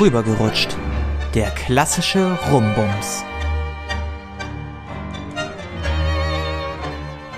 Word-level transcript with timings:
Rübergerutscht. 0.00 0.78
Der 1.34 1.50
klassische 1.50 2.38
Rumbums. 2.50 3.22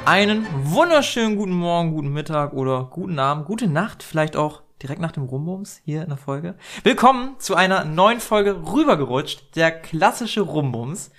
Einen 0.04 0.46
wunderschönen 0.62 1.34
guten 1.34 1.54
Morgen, 1.54 1.90
guten 1.90 2.12
Mittag 2.12 2.52
oder 2.52 2.84
guten 2.84 3.18
Abend, 3.18 3.46
gute 3.46 3.66
Nacht, 3.66 4.04
vielleicht 4.04 4.36
auch 4.36 4.62
direkt 4.80 5.00
nach 5.00 5.10
dem 5.10 5.24
Rumbums 5.24 5.80
hier 5.84 6.02
in 6.02 6.08
der 6.10 6.16
Folge. 6.16 6.54
Willkommen 6.84 7.34
zu 7.40 7.56
einer 7.56 7.84
neuen 7.84 8.20
Folge 8.20 8.62
Rübergerutscht, 8.64 9.56
der 9.56 9.72
klassische 9.72 10.42
Rumbums. 10.42 11.10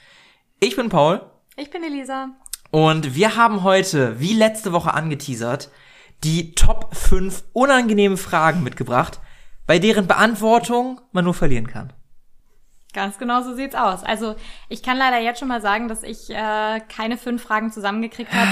Ich 0.61 0.77
bin 0.77 0.87
Paul. 0.87 1.25
Ich 1.57 1.69
bin 1.69 1.83
Elisa. 1.83 2.29
Und 2.71 3.15
wir 3.15 3.35
haben 3.35 3.63
heute, 3.63 4.17
wie 4.21 4.33
letzte 4.33 4.71
Woche 4.71 4.93
angeteasert, 4.93 5.71
die 6.23 6.55
Top 6.55 6.95
5 6.95 7.43
unangenehmen 7.51 8.17
Fragen 8.17 8.63
mitgebracht, 8.63 9.19
bei 9.67 9.79
deren 9.79 10.07
Beantwortung 10.07 10.99
man 11.11 11.25
nur 11.25 11.33
verlieren 11.33 11.67
kann. 11.67 11.93
Ganz 12.93 13.17
genau 13.17 13.41
so 13.41 13.55
sieht's 13.55 13.73
aus. 13.73 14.03
Also 14.03 14.35
ich 14.69 14.83
kann 14.83 14.97
leider 14.97 15.19
jetzt 15.19 15.39
schon 15.39 15.47
mal 15.47 15.61
sagen, 15.61 15.87
dass 15.87 16.03
ich 16.03 16.29
äh, 16.29 16.79
keine 16.95 17.17
fünf 17.17 17.41
Fragen 17.41 17.71
zusammengekriegt 17.71 18.31
habe. 18.31 18.47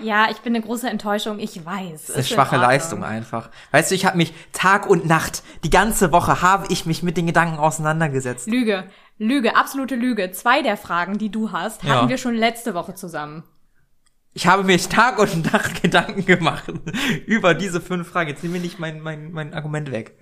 ja, 0.00 0.28
ich 0.30 0.38
bin 0.38 0.54
eine 0.54 0.64
große 0.64 0.88
Enttäuschung. 0.88 1.40
Ich 1.40 1.66
weiß. 1.66 2.06
Das 2.06 2.08
ist 2.10 2.14
eine 2.16 2.24
schwache 2.24 2.56
Leistung 2.56 3.02
einfach. 3.02 3.50
Weißt 3.72 3.90
du, 3.90 3.96
ich 3.96 4.06
habe 4.06 4.16
mich 4.16 4.32
Tag 4.52 4.88
und 4.88 5.06
Nacht, 5.06 5.42
die 5.64 5.70
ganze 5.70 6.12
Woche 6.12 6.40
habe 6.40 6.66
ich 6.70 6.86
mich 6.86 7.02
mit 7.02 7.16
den 7.16 7.26
Gedanken 7.26 7.58
auseinandergesetzt. 7.58 8.46
Lüge, 8.46 8.84
Lüge, 9.18 9.56
absolute 9.56 9.96
Lüge. 9.96 10.30
Zwei 10.30 10.62
der 10.62 10.76
Fragen, 10.76 11.18
die 11.18 11.30
du 11.30 11.50
hast, 11.50 11.82
hatten 11.82 12.04
Ja. 12.04 12.08
wir 12.08 12.18
schon 12.18 12.36
letzte 12.36 12.74
Woche 12.74 12.94
zusammen. 12.94 13.42
Ich 14.38 14.46
habe 14.46 14.62
mir 14.62 14.78
Tag 14.78 15.18
und 15.18 15.52
Nacht 15.52 15.82
Gedanken 15.82 16.24
gemacht 16.24 16.72
über 17.26 17.54
diese 17.54 17.80
fünf 17.80 18.08
Fragen. 18.08 18.30
Jetzt 18.30 18.44
nimm 18.44 18.52
mir 18.52 18.60
nicht 18.60 18.78
mein, 18.78 19.00
mein, 19.00 19.32
mein 19.32 19.52
Argument 19.52 19.90
weg. 19.90 20.16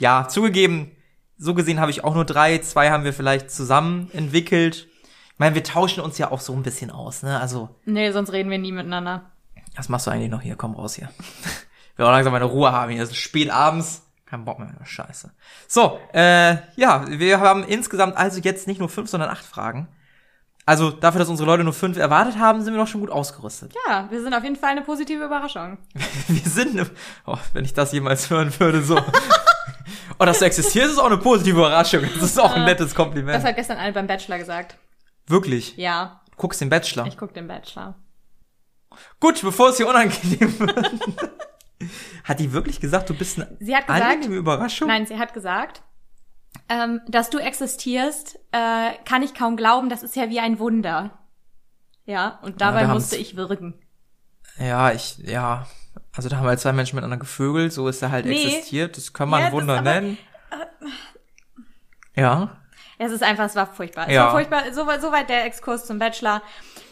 Ja, 0.00 0.26
zugegeben, 0.26 0.90
so 1.38 1.54
gesehen 1.54 1.78
habe 1.78 1.92
ich 1.92 2.02
auch 2.02 2.16
nur 2.16 2.24
drei. 2.24 2.58
Zwei 2.58 2.90
haben 2.90 3.04
wir 3.04 3.12
vielleicht 3.12 3.52
zusammen 3.52 4.10
entwickelt. 4.14 4.88
Ich 5.34 5.38
meine, 5.38 5.54
wir 5.54 5.62
tauschen 5.62 6.02
uns 6.02 6.18
ja 6.18 6.32
auch 6.32 6.40
so 6.40 6.52
ein 6.54 6.64
bisschen 6.64 6.90
aus, 6.90 7.22
ne? 7.22 7.38
Also, 7.38 7.68
Nee, 7.84 8.10
sonst 8.10 8.32
reden 8.32 8.50
wir 8.50 8.58
nie 8.58 8.72
miteinander. 8.72 9.30
was 9.76 9.88
machst 9.88 10.08
du 10.08 10.10
eigentlich 10.10 10.30
noch 10.30 10.42
hier? 10.42 10.56
Komm 10.56 10.74
raus 10.74 10.96
hier. 10.96 11.10
Ich 11.92 11.98
will 11.98 12.06
auch 12.06 12.10
langsam 12.10 12.32
meine 12.32 12.46
Ruhe 12.46 12.72
haben. 12.72 12.90
Hier 12.90 13.04
ist 13.04 13.14
spät 13.14 13.50
abends. 13.50 14.02
Kein 14.26 14.44
Bock 14.44 14.58
mehr. 14.58 14.74
Scheiße. 14.82 15.30
So, 15.68 16.00
äh, 16.12 16.56
ja, 16.74 17.04
wir 17.08 17.38
haben 17.38 17.62
insgesamt 17.62 18.16
also 18.16 18.40
jetzt 18.40 18.66
nicht 18.66 18.80
nur 18.80 18.88
fünf, 18.88 19.08
sondern 19.08 19.30
acht 19.30 19.44
Fragen. 19.44 19.86
Also 20.64 20.90
dafür, 20.90 21.18
dass 21.18 21.28
unsere 21.28 21.46
Leute 21.46 21.64
nur 21.64 21.72
fünf 21.72 21.96
erwartet 21.98 22.38
haben, 22.38 22.62
sind 22.62 22.72
wir 22.74 22.80
doch 22.80 22.86
schon 22.86 23.00
gut 23.00 23.10
ausgerüstet. 23.10 23.74
Ja, 23.88 24.06
wir 24.10 24.22
sind 24.22 24.32
auf 24.32 24.44
jeden 24.44 24.54
Fall 24.56 24.70
eine 24.70 24.82
positive 24.82 25.24
Überraschung. 25.24 25.78
Wir 26.28 26.50
sind, 26.50 26.74
ne, 26.74 26.88
oh, 27.26 27.36
wenn 27.52 27.64
ich 27.64 27.74
das 27.74 27.90
jemals 27.92 28.30
hören 28.30 28.52
würde, 28.60 28.80
so. 28.82 28.96
oh, 30.20 30.24
dass 30.24 30.38
du 30.38 30.44
existierst, 30.44 30.92
ist 30.92 30.98
auch 30.98 31.06
eine 31.06 31.18
positive 31.18 31.58
Überraschung. 31.58 32.02
Das 32.14 32.22
ist 32.22 32.38
auch 32.38 32.54
ein 32.54 32.64
nettes 32.64 32.88
Das 32.90 32.94
Kompliment. 32.94 33.42
hat 33.42 33.56
gestern 33.56 33.78
eine 33.78 33.92
beim 33.92 34.06
Bachelor 34.06 34.38
gesagt. 34.38 34.76
Wirklich. 35.26 35.76
Ja, 35.76 36.20
Guckst 36.36 36.60
den 36.60 36.70
Bachelor. 36.70 37.06
ich 37.06 37.16
guck 37.16 37.34
den 37.34 37.46
Bachelor. 37.48 37.96
Gut, 39.20 39.40
bevor 39.42 39.70
es 39.70 39.76
hier 39.78 39.88
unangenehm 39.88 40.58
wird. 40.60 40.90
Hat 42.24 42.38
die 42.38 42.52
wirklich 42.52 42.80
gesagt, 42.80 43.10
du 43.10 43.14
bist 43.14 43.38
eine 43.38 43.56
Sie 43.58 43.74
hat 43.74 43.86
gesagt, 43.86 44.04
angenehme 44.04 44.36
Überraschung? 44.36 44.86
Nein, 44.88 45.06
sie 45.06 45.18
hat 45.18 45.34
gesagt, 45.34 45.82
ähm, 46.68 47.00
dass 47.08 47.30
du 47.30 47.38
existierst, 47.38 48.38
äh, 48.52 48.92
kann 49.04 49.22
ich 49.22 49.34
kaum 49.34 49.56
glauben, 49.56 49.88
das 49.88 50.02
ist 50.02 50.16
ja 50.16 50.28
wie 50.30 50.40
ein 50.40 50.58
Wunder. 50.58 51.10
Ja, 52.04 52.38
und 52.42 52.60
dabei 52.60 52.82
da 52.82 52.88
haben's- 52.88 53.04
musste 53.04 53.16
ich 53.16 53.36
wirken. 53.36 53.74
Ja, 54.58 54.90
ich, 54.92 55.18
ja. 55.18 55.66
Also 56.14 56.28
da 56.28 56.36
haben 56.36 56.46
halt 56.46 56.60
zwei 56.60 56.72
Menschen 56.72 56.96
miteinander 56.96 57.18
gevögelt, 57.18 57.72
so 57.72 57.88
ist 57.88 58.02
er 58.02 58.10
halt 58.10 58.26
Nee. 58.26 58.44
existiert. 58.44 58.96
Das 58.96 59.12
kann 59.12 59.28
man 59.28 59.40
Ja, 59.40 59.46
ein 59.46 59.52
Wunder 59.52 59.74
aber- 59.78 59.82
nennen. 59.82 60.18
Ja. 62.14 62.56
Es 62.98 63.10
ist 63.10 63.22
einfach, 63.22 63.44
es 63.46 63.56
war 63.56 63.66
furchtbar. 63.66 64.06
Es 64.08 64.14
Ja. 64.14 64.24
war 64.26 64.32
furchtbar. 64.32 64.62
Soweit 64.72 65.00
soweit 65.00 65.28
der 65.28 65.44
Exkurs 65.46 65.86
zum 65.86 65.98
Bachelor. 65.98 66.42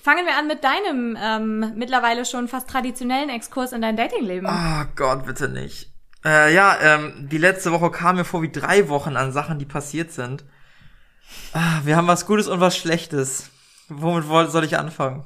Fangen 0.03 0.25
wir 0.27 0.37
an 0.37 0.47
mit 0.47 0.65
deinem 0.65 1.17
ähm, 1.21 1.75
mittlerweile 1.77 2.25
schon 2.25 2.49
fast 2.49 2.69
traditionellen 2.69 3.29
Exkurs 3.29 3.73
in 3.73 3.83
dein 3.83 3.97
Datingleben. 3.97 4.49
Oh 4.51 4.85
Gott, 4.97 5.27
bitte 5.27 5.49
nicht. 5.49 5.90
Äh, 6.25 6.55
ja, 6.55 6.77
ähm, 6.81 7.29
die 7.31 7.39
letzte 7.39 7.73
Woche 7.73 7.91
kam 7.91 8.17
mir 8.17 8.25
vor 8.25 8.43
wie 8.43 8.51
drei 8.51 8.89
Wochen 8.89 9.17
an 9.17 9.33
Sachen, 9.33 9.59
die 9.59 9.65
passiert 9.65 10.13
sind. 10.13 10.45
Ah, 11.53 11.81
wir 11.85 11.97
haben 11.97 12.07
was 12.09 12.27
Gutes 12.27 12.49
und 12.49 12.61
was 12.61 12.77
Schlechtes. 12.77 13.51
Womit 13.89 14.51
soll 14.51 14.65
ich 14.65 14.79
anfangen? 14.79 15.25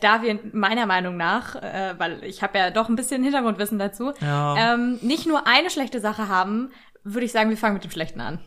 Da 0.00 0.22
wir 0.22 0.38
meiner 0.52 0.86
Meinung 0.86 1.16
nach, 1.18 1.56
äh, 1.56 1.94
weil 1.98 2.24
ich 2.24 2.42
habe 2.42 2.56
ja 2.58 2.70
doch 2.70 2.88
ein 2.88 2.96
bisschen 2.96 3.22
Hintergrundwissen 3.22 3.78
dazu, 3.78 4.12
Ja. 4.20 4.74
ähm, 4.74 4.98
nicht 5.02 5.26
nur 5.26 5.46
eine 5.46 5.68
schlechte 5.70 6.00
Sache 6.00 6.28
haben, 6.28 6.72
würde 7.04 7.26
ich 7.26 7.32
sagen, 7.32 7.50
wir 7.50 7.58
fangen 7.58 7.74
mit 7.74 7.84
dem 7.84 7.90
Schlechten 7.90 8.20
an. 8.22 8.38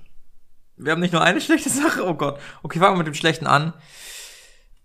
Wir 0.78 0.92
haben 0.92 1.00
nicht 1.00 1.14
nur 1.14 1.22
eine 1.22 1.40
schlechte 1.42 1.70
Sache. 1.70 2.06
Oh 2.08 2.16
Gott. 2.16 2.40
Okay, 2.64 2.80
fangen 2.80 2.96
wir 2.96 3.00
mit 3.00 3.08
dem 3.08 3.14
Schlechten 3.14 3.46
an. 3.48 3.74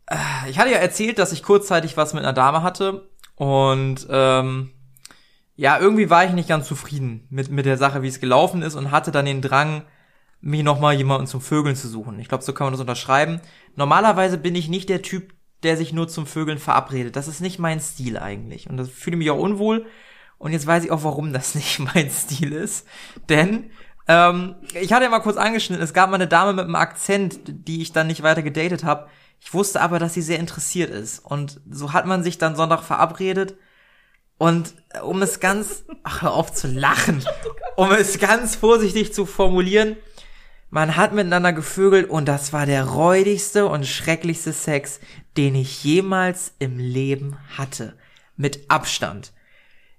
Äh, 0.07 0.17
Ich 0.51 0.59
hatte 0.59 0.71
ja 0.71 0.77
erzählt, 0.79 1.19
dass 1.19 1.33
ich 1.33 1.43
kurzzeitig 1.43 1.97
was 1.97 2.13
mit 2.13 2.23
einer 2.23 2.33
Dame 2.35 2.63
hatte. 2.63 3.09
Und 3.35 4.07
ähm, 4.11 4.73
ja, 5.55 5.79
irgendwie 5.79 6.11
war 6.11 6.25
ich 6.25 6.33
nicht 6.33 6.49
ganz 6.49 6.67
zufrieden 6.67 7.27
mit, 7.31 7.51
mit 7.51 7.67
der 7.67 7.77
Sache, 7.77 8.03
wie 8.03 8.09
es 8.09 8.21
gelaufen 8.21 8.63
ist 8.63 8.75
und 8.75 8.91
hatte 8.91 9.13
dann 9.13 9.27
den 9.27 9.43
Drang, 9.43 9.85
mich 10.43 10.65
nochmal 10.65 10.95
jemanden 10.95 11.29
zum 11.29 11.41
Vögeln 11.41 11.77
zu 11.77 11.89
suchen. 11.89 12.19
Ich 12.19 12.29
glaube, 12.29 12.43
so 12.43 12.53
kann 12.53 12.67
man 12.67 12.73
das 12.73 12.81
unterschreiben. 12.81 13.41
Normalerweise 13.77 14.39
bin 14.39 14.57
ich 14.57 14.69
nicht 14.69 14.89
der 14.89 15.01
Typ, 15.01 15.35
der 15.63 15.77
sich 15.77 15.93
nur 15.93 16.09
zum 16.09 16.27
Vögeln 16.27 16.59
verabredet. 16.59 17.15
Das 17.15 17.29
ist 17.29 17.41
nicht 17.41 17.61
mein 17.61 17.81
Stil 17.81 18.19
eigentlich. 18.19 18.69
Und 18.69 18.77
das 18.77 18.91
fühle 18.91 19.17
mich 19.17 19.31
auch 19.31 19.39
unwohl. 19.39 19.87
Und 20.39 20.53
jetzt 20.53 20.67
weiß 20.67 20.85
ich 20.85 20.91
auch, 20.91 21.05
warum 21.05 21.33
das 21.33 21.55
nicht 21.55 21.79
mein 21.79 22.11
Stil 22.11 22.53
ist. 22.53 22.87
Denn 23.29 23.71
ähm, 24.09 24.57
ich 24.81 24.93
hatte 24.93 25.05
ja 25.05 25.11
mal 25.11 25.21
kurz 25.21 25.37
angeschnitten, 25.37 25.83
es 25.83 25.95
gab 25.95 26.11
mal 26.11 26.17
eine 26.17 26.27
Dame 26.27 26.53
mit 26.53 26.65
einem 26.65 26.75
Akzent, 26.75 27.39
die 27.47 27.81
ich 27.81 27.93
dann 27.93 28.09
nicht 28.09 28.25
weiter 28.25 28.43
gedatet 28.43 28.83
habe. 28.83 29.09
Ich 29.41 29.55
wusste 29.55 29.81
aber, 29.81 30.01
dass 30.01 30.15
sie 30.15 30.23
sehr 30.23 30.41
interessiert 30.41 30.91
ist. 30.91 31.21
Und 31.21 31.61
so 31.71 31.93
hat 31.93 32.07
man 32.07 32.25
sich 32.25 32.39
dann 32.39 32.57
Sonntag 32.57 32.83
verabredet. 32.83 33.57
Und 34.39 34.75
äh, 34.91 35.01
um 35.01 35.23
es 35.23 35.41
ganz, 35.41 35.85
ach, 36.03 36.23
hör 36.23 36.35
auf 36.35 36.53
zu 36.53 36.69
lachen, 36.69 37.25
um 37.77 37.93
es 37.93 38.19
ganz 38.19 38.57
vorsichtig 38.57 39.13
zu 39.13 39.27
formulieren, 39.27 39.97
man 40.75 40.97
hat 40.97 41.13
miteinander 41.13 41.53
gevögelt 41.53 42.09
und 42.09 42.27
das 42.27 42.55
war 42.55 42.65
der 42.65 42.85
räudigste 42.85 43.67
und 43.67 43.87
schrecklichste 43.87 44.55
Sex, 44.55 45.01
den 45.37 45.55
ich 45.55 45.85
jemals 45.85 46.55
im 46.61 46.79
Leben 46.79 47.37
hatte. 47.59 47.95
Mit 48.37 48.71
Abstand. 48.71 49.35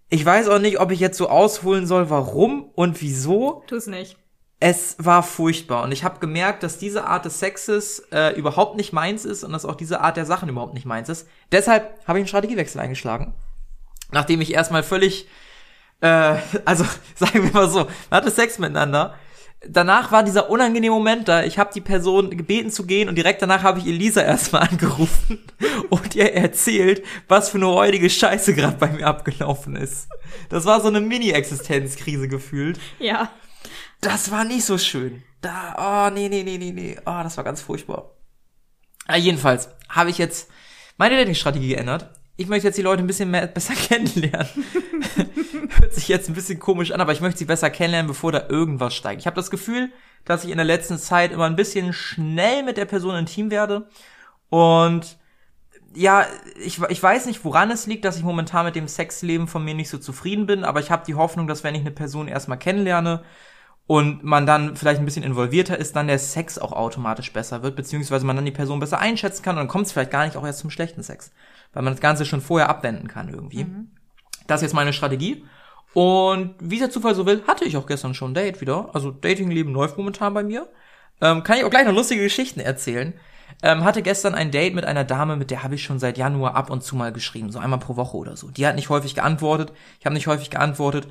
Ich 0.10 0.26
weiß 0.26 0.48
auch 0.48 0.58
nicht, 0.58 0.80
ob 0.80 0.92
ich 0.92 1.00
jetzt 1.00 1.18
so 1.18 1.30
ausholen 1.30 1.86
soll, 1.86 2.10
warum 2.10 2.72
und 2.74 3.02
wieso. 3.02 3.64
Tu's 3.68 3.86
nicht. 3.86 4.18
Es 4.60 4.96
war 4.98 5.22
furchtbar 5.22 5.84
und 5.84 5.92
ich 5.92 6.04
habe 6.04 6.20
gemerkt, 6.20 6.64
dass 6.64 6.80
diese 6.80 7.06
Art 7.06 7.26
des 7.26 7.40
Sexes 7.40 8.00
äh, 8.12 8.36
überhaupt 8.36 8.76
nicht 8.76 8.94
meins 8.94 9.26
ist 9.26 9.44
und 9.44 9.52
dass 9.52 9.66
auch 9.66 9.76
diese 9.76 10.02
Art 10.02 10.18
der 10.18 10.26
Sachen 10.26 10.50
überhaupt 10.50 10.74
nicht 10.74 10.86
meins 10.86 11.10
ist. 11.10 11.28
Deshalb 11.52 12.00
habe 12.08 12.18
ich 12.18 12.22
einen 12.24 12.28
Strategiewechsel 12.30 12.82
eingeschlagen. 12.82 13.34
Nachdem 14.14 14.42
ich 14.42 14.54
erstmal 14.54 14.84
völlig, 14.84 15.28
äh, 16.02 16.36
also 16.66 16.86
sagen 17.16 17.44
wir 17.44 17.52
mal 17.52 17.70
so, 17.70 17.88
man 18.10 18.22
hatte 18.22 18.32
Sex 18.32 18.60
miteinander. 18.60 19.16
Danach 19.66 20.12
war 20.12 20.24
dieser 20.24 20.50
unangenehme 20.50 20.94
Moment 20.94 21.30
da. 21.30 21.44
Ich 21.44 21.58
habe 21.58 21.74
die 21.74 21.80
Person 21.80 22.36
gebeten 22.36 22.70
zu 22.70 22.86
gehen 22.86 23.08
und 23.08 23.16
direkt 23.16 23.42
danach 23.42 23.64
habe 23.64 23.80
ich 23.80 23.88
Elisa 23.88 24.22
erstmal 24.22 24.64
angerufen 24.70 25.40
und 25.90 26.16
ihr 26.16 26.34
erzählt, 26.34 27.06
was 27.30 27.50
für 27.50 27.58
eine 27.58 27.68
räudige 27.68 28.10
Scheiße 28.10 28.56
gerade 28.56 28.78
bei 28.78 28.90
mir 28.90 29.08
abgelaufen 29.08 29.78
ist. 29.78 30.10
Das 30.50 30.66
war 30.66 30.82
so 30.82 30.90
eine 30.90 31.00
Mini-Existenzkrise 31.00 32.28
gefühlt. 32.28 32.78
Ja. 33.00 33.30
Das 34.02 34.32
war 34.32 34.44
nicht 34.44 34.66
so 34.66 34.78
schön. 34.78 35.24
Da, 35.40 36.10
oh, 36.10 36.14
nee, 36.14 36.28
nee, 36.28 36.44
nee, 36.44 36.58
nee, 36.58 36.72
nee. 36.72 36.98
Oh, 37.06 37.22
das 37.24 37.38
war 37.38 37.46
ganz 37.46 37.62
furchtbar. 37.62 38.12
Ah, 39.08 39.16
jedenfalls 39.16 39.70
habe 39.88 40.10
ich 40.10 40.18
jetzt 40.18 40.50
meine 40.98 41.16
Dating-Strategie 41.16 41.70
geändert. 41.70 42.10
Ich 42.36 42.48
möchte 42.48 42.68
jetzt 42.68 42.78
die 42.78 42.82
Leute 42.82 43.04
ein 43.04 43.08
bisschen 43.08 43.32
mehr, 43.32 43.48
besser 43.48 43.76
kennenlernen. 43.76 44.48
Hört 45.80 45.94
sich 45.94 46.08
jetzt 46.08 46.30
ein 46.30 46.36
bisschen 46.36 46.60
komisch 46.60 46.92
an, 46.92 47.02
aber 47.02 47.12
ich 47.12 47.22
möchte 47.22 47.40
sie 47.40 47.46
besser 47.46 47.70
kennenlernen, 47.70 48.08
bevor 48.08 48.32
da 48.32 48.48
irgendwas 48.50 48.96
steigt. 48.96 49.22
Ich 49.22 49.28
habe 49.28 49.36
das 49.36 49.52
Gefühl, 49.52 49.92
dass 50.26 50.44
ich 50.44 50.52
in 50.52 50.58
der 50.58 50.66
letzten 50.66 50.98
Zeit 50.98 51.32
immer 51.32 51.46
ein 51.46 51.56
bisschen 51.56 51.94
schnell 51.94 52.64
mit 52.64 52.78
der 52.78 52.86
Person 52.86 53.16
intim 53.16 53.52
werde. 53.52 53.88
Und 54.50 55.18
ja, 55.96 56.26
ich, 56.60 56.82
ich 56.82 57.04
weiß 57.04 57.28
nicht, 57.28 57.46
woran 57.46 57.70
es 57.70 57.86
liegt, 57.86 58.06
dass 58.06 58.18
ich 58.18 58.24
momentan 58.24 58.66
mit 58.66 58.76
dem 58.76 58.88
Sexleben 58.88 59.48
von 59.48 59.64
mir 59.64 59.76
nicht 59.76 59.90
so 59.90 60.00
zufrieden 60.00 60.48
bin, 60.48 60.64
aber 60.64 60.80
ich 60.80 60.90
habe 60.90 61.06
die 61.06 61.16
Hoffnung, 61.16 61.48
dass 61.48 61.64
wenn 61.64 61.76
ich 61.76 61.82
eine 61.82 61.92
Person 61.92 62.28
erstmal 62.28 62.58
kennenlerne 62.58 63.24
und 63.86 64.24
man 64.24 64.46
dann 64.46 64.76
vielleicht 64.76 65.00
ein 65.00 65.06
bisschen 65.06 65.24
involvierter 65.24 65.78
ist, 65.78 65.96
dann 65.96 66.08
der 66.08 66.20
Sex 66.20 66.58
auch 66.58 66.72
automatisch 66.72 67.34
besser 67.34 67.64
wird, 67.64 67.76
beziehungsweise 67.76 68.26
man 68.26 68.36
dann 68.36 68.46
die 68.46 68.52
Person 68.52 68.80
besser 68.80 69.00
einschätzen 69.00 69.44
kann 69.44 69.56
und 69.56 69.62
dann 69.62 69.68
kommt 69.68 69.88
es 69.88 69.92
vielleicht 69.92 70.12
gar 70.12 70.26
nicht 70.26 70.38
auch 70.38 70.46
erst 70.46 70.60
zum 70.60 70.70
schlechten 70.70 71.04
Sex, 71.04 71.32
weil 71.74 71.84
man 71.84 71.94
das 71.94 72.02
Ganze 72.02 72.26
schon 72.26 72.42
vorher 72.42 72.70
abwenden 72.70 73.08
kann 73.08 73.30
irgendwie. 73.30 73.66
Das 74.48 74.62
ist 74.62 74.68
jetzt 74.68 74.74
meine 74.74 74.94
Strategie. 74.94 75.46
Und 75.94 76.56
wie 76.60 76.80
der 76.80 76.90
Zufall 76.90 77.14
so 77.14 77.26
will, 77.26 77.44
hatte 77.48 77.66
ich 77.66 77.78
auch 77.78 77.86
gestern 77.86 78.14
schon 78.14 78.32
ein 78.32 78.34
Date 78.34 78.62
wieder. 78.62 78.90
Also 78.94 79.12
Datingleben 79.12 79.74
läuft 79.74 79.98
momentan 79.98 80.34
bei 80.34 80.44
mir. 80.44 80.68
Ähm, 81.22 81.44
kann 81.44 81.58
ich 81.58 81.64
auch 81.64 81.70
gleich 81.70 81.86
noch 81.86 81.94
lustige 81.94 82.24
Geschichten 82.24 82.60
erzählen. 82.60 83.14
Ähm, 83.62 83.84
hatte 83.84 84.02
gestern 84.02 84.34
ein 84.34 84.50
Date 84.50 84.74
mit 84.74 84.86
einer 84.86 85.04
Dame, 85.04 85.36
mit 85.36 85.52
der 85.52 85.62
habe 85.62 85.76
ich 85.76 85.84
schon 85.84 86.00
seit 86.00 86.18
Januar 86.18 86.56
ab 86.56 86.72
und 86.72 86.84
zu 86.84 86.96
mal 86.96 87.14
geschrieben, 87.14 87.52
so 87.52 87.60
einmal 87.60 87.80
pro 87.80 87.96
Woche 87.96 88.18
oder 88.18 88.36
so. 88.36 88.50
Die 88.50 88.66
hat 88.66 88.76
nicht 88.76 88.90
häufig 88.90 89.14
geantwortet, 89.14 89.72
ich 90.00 90.06
habe 90.06 90.16
nicht 90.16 90.28
häufig 90.28 90.50
geantwortet. 90.50 91.08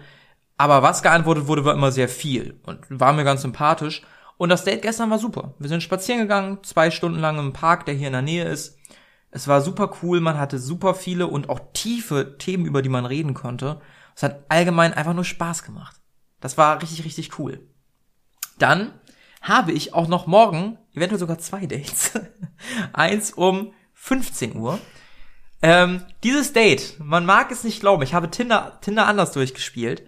Aber 0.56 0.82
was 0.82 1.02
geantwortet 1.02 1.46
wurde, 1.46 1.64
war 1.64 1.74
immer 1.74 1.92
sehr 1.92 2.08
viel 2.08 2.60
und 2.64 2.78
war 2.88 3.12
mir 3.12 3.24
ganz 3.24 3.42
sympathisch. 3.42 4.02
Und 4.36 4.48
das 4.48 4.64
Date 4.64 4.82
gestern 4.82 5.10
war 5.10 5.18
super. 5.18 5.54
Wir 5.58 5.68
sind 5.68 5.82
spazieren 5.82 6.20
gegangen, 6.20 6.58
zwei 6.62 6.90
Stunden 6.90 7.20
lang 7.20 7.38
im 7.38 7.52
Park, 7.52 7.86
der 7.86 7.94
hier 7.94 8.08
in 8.08 8.12
der 8.12 8.22
Nähe 8.22 8.44
ist. 8.44 8.76
Es 9.30 9.48
war 9.48 9.62
super 9.62 9.94
cool, 10.02 10.20
man 10.20 10.38
hatte 10.38 10.58
super 10.58 10.94
viele 10.94 11.26
und 11.26 11.48
auch 11.48 11.60
tiefe 11.72 12.36
Themen, 12.38 12.66
über 12.66 12.82
die 12.82 12.90
man 12.90 13.06
reden 13.06 13.34
konnte. 13.34 13.80
Es 14.14 14.22
hat 14.22 14.44
allgemein 14.48 14.92
einfach 14.92 15.14
nur 15.14 15.24
Spaß 15.24 15.62
gemacht. 15.62 15.96
Das 16.40 16.58
war 16.58 16.82
richtig, 16.82 17.04
richtig 17.04 17.38
cool. 17.38 17.66
Dann 18.58 18.92
habe 19.40 19.72
ich 19.72 19.94
auch 19.94 20.06
noch 20.06 20.26
morgen, 20.26 20.78
eventuell 20.92 21.18
sogar 21.18 21.38
zwei 21.38 21.66
Dates. 21.66 22.12
Eins 22.92 23.32
um 23.32 23.72
15 23.94 24.56
Uhr. 24.56 24.78
Ähm, 25.62 26.04
dieses 26.24 26.52
Date, 26.52 26.96
man 26.98 27.24
mag 27.24 27.50
es 27.52 27.64
nicht 27.64 27.80
glauben, 27.80 28.02
ich 28.02 28.14
habe 28.14 28.30
Tinder, 28.30 28.78
Tinder 28.80 29.06
anders 29.06 29.32
durchgespielt, 29.32 30.02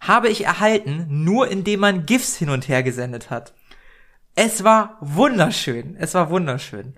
habe 0.00 0.28
ich 0.28 0.44
erhalten, 0.44 1.06
nur 1.08 1.48
indem 1.48 1.80
man 1.80 2.06
GIFs 2.06 2.36
hin 2.36 2.50
und 2.50 2.68
her 2.68 2.82
gesendet 2.82 3.30
hat. 3.30 3.54
Es 4.34 4.62
war 4.64 4.96
wunderschön. 5.00 5.96
Es 5.98 6.14
war 6.14 6.30
wunderschön. 6.30 6.94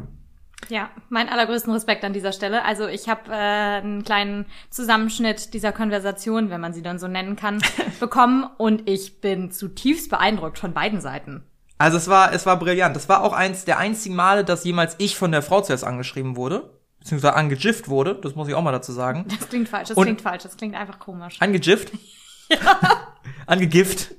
Ja, 0.68 0.90
mein 1.08 1.28
allergrößten 1.30 1.72
Respekt 1.72 2.04
an 2.04 2.12
dieser 2.12 2.32
Stelle. 2.32 2.64
Also 2.64 2.86
ich 2.86 3.08
habe 3.08 3.30
äh, 3.32 3.34
einen 3.34 4.04
kleinen 4.04 4.44
Zusammenschnitt 4.68 5.54
dieser 5.54 5.72
Konversation, 5.72 6.50
wenn 6.50 6.60
man 6.60 6.74
sie 6.74 6.82
dann 6.82 6.98
so 6.98 7.08
nennen 7.08 7.34
kann, 7.36 7.62
bekommen 8.00 8.44
und 8.58 8.88
ich 8.88 9.20
bin 9.22 9.50
zutiefst 9.50 10.10
beeindruckt 10.10 10.58
von 10.58 10.74
beiden 10.74 11.00
Seiten. 11.00 11.44
Also 11.78 11.96
es 11.96 12.08
war, 12.08 12.34
es 12.34 12.44
war 12.44 12.58
brillant. 12.58 12.94
Das 12.94 13.08
war 13.08 13.22
auch 13.22 13.32
eins 13.32 13.64
der 13.64 13.78
einzigen 13.78 14.14
Male, 14.14 14.44
dass 14.44 14.64
jemals 14.64 14.96
ich 14.98 15.16
von 15.16 15.32
der 15.32 15.40
Frau 15.40 15.62
zuerst 15.62 15.82
angeschrieben 15.82 16.36
wurde, 16.36 16.78
beziehungsweise 16.98 17.34
angegifft 17.34 17.88
wurde. 17.88 18.16
Das 18.22 18.34
muss 18.34 18.46
ich 18.48 18.54
auch 18.54 18.62
mal 18.62 18.70
dazu 18.70 18.92
sagen. 18.92 19.24
Das 19.28 19.48
klingt 19.48 19.66
falsch, 19.70 19.88
das 19.88 19.96
Und- 19.96 20.04
klingt 20.04 20.20
falsch, 20.20 20.42
das 20.42 20.58
klingt 20.58 20.74
einfach 20.76 20.98
komisch. 20.98 21.38
Angegifft? 23.46 23.46
Angegift? 23.46 24.14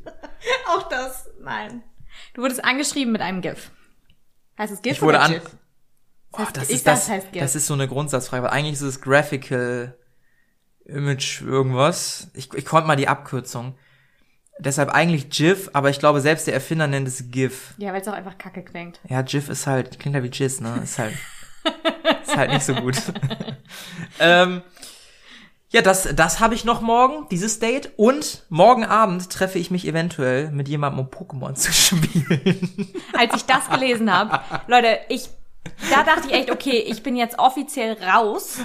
Auch 0.69 0.89
das, 0.89 1.29
nein. 1.41 1.83
Du 2.33 2.41
wurdest 2.41 2.63
angeschrieben 2.63 3.11
mit 3.11 3.21
einem 3.21 3.41
GIF. 3.41 3.71
Heißt 4.57 4.73
es 4.73 4.81
GIF 4.81 4.93
Ich 4.93 5.01
wurde 5.01 5.17
oder 5.17 5.25
an- 5.25 5.31
GIF? 5.33 5.43
Oh, 6.33 6.37
heißt- 6.39 6.51
das 6.53 6.69
ich 6.69 6.75
ist 6.77 6.87
das, 6.87 7.09
heißt 7.09 7.31
GIF. 7.31 7.41
das 7.41 7.55
ist 7.55 7.67
so 7.67 7.73
eine 7.73 7.87
Grundsatzfrage, 7.87 8.43
weil 8.43 8.51
eigentlich 8.51 8.73
ist 8.73 8.81
es 8.81 9.01
Graphical 9.01 9.97
Image 10.85 11.41
irgendwas. 11.41 12.29
Ich, 12.33 12.53
ich 12.53 12.65
konnte 12.65 12.87
mal 12.87 12.95
die 12.95 13.07
Abkürzung. 13.07 13.77
Deshalb 14.59 14.89
eigentlich 14.89 15.29
GIF, 15.29 15.69
aber 15.73 15.89
ich 15.89 15.99
glaube, 15.99 16.21
selbst 16.21 16.47
der 16.47 16.53
Erfinder 16.53 16.87
nennt 16.87 17.07
es 17.07 17.31
GIF. 17.31 17.73
Ja, 17.77 17.93
weil 17.93 18.01
es 18.01 18.07
auch 18.07 18.13
einfach 18.13 18.37
kacke 18.37 18.63
klingt. 18.63 18.99
Ja, 19.09 19.21
GIF 19.21 19.49
ist 19.49 19.65
halt, 19.67 19.99
klingt 19.99 20.15
ja 20.15 20.23
wie 20.23 20.27
Jizz, 20.27 20.59
ne? 20.61 20.79
Ist 20.83 20.99
halt, 20.99 21.15
ist 22.23 22.35
halt 22.37 22.51
nicht 22.51 22.65
so 22.65 22.75
gut. 22.75 22.95
ähm, 24.19 24.61
ja, 25.71 25.81
das, 25.81 26.07
das 26.15 26.39
habe 26.39 26.53
ich 26.53 26.65
noch 26.65 26.81
morgen, 26.81 27.27
dieses 27.31 27.59
Date. 27.59 27.91
Und 27.95 28.45
morgen 28.49 28.85
Abend 28.85 29.29
treffe 29.29 29.57
ich 29.57 29.71
mich 29.71 29.87
eventuell 29.87 30.51
mit 30.51 30.67
jemandem, 30.67 30.99
um 30.99 31.07
Pokémon 31.07 31.53
zu 31.55 31.71
spielen. 31.71 32.93
Als 33.17 33.35
ich 33.35 33.45
das 33.45 33.69
gelesen 33.69 34.13
habe, 34.13 34.39
Leute, 34.67 34.99
ich 35.09 35.29
da 35.91 36.03
dachte 36.03 36.27
ich 36.27 36.33
echt, 36.33 36.51
okay, 36.51 36.83
ich 36.87 37.03
bin 37.03 37.15
jetzt 37.15 37.37
offiziell 37.37 37.95
raus, 38.03 38.59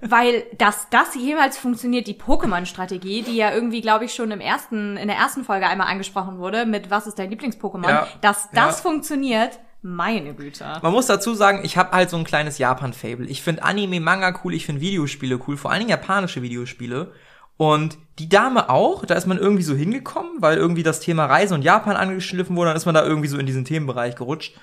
weil 0.00 0.44
dass 0.58 0.88
das 0.90 1.14
jemals 1.14 1.56
funktioniert, 1.56 2.08
die 2.08 2.14
Pokémon-Strategie, 2.14 3.22
die 3.22 3.36
ja 3.36 3.52
irgendwie, 3.52 3.80
glaube 3.80 4.06
ich, 4.06 4.14
schon 4.14 4.30
im 4.32 4.40
ersten, 4.40 4.96
in 4.96 5.06
der 5.08 5.16
ersten 5.16 5.44
Folge 5.44 5.68
einmal 5.68 5.86
angesprochen 5.86 6.38
wurde, 6.38 6.66
mit 6.66 6.90
was 6.90 7.06
ist 7.06 7.18
dein 7.18 7.30
Lieblings-Pokémon, 7.30 7.88
Ja, 7.88 8.08
dass 8.20 8.50
das 8.50 8.78
ja. 8.78 8.82
funktioniert, 8.82 9.60
meine 9.82 10.34
Güte. 10.34 10.64
Man 10.80 10.92
muss 10.92 11.06
dazu 11.06 11.34
sagen, 11.34 11.60
ich 11.64 11.76
habe 11.76 11.92
halt 11.92 12.08
so 12.08 12.16
ein 12.16 12.24
kleines 12.24 12.58
Japan-Fable. 12.58 13.26
Ich 13.26 13.42
finde 13.42 13.64
Anime, 13.64 14.00
Manga 14.00 14.40
cool, 14.44 14.54
ich 14.54 14.64
finde 14.64 14.80
Videospiele 14.80 15.40
cool, 15.46 15.56
vor 15.56 15.70
allen 15.70 15.80
Dingen 15.80 15.90
japanische 15.90 16.42
Videospiele. 16.42 17.12
Und 17.56 17.98
die 18.18 18.28
Dame 18.28 18.70
auch, 18.70 19.04
da 19.04 19.14
ist 19.14 19.26
man 19.26 19.38
irgendwie 19.38 19.62
so 19.62 19.74
hingekommen, 19.74 20.40
weil 20.40 20.56
irgendwie 20.56 20.82
das 20.82 21.00
Thema 21.00 21.26
Reise 21.26 21.54
und 21.54 21.62
Japan 21.62 21.96
angeschliffen 21.96 22.56
wurde, 22.56 22.70
dann 22.70 22.76
ist 22.76 22.86
man 22.86 22.94
da 22.94 23.04
irgendwie 23.04 23.28
so 23.28 23.38
in 23.38 23.46
diesen 23.46 23.64
Themenbereich 23.64 24.16
gerutscht. 24.16 24.56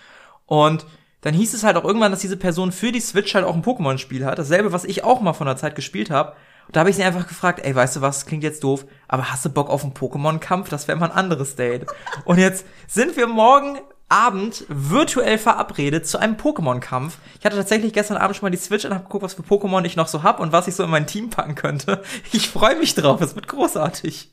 Und 0.45 0.85
dann 1.21 1.33
hieß 1.33 1.53
es 1.53 1.63
halt 1.63 1.75
auch 1.75 1.83
irgendwann, 1.83 2.11
dass 2.11 2.21
diese 2.21 2.37
Person 2.37 2.71
für 2.71 2.91
die 2.91 3.01
Switch 3.01 3.35
halt 3.35 3.45
auch 3.45 3.55
ein 3.55 3.63
Pokémon-Spiel 3.63 4.25
hat. 4.25 4.39
Dasselbe, 4.39 4.71
was 4.71 4.85
ich 4.85 5.03
auch 5.03 5.21
mal 5.21 5.33
von 5.33 5.47
der 5.47 5.57
Zeit 5.57 5.75
gespielt 5.75 6.09
habe. 6.09 6.33
Und 6.67 6.75
da 6.75 6.81
habe 6.81 6.89
ich 6.89 6.95
sie 6.95 7.03
einfach 7.03 7.27
gefragt, 7.27 7.61
ey, 7.63 7.75
weißt 7.75 7.97
du 7.97 8.01
was, 8.01 8.25
klingt 8.25 8.43
jetzt 8.43 8.63
doof, 8.63 8.85
aber 9.07 9.31
hast 9.31 9.43
du 9.43 9.49
Bock 9.49 9.69
auf 9.69 9.83
einen 9.83 9.93
Pokémon-Kampf? 9.93 10.69
Das 10.69 10.87
wäre 10.87 10.97
mal 10.97 11.07
ein 11.07 11.17
anderes 11.17 11.55
Date. 11.55 11.85
Und 12.25 12.37
jetzt 12.37 12.65
sind 12.87 13.17
wir 13.17 13.27
morgen 13.27 13.79
Abend 14.09 14.65
virtuell 14.67 15.37
verabredet 15.37 16.07
zu 16.07 16.17
einem 16.17 16.35
Pokémon-Kampf. 16.35 17.17
Ich 17.39 17.45
hatte 17.45 17.55
tatsächlich 17.55 17.93
gestern 17.93 18.17
Abend 18.17 18.35
schon 18.35 18.47
mal 18.47 18.51
die 18.51 18.57
Switch 18.57 18.83
und 18.83 18.93
habe 18.93 19.03
geguckt, 19.03 19.23
was 19.23 19.35
für 19.35 19.43
Pokémon 19.43 19.85
ich 19.85 19.95
noch 19.95 20.07
so 20.07 20.23
hab 20.23 20.39
und 20.39 20.51
was 20.51 20.67
ich 20.67 20.75
so 20.75 20.83
in 20.83 20.89
mein 20.89 21.07
Team 21.07 21.29
packen 21.29 21.55
könnte. 21.55 22.03
Ich 22.31 22.49
freue 22.49 22.75
mich 22.75 22.95
drauf, 22.95 23.21
es 23.21 23.35
wird 23.35 23.47
großartig. 23.47 24.31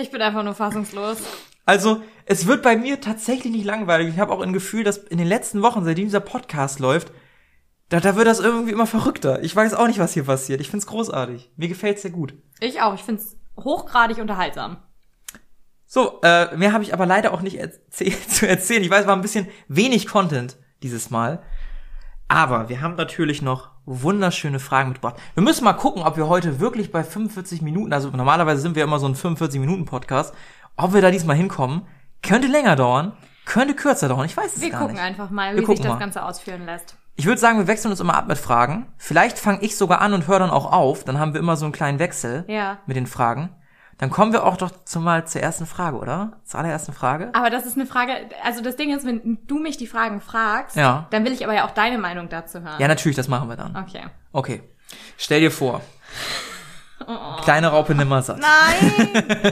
Ich 0.00 0.10
bin 0.10 0.20
einfach 0.20 0.42
nur 0.42 0.54
fassungslos. 0.54 1.18
Also, 1.64 2.02
es 2.26 2.46
wird 2.46 2.62
bei 2.62 2.76
mir 2.76 3.00
tatsächlich 3.00 3.52
nicht 3.52 3.64
langweilig. 3.64 4.08
Ich 4.08 4.18
habe 4.18 4.32
auch 4.32 4.40
ein 4.40 4.52
Gefühl, 4.52 4.84
dass 4.84 4.98
in 4.98 5.18
den 5.18 5.26
letzten 5.26 5.62
Wochen, 5.62 5.84
seitdem 5.84 6.04
dieser 6.04 6.20
Podcast 6.20 6.78
läuft, 6.78 7.10
da, 7.88 8.00
da 8.00 8.16
wird 8.16 8.26
das 8.26 8.40
irgendwie 8.40 8.72
immer 8.72 8.86
verrückter. 8.86 9.42
Ich 9.42 9.54
weiß 9.54 9.74
auch 9.74 9.86
nicht, 9.86 9.98
was 9.98 10.12
hier 10.12 10.24
passiert. 10.24 10.60
Ich 10.60 10.70
find's 10.70 10.86
großartig. 10.86 11.50
Mir 11.56 11.68
gefällt's 11.68 12.02
sehr 12.02 12.10
gut. 12.10 12.34
Ich 12.60 12.82
auch, 12.82 12.94
ich 12.94 13.02
find's 13.02 13.36
hochgradig 13.56 14.18
unterhaltsam. 14.18 14.78
So, 15.86 16.20
äh, 16.22 16.54
mehr 16.56 16.72
habe 16.72 16.82
ich 16.82 16.92
aber 16.92 17.06
leider 17.06 17.32
auch 17.32 17.42
nicht 17.42 17.58
zu 17.90 18.48
erzählen. 18.48 18.82
Ich 18.82 18.90
weiß, 18.90 19.02
es 19.02 19.06
war 19.06 19.14
ein 19.16 19.22
bisschen 19.22 19.46
wenig 19.68 20.06
Content 20.08 20.56
dieses 20.82 21.10
Mal. 21.10 21.42
Aber 22.28 22.68
wir 22.68 22.80
haben 22.80 22.96
natürlich 22.96 23.40
noch 23.40 23.70
wunderschöne 23.84 24.58
Fragen 24.58 24.88
mitgebracht. 24.88 25.14
Wir 25.34 25.44
müssen 25.44 25.62
mal 25.62 25.74
gucken, 25.74 26.02
ob 26.02 26.16
wir 26.16 26.26
heute 26.28 26.58
wirklich 26.58 26.90
bei 26.90 27.04
45 27.04 27.62
Minuten, 27.62 27.92
also 27.92 28.10
normalerweise 28.10 28.60
sind 28.60 28.74
wir 28.74 28.82
immer 28.82 28.98
so 28.98 29.06
ein 29.06 29.14
45-Minuten-Podcast, 29.14 30.34
ob 30.76 30.92
wir 30.92 31.02
da 31.02 31.12
diesmal 31.12 31.36
hinkommen. 31.36 31.82
Könnte 32.22 32.48
länger 32.48 32.74
dauern, 32.74 33.12
könnte 33.44 33.74
kürzer 33.74 34.08
dauern. 34.08 34.26
Ich 34.26 34.36
weiß 34.36 34.56
es 34.56 34.60
Wir 34.60 34.70
gar 34.70 34.80
gucken 34.80 34.94
nicht. 34.96 35.04
einfach 35.04 35.30
mal, 35.30 35.50
Wir 35.54 35.54
wie 35.54 35.58
sich 35.60 35.66
gucken 35.66 35.84
das 35.84 35.92
mal. 35.92 35.98
Ganze 36.00 36.24
ausführen 36.24 36.66
lässt. 36.66 36.96
Ich 37.14 37.26
würde 37.26 37.40
sagen, 37.40 37.58
wir 37.58 37.68
wechseln 37.68 37.92
uns 37.92 38.00
immer 38.00 38.16
ab 38.16 38.26
mit 38.26 38.38
Fragen. 38.38 38.86
Vielleicht 38.98 39.38
fange 39.38 39.62
ich 39.62 39.76
sogar 39.76 40.00
an 40.00 40.12
und 40.12 40.26
höre 40.26 40.40
dann 40.40 40.50
auch 40.50 40.72
auf. 40.72 41.04
Dann 41.04 41.18
haben 41.20 41.32
wir 41.32 41.40
immer 41.40 41.56
so 41.56 41.64
einen 41.64 41.72
kleinen 41.72 42.00
Wechsel 42.00 42.44
Ja. 42.48 42.78
mit 42.86 42.96
den 42.96 43.06
Fragen. 43.06 43.50
Dann 43.98 44.10
kommen 44.10 44.32
wir 44.32 44.44
auch 44.44 44.56
doch 44.58 44.70
zumal 44.84 45.26
zur 45.26 45.40
ersten 45.40 45.64
Frage, 45.64 45.96
oder? 45.96 46.40
Zur 46.44 46.60
allerersten 46.60 46.92
Frage. 46.92 47.30
Aber 47.32 47.48
das 47.48 47.64
ist 47.64 47.76
eine 47.76 47.86
Frage, 47.86 48.12
also 48.44 48.62
das 48.62 48.76
Ding 48.76 48.94
ist, 48.94 49.06
wenn 49.06 49.38
du 49.46 49.58
mich 49.58 49.78
die 49.78 49.86
Fragen 49.86 50.20
fragst, 50.20 50.76
Ja. 50.76 51.06
dann 51.10 51.24
will 51.24 51.32
ich 51.32 51.44
aber 51.44 51.54
ja 51.54 51.66
auch 51.66 51.70
deine 51.70 51.96
Meinung 51.96 52.28
dazu 52.28 52.60
hören. 52.60 52.78
Ja, 52.78 52.88
natürlich, 52.88 53.16
das 53.16 53.28
machen 53.28 53.48
wir 53.48 53.56
dann. 53.56 53.74
Okay. 53.76 54.02
Okay. 54.32 54.62
Stell 55.16 55.40
dir 55.40 55.50
vor. 55.50 55.80
Kleine 57.44 57.68
Raupe 57.68 57.94
Nimmersatt. 57.94 58.38
Nein! 58.40 59.08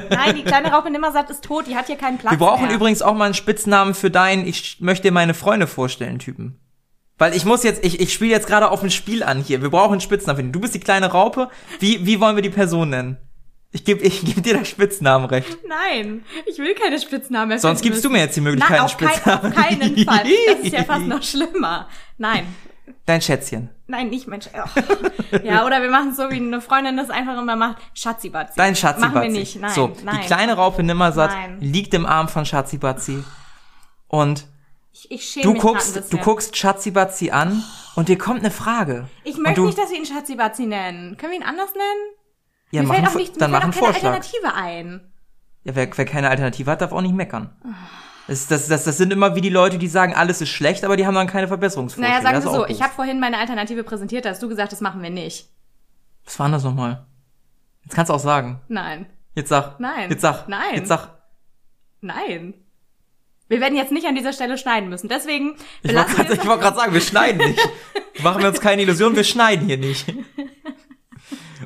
Nein, 0.10 0.34
die 0.34 0.42
kleine 0.44 0.72
Raupe 0.72 0.90
Nimmersatt 0.90 1.28
ist 1.30 1.44
tot, 1.44 1.66
die 1.66 1.76
hat 1.76 1.86
hier 1.86 1.96
keinen 1.96 2.16
Platz 2.18 2.32
Wir 2.32 2.38
brauchen 2.38 2.66
mehr. 2.66 2.74
übrigens 2.74 3.02
auch 3.02 3.14
mal 3.14 3.26
einen 3.26 3.34
Spitznamen 3.34 3.94
für 3.94 4.10
deinen 4.10 4.46
Ich 4.46 4.78
möchte 4.80 5.02
dir 5.08 5.12
meine 5.12 5.34
Freunde 5.34 5.66
vorstellen 5.66 6.18
Typen. 6.18 6.58
Weil 7.18 7.34
ich 7.36 7.44
muss 7.44 7.62
jetzt, 7.62 7.84
ich, 7.84 8.00
ich 8.00 8.12
spiele 8.12 8.30
jetzt 8.30 8.46
gerade 8.46 8.70
auf 8.70 8.82
ein 8.82 8.90
Spiel 8.90 9.22
an 9.22 9.38
hier. 9.38 9.62
Wir 9.62 9.70
brauchen 9.70 9.92
einen 9.92 10.00
Spitznamen. 10.00 10.52
Du 10.52 10.60
bist 10.60 10.74
die 10.74 10.80
kleine 10.80 11.12
Raupe. 11.12 11.48
Wie, 11.78 12.04
wie 12.06 12.18
wollen 12.20 12.34
wir 12.34 12.42
die 12.42 12.50
Person 12.50 12.90
nennen? 12.90 13.18
Ich 13.74 13.84
gebe 13.84 14.04
ich 14.04 14.24
geb 14.24 14.40
dir 14.44 14.56
das 14.56 14.68
Spitznamenrecht. 14.68 15.58
Nein, 15.66 16.24
ich 16.46 16.58
will 16.58 16.74
keine 16.76 16.96
Spitznamen 17.00 17.48
mehr. 17.48 17.58
Sonst 17.58 17.82
gibst 17.82 18.04
du 18.04 18.08
müssen. 18.08 18.12
mir 18.20 18.24
jetzt 18.24 18.36
die 18.36 18.40
Möglichkeit, 18.40 18.70
Nein, 18.70 18.78
einen 18.78 18.86
auf, 18.86 18.96
kein, 18.96 19.08
Spitznamen. 19.08 19.52
auf 19.52 19.54
keinen 19.54 20.04
Fall. 20.04 20.24
Das 20.46 20.58
ist 20.60 20.72
ja 20.72 20.84
fast 20.92 21.06
noch 21.06 21.22
schlimmer. 21.24 21.88
Nein. 22.16 22.46
Dein 23.04 23.20
Schätzchen. 23.20 23.70
Nein, 23.88 24.10
nicht 24.10 24.28
Mensch. 24.28 24.46
Oh. 24.54 25.38
Ja, 25.42 25.66
oder 25.66 25.82
wir 25.82 25.90
machen 25.90 26.10
es 26.10 26.16
so, 26.18 26.30
wie 26.30 26.36
eine 26.36 26.60
Freundin 26.60 26.96
das 26.96 27.10
einfach 27.10 27.36
immer 27.36 27.56
macht. 27.56 27.78
Schatzibatzi. 27.94 28.54
Dein 28.56 28.76
Schatzibatzi. 28.76 29.14
Machen 29.14 29.22
wir 29.32 29.40
nicht. 29.40 29.60
Nein, 29.60 29.70
so, 29.72 29.92
nein. 30.04 30.20
die 30.20 30.26
kleine 30.26 30.54
Raupe 30.54 30.84
Nimmersatt 30.84 31.32
Nein. 31.32 31.60
liegt 31.60 31.94
im 31.94 32.06
Arm 32.06 32.28
von 32.28 32.46
Schatzibatzi. 32.46 33.24
Und 34.06 34.46
Ich, 34.92 35.10
ich 35.10 35.24
schäme 35.28 35.52
du 35.52 35.54
guckst, 35.60 36.12
du 36.12 36.18
guckst 36.18 36.56
Schatzibatzi 36.56 37.30
an 37.32 37.64
und 37.96 38.08
dir 38.08 38.18
kommt 38.18 38.38
eine 38.40 38.52
Frage. 38.52 39.08
Ich 39.24 39.36
möchte 39.36 39.60
du, 39.62 39.66
nicht, 39.66 39.78
dass 39.78 39.90
wir 39.90 39.98
ihn 39.98 40.06
Schatzibatzi 40.06 40.66
nennen. 40.66 41.16
Können 41.16 41.32
wir 41.32 41.40
ihn 41.40 41.46
anders 41.46 41.72
nennen? 41.74 42.14
Ja, 42.74 42.82
mir 42.82 42.94
fällt 42.94 43.08
auch 43.08 43.14
nicht, 43.14 43.40
dann 43.40 43.50
mir 43.50 43.58
mach 43.58 43.72
fällt 43.72 43.76
auch 43.76 43.80
keine 43.80 43.92
Vorschlag. 43.92 44.12
Alternative 44.12 44.54
ein. 44.54 45.12
Ja, 45.64 45.74
wer, 45.74 45.88
wer 45.96 46.04
keine 46.04 46.28
Alternative 46.30 46.70
hat, 46.70 46.80
darf 46.80 46.92
auch 46.92 47.00
nicht 47.00 47.14
meckern. 47.14 47.50
Das, 48.26 48.46
das, 48.46 48.68
das, 48.68 48.84
das 48.84 48.96
sind 48.96 49.12
immer 49.12 49.34
wie 49.34 49.40
die 49.40 49.50
Leute, 49.50 49.78
die 49.78 49.88
sagen, 49.88 50.14
alles 50.14 50.40
ist 50.40 50.50
schlecht, 50.50 50.84
aber 50.84 50.96
die 50.96 51.06
haben 51.06 51.14
dann 51.14 51.26
keine 51.26 51.48
Verbesserungsvorschläge. 51.48 52.22
Naja, 52.22 52.22
sagen 52.22 52.44
wir 52.44 52.50
so, 52.50 52.66
ich 52.66 52.82
habe 52.82 52.92
vorhin 52.92 53.20
meine 53.20 53.38
Alternative 53.38 53.84
präsentiert, 53.84 54.24
da 54.24 54.30
hast 54.30 54.42
du 54.42 54.48
gesagt, 54.48 54.72
das 54.72 54.80
machen 54.80 55.02
wir 55.02 55.10
nicht. 55.10 55.48
Was 56.24 56.38
war 56.38 56.46
denn 56.46 56.54
das 56.54 56.64
nochmal? 56.64 57.06
Jetzt 57.84 57.94
kannst 57.94 58.10
du 58.10 58.14
auch 58.14 58.20
sagen. 58.20 58.60
Nein. 58.68 59.06
Jetzt 59.34 59.50
sag. 59.50 59.78
Nein. 59.78 60.10
Jetzt 60.10 60.22
sag. 60.22 60.48
Nein. 60.48 60.74
Jetzt 60.74 60.88
sag. 60.88 61.10
Nein. 62.00 62.54
Wir 63.48 63.60
werden 63.60 63.76
jetzt 63.76 63.92
nicht 63.92 64.06
an 64.06 64.14
dieser 64.14 64.32
Stelle 64.32 64.56
schneiden 64.56 64.88
müssen. 64.88 65.08
Deswegen 65.08 65.56
Ich 65.82 65.94
wollte 65.94 66.62
gerade 66.62 66.76
sagen, 66.76 66.94
wir 66.94 67.00
schneiden 67.00 67.38
nicht. 67.46 67.60
Machen 68.22 68.42
wir 68.42 68.48
uns 68.48 68.60
keine 68.60 68.82
Illusion, 68.82 69.16
wir 69.16 69.24
schneiden 69.24 69.66
hier 69.66 69.76
nicht. 69.76 70.06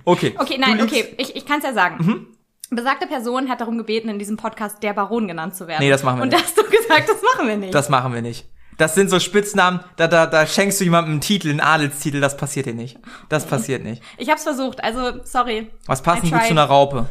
Okay. 0.09 0.35
Okay, 0.39 0.57
nein, 0.59 0.81
okay, 0.81 1.15
ich, 1.19 1.37
ich 1.37 1.45
kann 1.45 1.59
es 1.59 1.65
ja 1.65 1.75
sagen. 1.75 2.27
Besagte 2.71 3.07
Person 3.07 3.51
hat 3.51 3.61
darum 3.61 3.77
gebeten, 3.77 4.09
in 4.09 4.19
diesem 4.19 4.39
Podcast 4.39 4.83
der 4.83 4.95
Baron 4.95 5.29
genannt 5.29 5.55
zu 5.55 5.67
werden. 5.67 5.83
Nee, 5.83 5.91
das 5.91 6.03
machen 6.03 6.19
wir 6.19 6.23
Und 6.23 6.29
nicht. 6.31 6.43
da 6.43 6.47
hast 6.47 6.57
du 6.57 6.63
gesagt, 6.65 7.09
das 7.11 7.21
machen 7.23 7.47
wir 7.47 7.57
nicht. 7.59 7.75
Das 7.75 7.91
machen 7.91 8.15
wir 8.15 8.23
nicht. 8.23 8.49
Das 8.79 8.95
sind 8.95 9.11
so 9.11 9.21
Spitznamen, 9.21 9.81
da, 9.97 10.07
da, 10.07 10.27
da 10.27 10.47
schenkst 10.47 10.81
du 10.81 10.85
jemandem 10.85 11.13
einen 11.15 11.21
Titel, 11.21 11.51
einen 11.51 11.61
Adelstitel, 11.61 12.21
das 12.21 12.39
passiert 12.39 12.65
hier 12.65 12.75
nicht. 12.75 12.97
Das 13.29 13.45
passiert 13.45 13.85
nicht. 13.85 14.03
ich 14.17 14.31
hab's 14.31 14.45
versucht, 14.45 14.83
also 14.83 15.21
sorry. 15.25 15.71
Was 15.87 16.01
passt 16.01 16.23
denn 16.23 16.31
gut 16.31 16.45
zu 16.45 16.51
einer 16.51 16.65
Raupe? 16.65 17.07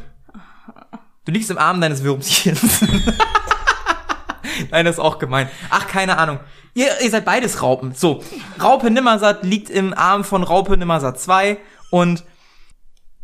Du 1.26 1.32
liegst 1.32 1.52
im 1.52 1.60
Arm 1.60 1.82
deines 1.82 2.04
Würmchens. 2.04 2.82
Nein, 4.72 4.86
das 4.86 4.96
ist 4.96 5.00
auch 5.00 5.20
gemein. 5.20 5.50
Ach, 5.70 5.88
keine 5.88 6.18
Ahnung. 6.18 6.40
Ihr, 6.74 6.88
ihr 7.02 7.10
seid 7.12 7.26
beides 7.26 7.62
Raupen. 7.62 7.94
So, 7.94 8.24
Raupe 8.64 8.90
Nimmersatt 8.90 9.44
liegt 9.44 9.70
im 9.70 9.94
Arm 9.94 10.24
von 10.24 10.42
Raupe 10.42 10.78
Nimmersatt 10.78 11.20
2 11.20 11.58
und 11.92 12.24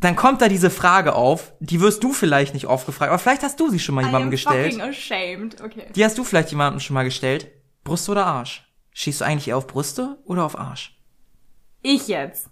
dann 0.04 0.16
kommt 0.16 0.42
da 0.42 0.50
diese 0.50 0.70
Frage 0.70 1.16
auf, 1.16 1.54
die 1.60 1.80
wirst 1.80 2.04
du 2.04 2.14
vielleicht 2.14 2.54
nicht 2.54 2.68
oft 2.68 2.86
gefragt, 2.86 3.10
aber 3.10 3.20
vielleicht 3.20 3.44
hast 3.44 3.60
du 3.60 3.70
sie 3.70 3.80
schon 3.80 3.96
mal 3.96 4.06
jemandem 4.06 4.32
gestellt. 4.32 4.80
Ashamed. 4.82 5.62
Okay. 5.62 5.86
Die 5.96 6.04
hast 6.04 6.18
du 6.18 6.24
vielleicht 6.24 6.52
jemandem 6.52 6.80
schon 6.80 6.94
mal 6.94 7.04
gestellt. 7.04 7.48
Brust 7.84 8.10
oder 8.10 8.26
Arsch? 8.26 8.68
Schießt 8.92 9.22
du 9.22 9.26
eigentlich 9.26 9.48
eher 9.48 9.58
auf 9.58 9.68
Brüste 9.68 10.18
oder 10.26 10.44
auf 10.44 10.58
Arsch? 10.58 10.98
Ich 11.82 12.08
jetzt. 12.08 12.50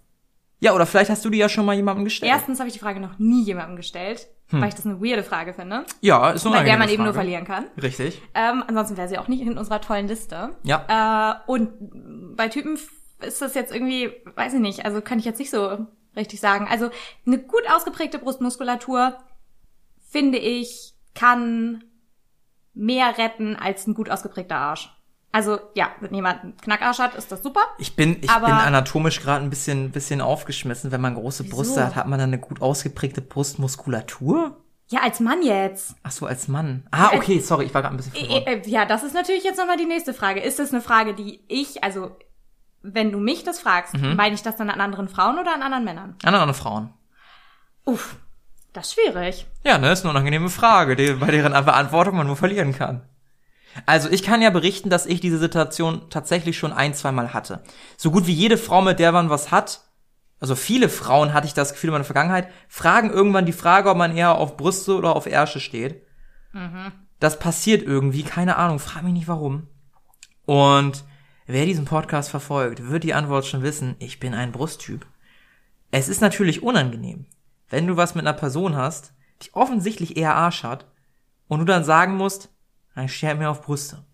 Ja, 0.60 0.74
oder 0.74 0.86
vielleicht 0.86 1.10
hast 1.10 1.24
du 1.24 1.30
die 1.30 1.38
ja 1.38 1.48
schon 1.48 1.64
mal 1.64 1.74
jemandem 1.74 2.04
gestellt. 2.04 2.30
Erstens 2.30 2.60
habe 2.60 2.68
ich 2.68 2.74
die 2.74 2.78
Frage 2.78 3.00
noch 3.00 3.18
nie 3.18 3.42
jemandem 3.42 3.76
gestellt, 3.76 4.28
weil 4.50 4.68
ich 4.68 4.74
das 4.74 4.86
eine 4.86 5.00
weirde 5.00 5.24
Frage 5.24 5.54
finde, 5.54 5.84
ja, 6.02 6.30
ist 6.30 6.44
nur 6.44 6.52
bei 6.52 6.62
der 6.62 6.76
man 6.76 6.88
eben 6.88 7.04
nur 7.04 7.14
verlieren 7.14 7.44
kann. 7.44 7.66
Richtig. 7.80 8.20
Ähm, 8.34 8.62
ansonsten 8.66 8.96
wäre 8.96 9.08
sie 9.08 9.18
auch 9.18 9.28
nicht 9.28 9.40
in 9.42 9.58
unserer 9.58 9.80
tollen 9.80 10.06
Liste. 10.06 10.50
Ja. 10.62 11.40
Äh, 11.48 11.50
und 11.50 12.36
bei 12.36 12.48
Typen 12.48 12.78
ist 13.20 13.42
das 13.42 13.54
jetzt 13.54 13.74
irgendwie, 13.74 14.12
weiß 14.36 14.54
ich 14.54 14.60
nicht, 14.60 14.84
also 14.84 15.00
kann 15.00 15.18
ich 15.18 15.24
jetzt 15.24 15.38
nicht 15.38 15.50
so 15.50 15.86
richtig 16.16 16.40
sagen. 16.40 16.66
Also 16.70 16.90
eine 17.26 17.38
gut 17.38 17.62
ausgeprägte 17.70 18.18
Brustmuskulatur, 18.18 19.16
finde 20.08 20.38
ich, 20.38 20.94
kann 21.14 21.84
mehr 22.74 23.18
retten 23.18 23.56
als 23.56 23.86
ein 23.86 23.94
gut 23.94 24.10
ausgeprägter 24.10 24.56
Arsch. 24.56 24.90
Also 25.30 25.58
ja, 25.74 25.90
wenn 26.00 26.14
jemand 26.14 26.42
einen 26.42 26.56
Knackarsch 26.58 26.98
hat, 26.98 27.14
ist 27.14 27.32
das 27.32 27.42
super. 27.42 27.62
Ich 27.78 27.96
bin, 27.96 28.16
ich 28.20 28.30
bin 28.30 28.30
anatomisch 28.30 29.20
gerade 29.20 29.42
ein 29.42 29.48
bisschen, 29.48 29.90
bisschen 29.90 30.20
aufgeschmissen. 30.20 30.92
Wenn 30.92 31.00
man 31.00 31.14
große 31.14 31.44
Brüste 31.44 31.86
hat, 31.86 31.96
hat 31.96 32.06
man 32.06 32.18
dann 32.18 32.28
eine 32.30 32.38
gut 32.38 32.60
ausgeprägte 32.60 33.22
Brustmuskulatur? 33.22 34.58
Ja, 34.90 35.00
als 35.00 35.20
Mann 35.20 35.42
jetzt. 35.42 35.94
Ach 36.02 36.10
so, 36.10 36.26
als 36.26 36.48
Mann. 36.48 36.86
Ah, 36.90 37.12
okay, 37.14 37.40
sorry, 37.40 37.64
ich 37.64 37.72
war 37.72 37.80
gerade 37.80 37.94
ein 37.94 37.96
bisschen 37.96 38.12
verwirrt. 38.12 38.46
Äh, 38.46 38.54
äh, 38.56 38.68
Ja, 38.68 38.84
das 38.84 39.02
ist 39.02 39.14
natürlich 39.14 39.42
jetzt 39.42 39.56
nochmal 39.56 39.78
die 39.78 39.86
nächste 39.86 40.12
Frage. 40.12 40.40
Ist 40.40 40.58
das 40.58 40.70
eine 40.70 40.82
Frage, 40.82 41.14
die 41.14 41.40
ich, 41.48 41.82
also 41.82 42.14
wenn 42.82 43.12
du 43.12 43.18
mich 43.18 43.44
das 43.44 43.60
fragst, 43.60 43.94
Mhm. 43.94 44.16
meine 44.16 44.34
ich 44.34 44.42
das 44.42 44.56
dann 44.56 44.70
an 44.70 44.80
anderen 44.80 45.08
Frauen 45.08 45.38
oder 45.38 45.54
an 45.54 45.62
anderen 45.62 45.84
Männern? 45.84 46.16
An 46.24 46.34
andere 46.34 46.54
Frauen. 46.54 46.92
Uff, 47.84 48.16
das 48.72 48.88
ist 48.88 48.94
schwierig. 48.94 49.46
Ja, 49.64 49.78
ne, 49.78 49.92
ist 49.92 50.02
eine 50.04 50.10
unangenehme 50.10 50.48
Frage, 50.48 50.96
die, 50.96 51.12
bei 51.14 51.30
deren 51.30 51.52
Beantwortung 51.64 52.16
man 52.16 52.26
nur 52.26 52.36
verlieren 52.36 52.74
kann. 52.74 53.02
Also 53.86 54.10
ich 54.10 54.22
kann 54.22 54.42
ja 54.42 54.50
berichten, 54.50 54.90
dass 54.90 55.06
ich 55.06 55.20
diese 55.20 55.38
Situation 55.38 56.10
tatsächlich 56.10 56.58
schon 56.58 56.72
ein, 56.72 56.92
zweimal 56.94 57.32
hatte. 57.32 57.62
So 57.96 58.10
gut 58.10 58.26
wie 58.26 58.32
jede 58.34 58.58
Frau, 58.58 58.82
mit 58.82 58.98
der 58.98 59.12
man 59.12 59.30
was 59.30 59.50
hat, 59.50 59.80
also 60.40 60.54
viele 60.56 60.88
Frauen 60.88 61.32
hatte 61.32 61.46
ich 61.46 61.54
das 61.54 61.72
Gefühl 61.72 61.88
in 61.88 61.92
meiner 61.92 62.04
Vergangenheit, 62.04 62.48
fragen 62.68 63.10
irgendwann 63.10 63.46
die 63.46 63.52
Frage, 63.52 63.88
ob 63.88 63.96
man 63.96 64.16
eher 64.16 64.34
auf 64.34 64.56
Brüste 64.56 64.96
oder 64.96 65.14
auf 65.16 65.26
Ärsche 65.26 65.60
steht. 65.60 66.04
Das 67.20 67.38
passiert 67.38 67.82
irgendwie, 67.82 68.24
keine 68.24 68.56
Ahnung, 68.56 68.78
frag 68.80 69.04
mich 69.04 69.12
nicht 69.12 69.28
warum. 69.28 69.68
Und 70.44 71.04
wer 71.46 71.66
diesen 71.66 71.84
Podcast 71.84 72.30
verfolgt, 72.30 72.88
wird 72.90 73.04
die 73.04 73.14
Antwort 73.14 73.46
schon 73.46 73.62
wissen, 73.62 73.96
ich 73.98 74.20
bin 74.20 74.34
ein 74.34 74.52
Brusttyp. 74.52 75.06
Es 75.90 76.08
ist 76.08 76.20
natürlich 76.20 76.62
unangenehm, 76.62 77.26
wenn 77.68 77.86
du 77.86 77.96
was 77.96 78.14
mit 78.14 78.26
einer 78.26 78.36
Person 78.36 78.76
hast, 78.76 79.12
die 79.42 79.54
offensichtlich 79.54 80.16
eher 80.16 80.34
Arsch 80.34 80.62
hat, 80.62 80.86
und 81.48 81.58
du 81.58 81.64
dann 81.64 81.84
sagen 81.84 82.16
musst, 82.16 82.48
"Na, 82.94 83.04
ich 83.04 83.14
stehe 83.14 83.34
mir 83.34 83.50
auf 83.50 83.62
Brüste. 83.62 84.04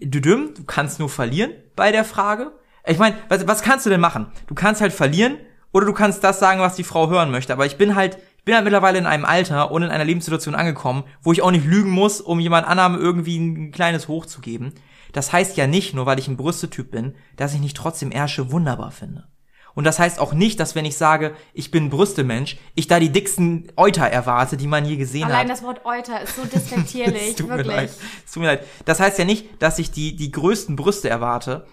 Du 0.00 0.20
dumm, 0.20 0.54
du 0.54 0.64
kannst 0.64 0.98
nur 0.98 1.08
verlieren 1.08 1.52
bei 1.76 1.92
der 1.92 2.04
Frage. 2.04 2.52
Ich 2.86 2.98
meine, 2.98 3.16
was, 3.28 3.46
was 3.46 3.62
kannst 3.62 3.84
du 3.86 3.90
denn 3.90 4.00
machen? 4.00 4.26
Du 4.46 4.54
kannst 4.54 4.80
halt 4.80 4.92
verlieren 4.92 5.36
oder 5.72 5.86
du 5.86 5.92
kannst 5.92 6.24
das 6.24 6.38
sagen, 6.38 6.60
was 6.60 6.76
die 6.76 6.84
Frau 6.84 7.10
hören 7.10 7.30
möchte. 7.30 7.52
Aber 7.52 7.66
ich 7.66 7.76
bin 7.76 7.94
halt, 7.94 8.18
ich 8.38 8.44
bin 8.44 8.54
halt 8.54 8.64
mittlerweile 8.64 8.98
in 8.98 9.04
einem 9.06 9.26
Alter 9.26 9.70
und 9.70 9.82
in 9.82 9.90
einer 9.90 10.04
Lebenssituation 10.04 10.54
angekommen, 10.54 11.04
wo 11.22 11.32
ich 11.32 11.42
auch 11.42 11.50
nicht 11.50 11.66
lügen 11.66 11.90
muss, 11.90 12.20
um 12.20 12.40
jemand 12.40 12.66
anderem 12.66 12.94
irgendwie 12.94 13.38
ein 13.38 13.72
kleines 13.72 14.08
Hoch 14.08 14.24
zu 14.24 14.40
geben. 14.40 14.72
Das 15.12 15.32
heißt 15.32 15.56
ja 15.56 15.66
nicht, 15.66 15.94
nur 15.94 16.06
weil 16.06 16.18
ich 16.18 16.28
ein 16.28 16.36
Brüstetyp 16.36 16.90
bin, 16.90 17.14
dass 17.36 17.54
ich 17.54 17.60
nicht 17.60 17.76
trotzdem 17.76 18.10
Ärsche 18.10 18.50
wunderbar 18.50 18.90
finde. 18.90 19.28
Und 19.74 19.84
das 19.84 20.00
heißt 20.00 20.18
auch 20.18 20.32
nicht, 20.32 20.58
dass 20.58 20.74
wenn 20.74 20.84
ich 20.84 20.96
sage, 20.96 21.36
ich 21.54 21.70
bin 21.70 21.88
Brüstemensch, 21.88 22.56
ich 22.74 22.88
da 22.88 22.98
die 22.98 23.12
dicksten 23.12 23.70
Euter 23.76 24.06
erwarte, 24.06 24.56
die 24.56 24.66
man 24.66 24.84
je 24.84 24.96
gesehen 24.96 25.26
hat. 25.26 25.32
Allein 25.32 25.46
das 25.46 25.62
Wort 25.62 25.84
Euter 25.84 26.20
ist 26.20 26.34
so 26.34 26.44
despektierlich, 26.44 27.22
Es 27.30 27.36
tut 27.36 27.48
mir 27.48 27.58
wirklich. 27.58 27.76
leid. 27.76 27.90
Es 28.26 28.32
tut 28.32 28.40
mir 28.40 28.48
leid. 28.48 28.64
Das 28.86 28.98
heißt 28.98 29.18
ja 29.20 29.24
nicht, 29.24 29.62
dass 29.62 29.78
ich 29.78 29.92
die, 29.92 30.16
die 30.16 30.32
größten 30.32 30.74
Brüste 30.74 31.08
erwarte, 31.08 31.64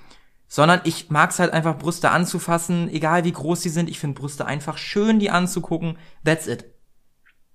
sondern 0.48 0.82
ich 0.84 1.10
mag 1.10 1.32
es 1.32 1.40
halt 1.40 1.52
einfach, 1.52 1.80
Brüste 1.80 2.12
anzufassen, 2.12 2.90
egal 2.90 3.24
wie 3.24 3.32
groß 3.32 3.64
sie 3.64 3.70
sind. 3.70 3.90
Ich 3.90 3.98
finde 3.98 4.20
Brüste 4.20 4.46
einfach 4.46 4.78
schön, 4.78 5.20
die 5.20 5.32
anzugucken. 5.32 5.98
That's 6.24 6.46
it. 6.46 6.66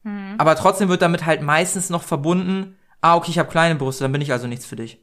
Hm. 0.03 0.35
Aber 0.39 0.57
trotzdem 0.57 0.89
wird 0.89 1.03
damit 1.03 1.27
halt 1.27 1.43
meistens 1.43 1.91
noch 1.91 2.03
verbunden, 2.03 2.77
ah, 3.01 3.15
okay, 3.15 3.31
ich 3.31 3.39
habe 3.39 3.51
kleine 3.51 3.77
Brüste, 3.77 4.03
dann 4.03 4.13
bin 4.13 4.21
ich 4.21 4.33
also 4.33 4.47
nichts 4.47 4.67
für 4.67 4.77
dich. 4.77 4.99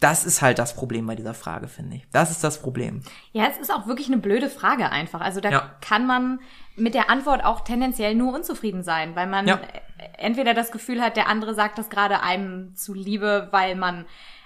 Das 0.00 0.24
ist 0.24 0.42
halt 0.42 0.58
das 0.58 0.74
Problem 0.74 1.06
bei 1.06 1.14
dieser 1.14 1.34
Frage, 1.34 1.68
finde 1.68 1.96
ich. 1.96 2.06
Das 2.12 2.30
ist 2.30 2.42
das 2.42 2.60
Problem. 2.60 3.02
Ja, 3.32 3.46
es 3.46 3.56
ist 3.58 3.72
auch 3.72 3.86
wirklich 3.86 4.08
eine 4.08 4.18
blöde 4.18 4.48
Frage 4.48 4.90
einfach. 4.90 5.20
Also 5.20 5.40
da 5.40 5.50
Ja. 5.50 5.70
kann 5.80 6.06
man 6.06 6.40
mit 6.76 6.94
der 6.94 7.08
Antwort 7.10 7.44
auch 7.44 7.60
tendenziell 7.60 8.14
nur 8.14 8.34
unzufrieden 8.34 8.82
sein, 8.82 9.14
weil 9.14 9.26
man 9.28 9.46
Ja. 9.46 9.56
äh, 9.56 10.04
entweder 10.18 10.54
das 10.54 10.72
Gefühl 10.72 11.00
hat, 11.00 11.16
der 11.16 11.28
andere 11.28 11.54
sagt 11.54 11.78
das 11.78 11.88
gerade 11.88 12.20
einem 12.20 12.74
zuliebe, 12.74 13.48
weil 13.52 13.76
man 13.76 14.04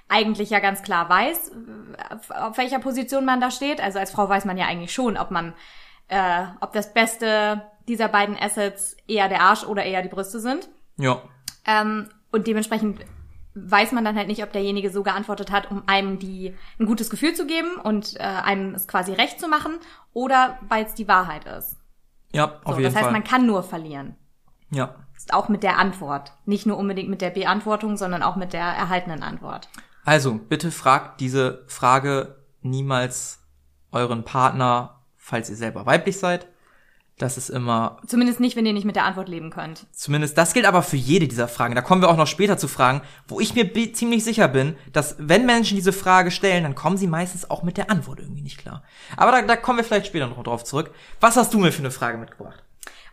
eigentlich 0.09 0.51
ja 0.51 0.59
ganz 0.61 0.83
klar 0.83 1.09
weiß, 1.09 1.51
äh, 1.51 2.35
auf 2.35 2.59
welcher 2.59 2.79
Position 2.79 3.25
man 3.25 3.41
da 3.41 3.51
steht. 3.51 3.81
Also 3.81 3.99
als 3.99 4.11
Frau 4.11 4.29
weiß 4.29 4.45
man 4.45 4.59
ja 4.59 4.67
eigentlich 4.67 4.93
schon, 4.93 5.17
ob 5.17 5.31
man, 5.31 5.55
äh, 6.09 6.45
ob 6.61 6.73
das 6.75 6.93
Beste 6.93 7.63
dieser 7.89 8.09
beiden 8.09 8.37
Assets 8.39 8.97
eher 9.09 9.29
der 9.29 9.41
Arsch 9.41 9.65
oder 9.65 9.85
eher 9.85 10.03
die 10.03 10.09
Brüste 10.09 10.39
sind. 10.41 10.69
Ja. 10.99 11.23
Ähm, 11.67 12.09
und 12.31 12.47
dementsprechend 12.47 13.01
weiß 13.57 13.93
man 13.93 14.05
dann 14.05 14.17
halt 14.17 14.29
nicht, 14.29 14.43
ob 14.43 14.53
derjenige 14.53 14.91
so 14.91 15.03
geantwortet 15.03 15.51
hat, 15.51 15.71
um 15.71 15.83
einem 15.87 16.19
die 16.19 16.55
ein 16.79 16.87
gutes 16.87 17.11
Gefühl 17.11 17.35
zu 17.35 17.47
geben 17.47 17.77
und 17.83 18.15
äh, 18.17 18.23
einem 18.23 18.75
es 18.75 18.87
quasi 18.87 19.13
recht 19.13 19.41
zu 19.41 19.49
machen, 19.49 19.79
oder 20.13 20.59
weil 20.69 20.85
es 20.85 20.95
die 20.95 21.09
Wahrheit 21.09 21.45
ist. 21.47 21.77
Ja, 22.33 22.61
auf 22.65 22.75
So, 22.75 22.81
jeden 22.81 22.85
das 22.85 22.95
heißt, 22.95 23.05
Fall. 23.05 23.13
man 23.13 23.25
kann 23.25 23.47
nur 23.47 23.63
verlieren. 23.63 24.15
ja. 24.71 24.95
Ist 25.17 25.33
auch 25.33 25.49
mit 25.49 25.63
der 25.63 25.79
Antwort. 25.79 26.35
Nicht 26.45 26.67
nur 26.67 26.77
unbedingt 26.77 27.09
mit 27.09 27.23
der 27.23 27.31
Beantwortung, 27.31 27.97
sondern 27.97 28.23
auch 28.23 28.37
mit 28.37 28.53
der 28.53 28.61
erhaltenen 28.65 29.23
Antwort. 29.23 29.71
Also, 30.05 30.35
bitte 30.35 30.71
fragt 30.71 31.21
diese 31.21 31.65
Frage 31.69 32.37
niemals 32.61 33.41
euren 33.93 34.25
Partner, 34.25 35.01
falls 35.17 35.49
ihr 35.49 35.57
selber 35.57 35.87
weiblich 35.87 36.19
seid. 36.19 36.47
Das 37.19 37.39
ist 37.39 37.49
immer, 37.49 37.97
Zumindest 38.07 38.41
nicht, 38.41 38.57
wenn 38.57 38.67
ihr 38.67 38.75
nicht 38.75 38.85
mit 38.85 38.95
der 38.95 39.05
Antwort 39.05 39.29
leben 39.31 39.51
könnt. 39.51 39.87
zumindest, 39.93 40.37
das 40.37 40.53
gilt 40.53 40.67
aber 40.67 40.83
für 40.83 40.97
jede 40.97 41.27
dieser 41.27 41.49
Fragen. 41.49 41.75
Da 41.75 41.81
kommen 41.81 42.03
wir 42.03 42.11
auch 42.11 42.17
noch 42.17 42.27
später 42.27 42.59
zu 42.59 42.69
Fragen, 42.69 43.01
wo 43.27 43.41
ich 43.41 43.55
mir 43.55 43.73
ziemlich 43.95 44.23
sicher 44.23 44.49
bin, 44.49 44.77
dass 44.93 45.17
wenn 45.19 45.47
Menschen 45.47 45.77
diese 45.77 45.95
Frage 45.95 46.31
stellen, 46.31 46.65
dann 46.65 46.75
kommen 46.75 46.99
sie 46.99 47.07
meistens 47.07 47.51
auch 47.51 47.63
mit 47.63 47.79
der 47.79 47.91
Antwort 47.91 48.21
irgendwie 48.21 48.43
nicht 48.43 48.59
klar. 48.59 48.83
Aber 49.17 49.33
da, 49.33 49.43
da 49.43 49.57
kommen 49.57 49.79
wir 49.79 49.85
vielleicht 49.85 50.09
später 50.09 50.27
noch 50.27 50.43
drauf 50.43 50.63
zurück. 50.65 50.91
Was 51.21 51.37
hast 51.37 51.55
du 51.55 51.59
mir 51.59 51.73
für 51.73 51.79
eine 51.81 51.91
Frage 51.91 52.19
mitgebracht? 52.19 52.63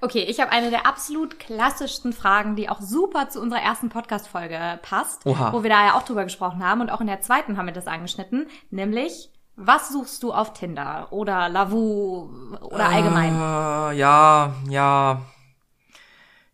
Okay, 0.02 0.24
ich 0.28 0.42
habe 0.42 0.52
eine 0.52 0.70
der 0.70 0.86
absolut 0.86 1.40
klassischsten 1.40 2.12
Fragen, 2.12 2.58
die 2.58 2.68
auch 2.68 2.82
super 2.82 3.30
zu 3.30 3.40
unserer 3.40 3.62
ersten 3.62 3.88
Podcast-Folge 3.88 4.80
passt, 4.82 5.26
Oha. 5.26 5.54
wo 5.54 5.64
wir 5.64 5.70
da 5.70 5.86
ja 5.86 5.94
auch 5.94 6.04
drüber 6.04 6.26
gesprochen 6.26 6.62
haben 6.62 6.82
und 6.82 6.90
auch 6.90 7.00
in 7.00 7.08
der 7.08 7.22
zweiten 7.22 7.56
haben 7.56 7.68
wir 7.68 7.74
das 7.74 7.88
angeschnitten, 7.88 8.48
nämlich 8.70 9.30
was 9.56 9.90
suchst 9.92 10.24
du 10.24 10.34
auf 10.34 10.54
Tinder 10.54 11.08
oder 11.12 11.50
Lavu 11.50 12.30
oder 12.62 12.90
allgemein? 12.90 13.34
Äh, 13.34 13.98
ja, 13.98 14.56
ja. 14.68 15.22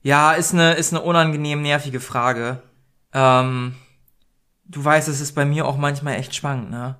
Ja, 0.02 0.32
ist 0.34 0.54
eine, 0.54 0.74
ist 0.74 0.94
eine 0.94 1.02
unangenehm 1.04 1.62
nervige 1.62 2.00
Frage. 2.00 2.62
Ähm, 3.14 3.76
du 4.66 4.84
weißt, 4.84 5.08
es 5.08 5.20
ist 5.22 5.34
bei 5.34 5.46
mir 5.46 5.66
auch 5.66 5.78
manchmal 5.78 6.16
echt 6.16 6.36
schwankend, 6.36 6.72
ne? 6.72 6.98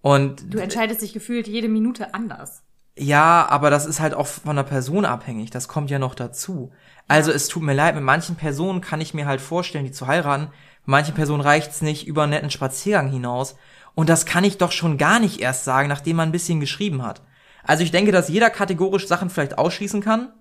Und 0.00 0.52
Du 0.52 0.58
entscheidest 0.58 1.00
dich 1.02 1.12
gefühlt 1.12 1.46
jede 1.46 1.68
Minute 1.68 2.12
anders. 2.12 2.64
ja, 2.98 3.46
aber 3.48 3.70
das 3.70 3.86
ist 3.86 4.00
halt 4.00 4.14
auch 4.14 4.26
von 4.26 4.56
der 4.56 4.64
Person 4.64 5.04
abhängig. 5.04 5.50
Das 5.50 5.68
kommt 5.68 5.90
ja 5.90 5.98
noch 5.98 6.14
dazu. 6.14 6.72
Also 7.08 7.30
es 7.30 7.48
tut 7.48 7.62
mir 7.62 7.72
leid, 7.74 7.94
mit 7.94 8.04
manchen 8.04 8.36
Personen 8.36 8.80
kann 8.80 9.00
ich 9.00 9.14
mir 9.14 9.26
halt 9.26 9.40
vorstellen, 9.40 9.84
die 9.84 9.92
zu 9.92 10.06
heiraten. 10.08 10.44
Mit 10.80 10.88
manchen 10.88 11.14
Personen 11.14 11.40
reicht's 11.40 11.82
nicht 11.82 12.06
über 12.06 12.24
einen 12.24 12.30
netten 12.30 12.50
Spaziergang 12.50 13.08
hinaus. 13.10 13.56
Und 13.94 14.08
das 14.08 14.26
kann 14.26 14.44
ich 14.44 14.58
doch 14.58 14.72
schon 14.72 14.98
gar 14.98 15.20
nicht 15.20 15.40
erst 15.40 15.64
sagen, 15.64 15.88
nachdem 15.88 16.16
man 16.16 16.28
ein 16.28 16.32
bisschen 16.32 16.60
geschrieben 16.60 17.02
hat. 17.02 17.22
Also 17.64 17.84
ich 17.84 17.90
denke, 17.90 18.12
dass 18.12 18.28
jeder 18.28 18.50
kategorisch 18.50 19.06
Sachen 19.06 19.30
vielleicht 19.30 19.58
ausschließen 19.58 20.00
kann. 20.00 20.32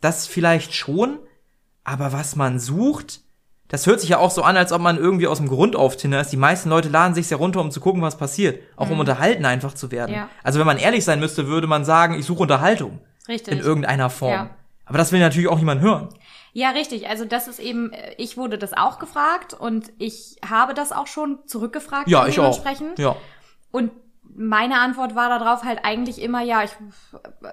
Das 0.00 0.26
vielleicht 0.26 0.74
schon. 0.74 1.18
Aber 1.84 2.12
was 2.12 2.36
man 2.36 2.58
sucht, 2.58 3.20
das 3.68 3.86
hört 3.86 4.00
sich 4.00 4.10
ja 4.10 4.18
auch 4.18 4.30
so 4.30 4.42
an, 4.42 4.56
als 4.56 4.72
ob 4.72 4.80
man 4.80 4.96
irgendwie 4.96 5.26
aus 5.26 5.38
dem 5.38 5.48
Grund 5.48 5.74
auf 5.74 5.96
Tinder 5.96 6.20
ist. 6.20 6.32
Die 6.32 6.36
meisten 6.36 6.68
Leute 6.68 6.88
laden 6.88 7.14
sich 7.14 7.28
ja 7.28 7.36
runter, 7.36 7.60
um 7.60 7.70
zu 7.70 7.80
gucken, 7.80 8.02
was 8.02 8.16
passiert. 8.16 8.62
Auch 8.76 8.90
um 8.90 9.00
unterhalten 9.00 9.44
einfach 9.44 9.74
zu 9.74 9.90
werden. 9.90 10.14
Ja. 10.14 10.28
Also 10.42 10.58
wenn 10.60 10.66
man 10.66 10.78
ehrlich 10.78 11.04
sein 11.04 11.20
müsste, 11.20 11.48
würde 11.48 11.66
man 11.66 11.84
sagen, 11.84 12.14
ich 12.14 12.26
suche 12.26 12.42
Unterhaltung. 12.42 13.00
Richtig. 13.28 13.54
In 13.54 13.60
irgendeiner 13.60 14.08
Form. 14.08 14.32
Ja. 14.32 14.50
Aber 14.84 14.98
das 14.98 15.10
will 15.10 15.18
natürlich 15.18 15.48
auch 15.48 15.58
niemand 15.58 15.80
hören. 15.80 16.08
Ja, 16.56 16.70
richtig. 16.70 17.06
Also 17.06 17.26
das 17.26 17.48
ist 17.48 17.58
eben, 17.58 17.92
äh, 17.92 18.14
ich 18.16 18.38
wurde 18.38 18.56
das 18.56 18.72
auch 18.72 18.98
gefragt 18.98 19.52
und 19.52 19.92
ich 19.98 20.38
habe 20.48 20.72
das 20.72 20.90
auch 20.90 21.06
schon 21.06 21.46
zurückgefragt. 21.46 22.08
Ja, 22.08 22.26
ich 22.26 22.40
auch. 22.40 22.64
Ja. 22.96 23.14
Und 23.70 23.90
meine 24.22 24.80
Antwort 24.80 25.14
war 25.14 25.28
darauf 25.28 25.64
halt 25.64 25.80
eigentlich 25.82 26.18
immer, 26.22 26.40
ja, 26.40 26.62
ich 26.62 26.70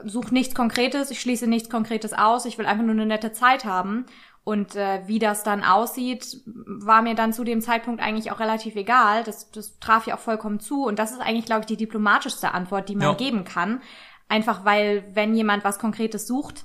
suche 0.05 0.33
nichts 0.33 0.55
Konkretes, 0.55 1.11
ich 1.11 1.19
schließe 1.19 1.47
nichts 1.47 1.69
Konkretes 1.69 2.13
aus, 2.13 2.45
ich 2.45 2.57
will 2.57 2.65
einfach 2.65 2.85
nur 2.85 2.93
eine 2.93 3.05
nette 3.05 3.33
Zeit 3.33 3.65
haben. 3.65 4.05
Und 4.45 4.77
äh, 4.77 5.01
wie 5.05 5.19
das 5.19 5.43
dann 5.43 5.65
aussieht, 5.65 6.37
war 6.45 7.01
mir 7.01 7.15
dann 7.15 7.33
zu 7.33 7.43
dem 7.43 7.59
Zeitpunkt 7.59 8.01
eigentlich 8.01 8.31
auch 8.31 8.39
relativ 8.39 8.77
egal. 8.77 9.25
Das, 9.25 9.51
das 9.51 9.79
traf 9.79 10.07
ja 10.07 10.15
auch 10.15 10.19
vollkommen 10.19 10.61
zu. 10.61 10.85
Und 10.85 10.97
das 10.97 11.11
ist 11.11 11.19
eigentlich, 11.19 11.45
glaube 11.45 11.61
ich, 11.61 11.65
die 11.65 11.77
diplomatischste 11.77 12.53
Antwort, 12.53 12.87
die 12.87 12.95
man 12.95 13.09
Ja. 13.09 13.13
geben 13.15 13.43
kann. 13.43 13.81
Einfach 14.29 14.63
weil, 14.63 15.03
wenn 15.13 15.35
jemand 15.35 15.65
was 15.65 15.77
Konkretes 15.77 16.25
sucht 16.25 16.63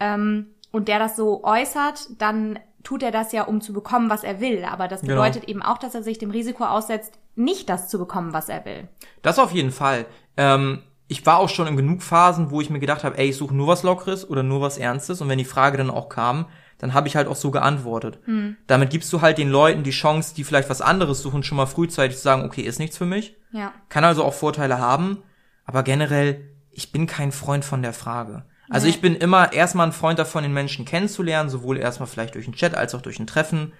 ähm, 0.00 0.54
und 0.74 0.88
der 0.88 0.98
das 0.98 1.16
so 1.16 1.42
äußert, 1.44 2.20
dann 2.20 2.58
tut 2.82 3.02
er 3.02 3.10
das 3.10 3.32
ja, 3.32 3.44
um 3.44 3.60
zu 3.60 3.72
bekommen, 3.72 4.10
was 4.10 4.24
er 4.24 4.40
will. 4.40 4.64
Aber 4.64 4.88
das 4.88 5.00
Genau. 5.00 5.14
bedeutet 5.14 5.44
eben 5.44 5.62
auch, 5.62 5.78
dass 5.78 5.94
er 5.94 6.02
sich 6.02 6.18
dem 6.18 6.30
Risiko 6.30 6.64
aussetzt, 6.64 7.18
nicht 7.34 7.68
das 7.70 7.88
zu 7.88 7.98
bekommen, 7.98 8.32
was 8.34 8.48
er 8.48 8.64
will. 8.66 8.88
Das 9.22 9.38
auf 9.38 9.52
jeden 9.52 9.70
Fall. 9.70 10.04
Ähm, 10.36 10.82
ich 11.08 11.24
war 11.24 11.38
auch 11.38 11.48
schon 11.48 11.66
in 11.66 11.76
genug 11.76 12.02
Phasen, 12.02 12.50
wo 12.50 12.60
ich 12.60 12.68
mir 12.70 12.80
gedacht 12.80 13.04
habe, 13.04 13.16
ey, 13.16 13.30
ich 13.30 13.36
suche 13.36 13.54
nur 13.54 13.68
was 13.68 13.82
Lockeres 13.84 14.28
oder 14.28 14.42
nur 14.42 14.60
was 14.60 14.76
Ernstes. 14.76 15.20
Und 15.22 15.28
wenn 15.28 15.38
die 15.38 15.44
Frage 15.44 15.78
dann 15.78 15.90
auch 15.90 16.08
kam, 16.10 16.46
dann 16.78 16.92
habe 16.92 17.08
ich 17.08 17.16
halt 17.16 17.28
auch 17.28 17.36
so 17.36 17.50
geantwortet. 17.50 18.18
Damit 18.66 18.90
gibst 18.90 19.10
du 19.12 19.22
halt 19.22 19.38
den 19.38 19.48
Leuten 19.48 19.84
die 19.84 19.90
Chance, 19.90 20.34
die 20.34 20.44
vielleicht 20.44 20.68
was 20.68 20.82
anderes 20.82 21.22
suchen, 21.22 21.42
schon 21.42 21.56
mal 21.56 21.66
frühzeitig 21.66 22.16
zu 22.16 22.22
sagen, 22.22 22.44
okay, 22.44 22.62
ist 22.62 22.78
nichts 22.80 22.98
für 22.98 23.06
mich. 23.06 23.36
Ja. 23.52 23.72
Kann 23.88 24.04
also 24.04 24.24
auch 24.24 24.34
Vorteile 24.34 24.78
haben. 24.78 25.22
Aber 25.64 25.82
generell, 25.84 26.50
ich 26.72 26.90
bin 26.92 27.06
kein 27.06 27.32
Freund 27.32 27.64
von 27.64 27.80
der 27.80 27.92
Frage. 27.94 28.44
Also 28.74 28.86
Nee. 28.86 28.90
ich 28.90 29.00
bin 29.00 29.14
immer 29.14 29.52
erstmal 29.52 29.86
ein 29.86 29.92
Freund 29.92 30.18
davon, 30.18 30.42
den 30.42 30.52
Menschen 30.52 30.84
kennenzulernen, 30.84 31.48
sowohl 31.48 31.78
erstmal 31.78 32.08
vielleicht 32.08 32.34
durch 32.34 32.44
den 32.46 32.54
Chat 32.54 32.74
als 32.74 32.94
auch 32.94 33.02
durch 33.02 33.18
ein 33.20 33.26
Treffen. 33.26 33.72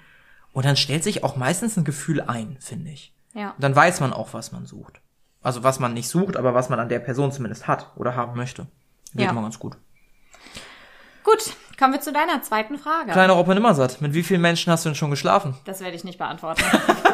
Und 0.53 0.65
dann 0.65 0.77
stellt 0.77 1.03
sich 1.03 1.25
auch 1.25 1.35
meistens 1.37 1.77
ein 1.77 1.85
Gefühl 1.85 2.21
ein, 2.21 2.57
finde 2.61 2.91
ich. 2.93 3.13
Ja. 3.35 3.51
Und 3.51 3.63
dann 3.65 3.75
weiß 3.75 3.99
man 4.01 4.13
auch, 4.13 4.33
was 4.35 4.53
man 4.53 4.67
sucht. 4.67 5.01
Also 5.43 5.63
was 5.65 5.81
man 5.81 5.95
nicht 5.95 6.09
sucht, 6.09 6.37
aber 6.37 6.55
was 6.55 6.69
man 6.69 6.79
an 6.79 6.89
der 6.89 7.01
Person 7.01 7.33
zumindest 7.33 7.67
hat 7.67 7.91
oder 7.97 8.15
haben 8.15 8.37
möchte. 8.37 8.67
Geht 9.15 9.25
Ja. 9.25 9.31
immer 9.31 9.43
ganz 9.43 9.59
gut. 9.59 9.77
Gut, 11.25 11.55
kommen 11.79 11.93
wir 11.95 12.01
zu 12.01 12.13
deiner 12.13 12.43
zweiten 12.43 12.79
Frage. 12.79 13.11
Kleiner 13.13 13.33
Robin 13.33 13.55
Nimmersatt, 13.55 14.01
mit 14.01 14.15
wie 14.15 14.23
vielen 14.23 14.41
Menschen 14.43 14.71
hast 14.73 14.85
du 14.85 14.91
denn 14.91 14.97
schon 14.97 15.11
geschlafen? 15.11 15.57
Das 15.65 15.81
werde 15.81 15.97
ich 15.97 16.05
nicht 16.05 16.19
beantworten. 16.19 16.63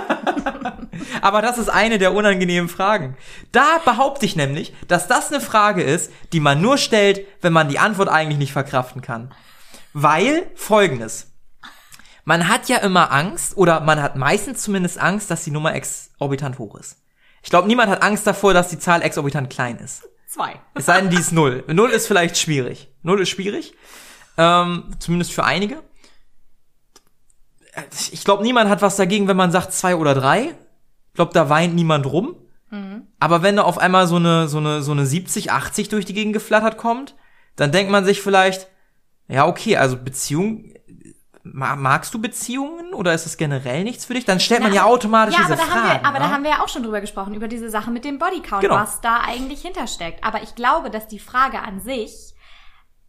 Aber 1.22 1.42
das 1.42 1.58
ist 1.58 1.68
eine 1.68 1.98
der 1.98 2.14
unangenehmen 2.14 2.68
Fragen. 2.68 3.16
Da 3.52 3.78
behaupte 3.84 4.26
ich 4.26 4.36
nämlich, 4.36 4.74
dass 4.88 5.08
das 5.08 5.32
eine 5.32 5.40
Frage 5.40 5.82
ist, 5.82 6.12
die 6.32 6.40
man 6.40 6.60
nur 6.60 6.78
stellt, 6.78 7.26
wenn 7.40 7.52
man 7.52 7.68
die 7.68 7.78
Antwort 7.78 8.08
eigentlich 8.08 8.38
nicht 8.38 8.52
verkraften 8.52 9.02
kann. 9.02 9.32
Weil 9.92 10.50
folgendes. 10.54 11.28
Man 12.24 12.48
hat 12.48 12.68
ja 12.68 12.78
immer 12.78 13.10
Angst, 13.12 13.56
oder 13.56 13.80
man 13.80 14.00
hat 14.00 14.16
meistens 14.16 14.62
zumindest 14.62 15.00
Angst, 15.00 15.30
dass 15.30 15.44
die 15.44 15.50
Nummer 15.50 15.74
exorbitant 15.74 16.58
hoch 16.58 16.76
ist. 16.76 16.98
Ich 17.42 17.50
glaube, 17.50 17.68
niemand 17.68 17.90
hat 17.90 18.02
Angst 18.02 18.26
davor, 18.26 18.52
dass 18.52 18.68
die 18.68 18.78
Zahl 18.78 19.02
exorbitant 19.02 19.50
klein 19.50 19.78
ist. 19.78 20.02
Zwei. 20.26 20.60
Es 20.74 20.86
sei 20.86 21.00
denn, 21.00 21.10
die 21.10 21.16
ist 21.16 21.32
null. 21.32 21.64
Null 21.66 21.90
ist 21.90 22.06
vielleicht 22.06 22.38
schwierig. 22.38 22.88
Null 23.02 23.22
ist 23.22 23.30
schwierig. 23.30 23.74
Ähm, 24.36 24.94
zumindest 25.00 25.32
für 25.32 25.44
einige. 25.44 25.82
Ich 28.12 28.24
glaube, 28.24 28.42
niemand 28.42 28.68
hat 28.70 28.82
was 28.82 28.96
dagegen, 28.96 29.28
wenn 29.28 29.36
man 29.36 29.52
sagt 29.52 29.72
zwei 29.72 29.94
oder 29.96 30.14
drei. 30.14 30.54
Ich 31.08 31.14
glaube, 31.14 31.32
da 31.32 31.48
weint 31.48 31.74
niemand 31.74 32.06
rum. 32.06 32.36
Aber 33.18 33.42
wenn 33.42 33.56
da 33.56 33.62
auf 33.62 33.78
einmal 33.78 34.06
so 34.06 34.14
eine, 34.16 34.46
so 34.46 34.58
eine, 34.58 34.80
so 34.80 34.92
eine 34.92 35.04
70, 35.04 35.50
80 35.50 35.88
durch 35.88 36.04
die 36.04 36.14
Gegend 36.14 36.32
geflattert 36.34 36.76
kommt, 36.78 37.16
dann 37.56 37.72
denkt 37.72 37.90
man 37.90 38.04
sich 38.04 38.22
vielleicht, 38.22 38.68
ja, 39.26 39.46
okay, 39.48 39.76
also 39.76 39.96
Beziehung, 39.96 40.72
ma- 41.42 41.74
magst 41.74 42.14
du 42.14 42.20
Beziehungen 42.20 42.94
oder 42.94 43.12
ist 43.12 43.26
es 43.26 43.36
generell 43.36 43.82
nichts 43.82 44.04
für 44.04 44.14
dich? 44.14 44.24
Dann 44.24 44.38
stellt 44.38 44.62
man 44.62 44.72
ja 44.72 44.84
automatisch 44.84 45.34
ja, 45.34 45.40
diese 45.42 45.54
aber 45.54 45.62
da 45.62 45.66
Fragen. 45.68 45.82
haben 45.88 46.00
wir, 46.02 46.08
aber 46.08 46.18
da 46.20 46.26
ne? 46.28 46.32
haben 46.34 46.42
wir 46.44 46.50
ja 46.50 46.62
auch 46.62 46.68
schon 46.68 46.84
drüber 46.84 47.00
gesprochen, 47.00 47.34
über 47.34 47.48
diese 47.48 47.70
Sache 47.70 47.90
mit 47.90 48.04
dem 48.04 48.18
Bodycount, 48.20 48.62
Genau. 48.62 48.76
was 48.76 49.00
da 49.00 49.20
eigentlich 49.26 49.62
hintersteckt. 49.62 50.22
Aber 50.22 50.40
ich 50.44 50.54
glaube, 50.54 50.90
dass 50.90 51.08
die 51.08 51.18
Frage 51.18 51.60
an 51.62 51.80
sich 51.80 52.12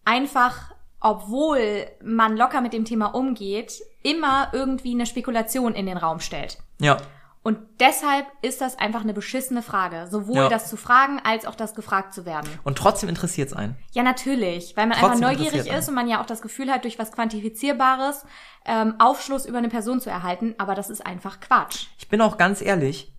einfach, 0.05 0.71
obwohl 1.01 1.88
man 2.03 2.38
locker 2.38 2.62
mit 2.62 2.74
dem 2.74 2.86
Thema 2.86 3.08
umgeht, 3.08 3.81
immer 4.03 4.50
irgendwie 4.53 4.93
eine 4.93 5.05
Spekulation 5.05 5.74
in 5.74 5.85
den 5.85 5.98
Raum 5.98 6.20
stellt. 6.20 6.57
ja. 6.79 6.98
Und 7.44 7.57
deshalb 7.79 8.27
ist 8.44 8.61
das 8.61 8.77
einfach 8.77 9.01
eine 9.01 9.16
beschissene 9.16 9.64
Frage. 9.64 10.05
Sowohl 10.11 10.35
Ja. 10.35 10.48
das 10.48 10.70
zu 10.70 10.77
fragen, 10.77 11.20
als 11.24 11.48
auch 11.48 11.55
das 11.55 11.74
gefragt 11.74 12.14
zu 12.14 12.24
werden. 12.27 12.48
Und 12.64 12.77
trotzdem 12.77 13.09
interessiert's 13.09 13.51
einen. 13.51 13.75
Ja, 13.94 14.03
natürlich, 14.03 14.77
weil 14.77 14.85
man 14.85 14.96
Trotzdem 15.00 15.24
einfach 15.24 15.27
neugierig 15.31 15.53
interessiert 15.53 15.79
ist 15.79 15.90
und 15.90 15.96
man 15.96 16.07
ja 16.07 16.22
auch 16.22 16.27
das 16.27 16.44
Gefühl 16.44 16.70
hat, 16.70 16.83
durch 16.83 17.00
was 17.00 17.11
Quantifizierbares 17.11 18.27
ähm, 18.66 18.94
Aufschluss 19.00 19.48
über 19.48 19.57
eine 19.57 19.70
Person 19.70 20.00
zu 20.00 20.11
erhalten. 20.11 20.53
Aber 20.59 20.75
das 20.75 20.92
ist 20.92 21.03
einfach 21.03 21.40
Quatsch. 21.40 21.87
Ich 21.98 22.09
bin 22.09 22.22
auch 22.22 22.37
ganz 22.37 22.61
ehrlich, 22.61 23.11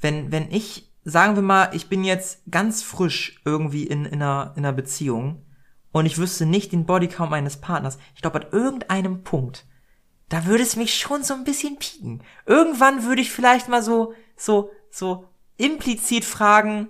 wenn, 0.00 0.32
wenn 0.32 0.50
ich, 0.50 0.90
sagen 1.04 1.36
wir 1.36 1.42
mal, 1.42 1.70
ich 1.72 1.88
bin 1.88 2.02
jetzt 2.02 2.40
ganz 2.50 2.82
frisch 2.82 3.40
irgendwie 3.44 3.84
in, 3.84 4.04
in, 4.04 4.20
einer, 4.20 4.52
in 4.56 4.64
einer 4.64 4.72
Beziehung 4.74 5.46
und 5.92 6.06
ich 6.06 6.18
wüsste 6.18 6.46
nicht 6.46 6.72
den 6.72 6.86
Bodycount 6.86 7.30
meines 7.30 7.60
Partners, 7.60 7.98
ich 8.14 8.22
glaube, 8.22 8.42
an 8.42 8.52
irgendeinem 8.52 9.22
Punkt, 9.22 9.66
da 10.28 10.46
würde 10.46 10.62
es 10.62 10.76
mich 10.76 10.94
schon 10.94 11.24
so 11.24 11.34
ein 11.34 11.44
bisschen 11.44 11.78
pieken. 11.78 12.22
Irgendwann 12.46 13.04
würde 13.04 13.20
ich 13.20 13.32
vielleicht 13.32 13.68
mal 13.68 13.82
so, 13.82 14.14
so, 14.36 14.70
so 14.90 15.26
implizit 15.56 16.24
fragen, 16.24 16.88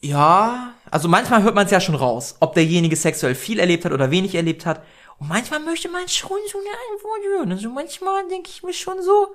ja, 0.00 0.74
also 0.90 1.08
manchmal 1.08 1.42
hört 1.42 1.54
man 1.54 1.66
es 1.66 1.72
ja 1.72 1.80
schon 1.80 1.94
raus, 1.94 2.36
ob 2.40 2.54
derjenige 2.54 2.96
sexuell 2.96 3.34
viel 3.34 3.58
erlebt 3.58 3.84
hat 3.84 3.92
oder 3.92 4.10
wenig 4.10 4.34
erlebt 4.34 4.66
hat. 4.66 4.82
Und 5.18 5.28
manchmal 5.28 5.60
möchte 5.60 5.88
man 5.88 6.08
schon 6.08 6.38
so 6.50 6.58
eine 6.58 6.68
Antwort 6.92 7.20
hören. 7.24 7.52
Also 7.52 7.70
manchmal 7.70 8.28
denke 8.28 8.50
ich 8.50 8.62
mir 8.62 8.74
schon 8.74 9.02
so, 9.02 9.34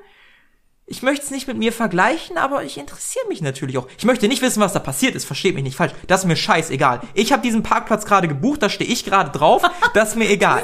ich 0.92 1.02
möchte 1.02 1.24
es 1.26 1.32
nicht 1.32 1.48
mit 1.48 1.58
mir 1.58 1.72
vergleichen, 1.72 2.38
aber 2.38 2.64
ich 2.64 2.78
interessiere 2.78 3.26
mich 3.30 3.42
natürlich 3.42 3.78
auch. 3.78 3.88
Ich 3.98 4.04
möchte 4.04 4.28
nicht 4.28 4.42
wissen, 4.42 4.62
was 4.62 4.74
da 4.74 4.80
passiert 4.80 5.16
ist, 5.16 5.24
versteht 5.26 5.56
mich 5.56 5.64
nicht 5.64 5.78
falsch. 5.78 5.94
Das 6.08 6.22
ist 6.22 6.26
mir 6.28 6.36
scheißegal. 6.36 7.00
Ich 7.14 7.32
habe 7.32 7.42
diesen 7.42 7.64
Parkplatz 7.64 8.06
gerade 8.06 8.28
gebucht, 8.28 8.62
da 8.62 8.70
stehe 8.70 8.90
ich 8.92 9.06
gerade 9.06 9.32
drauf, 9.32 9.64
das 9.94 10.10
ist 10.10 10.16
mir 10.18 10.30
egal. 10.30 10.62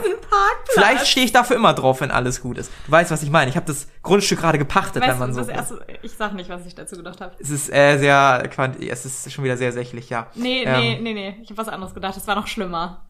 Vielleicht 0.73 1.07
stehe 1.07 1.25
ich 1.25 1.31
dafür 1.31 1.55
immer 1.55 1.73
drauf, 1.73 2.01
wenn 2.01 2.11
alles 2.11 2.41
gut 2.41 2.57
ist. 2.57 2.71
Du 2.85 2.91
weißt, 2.91 3.09
was 3.09 3.23
ich 3.23 3.29
meine. 3.29 3.49
Ich 3.49 3.55
habe 3.55 3.65
das 3.65 3.87
Grundstück 4.03 4.39
gerade 4.39 4.57
gepachtet, 4.57 5.01
wenn 5.01 5.17
man 5.17 5.33
so 5.33 5.39
das 5.39 5.49
erste, 5.49 5.85
ich 6.01 6.11
sag 6.13 6.33
nicht, 6.33 6.49
was 6.49 6.65
ich 6.65 6.75
dazu 6.75 6.97
gedacht 6.97 7.21
habe. 7.21 7.33
Es 7.39 7.49
ist 7.49 7.71
äh, 7.73 7.97
sehr 7.97 8.47
quant 8.49 8.83
es 8.83 9.05
ist 9.05 9.31
schon 9.31 9.45
wieder 9.45 9.55
sehr 9.57 9.71
sächlich, 9.71 10.09
ja. 10.09 10.27
Nee, 10.35 10.63
Ähm, 10.63 10.81
nee, 10.81 10.99
nee, 11.01 11.13
nee. 11.13 11.39
Ich 11.41 11.49
habe 11.49 11.57
was 11.57 11.69
anderes 11.69 11.93
gedacht. 11.93 12.17
Das 12.17 12.27
war 12.27 12.35
noch 12.35 12.47
schlimmer. 12.47 13.05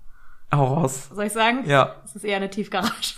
Hau 0.54 0.66
raus. 0.76 1.10
Soll 1.12 1.26
ich 1.26 1.34
sagen? 1.34 1.68
Ja. 1.68 1.96
Das 2.04 2.16
ist 2.16 2.24
eher 2.24 2.38
eine 2.38 2.50
Tiefgarage. 2.50 3.16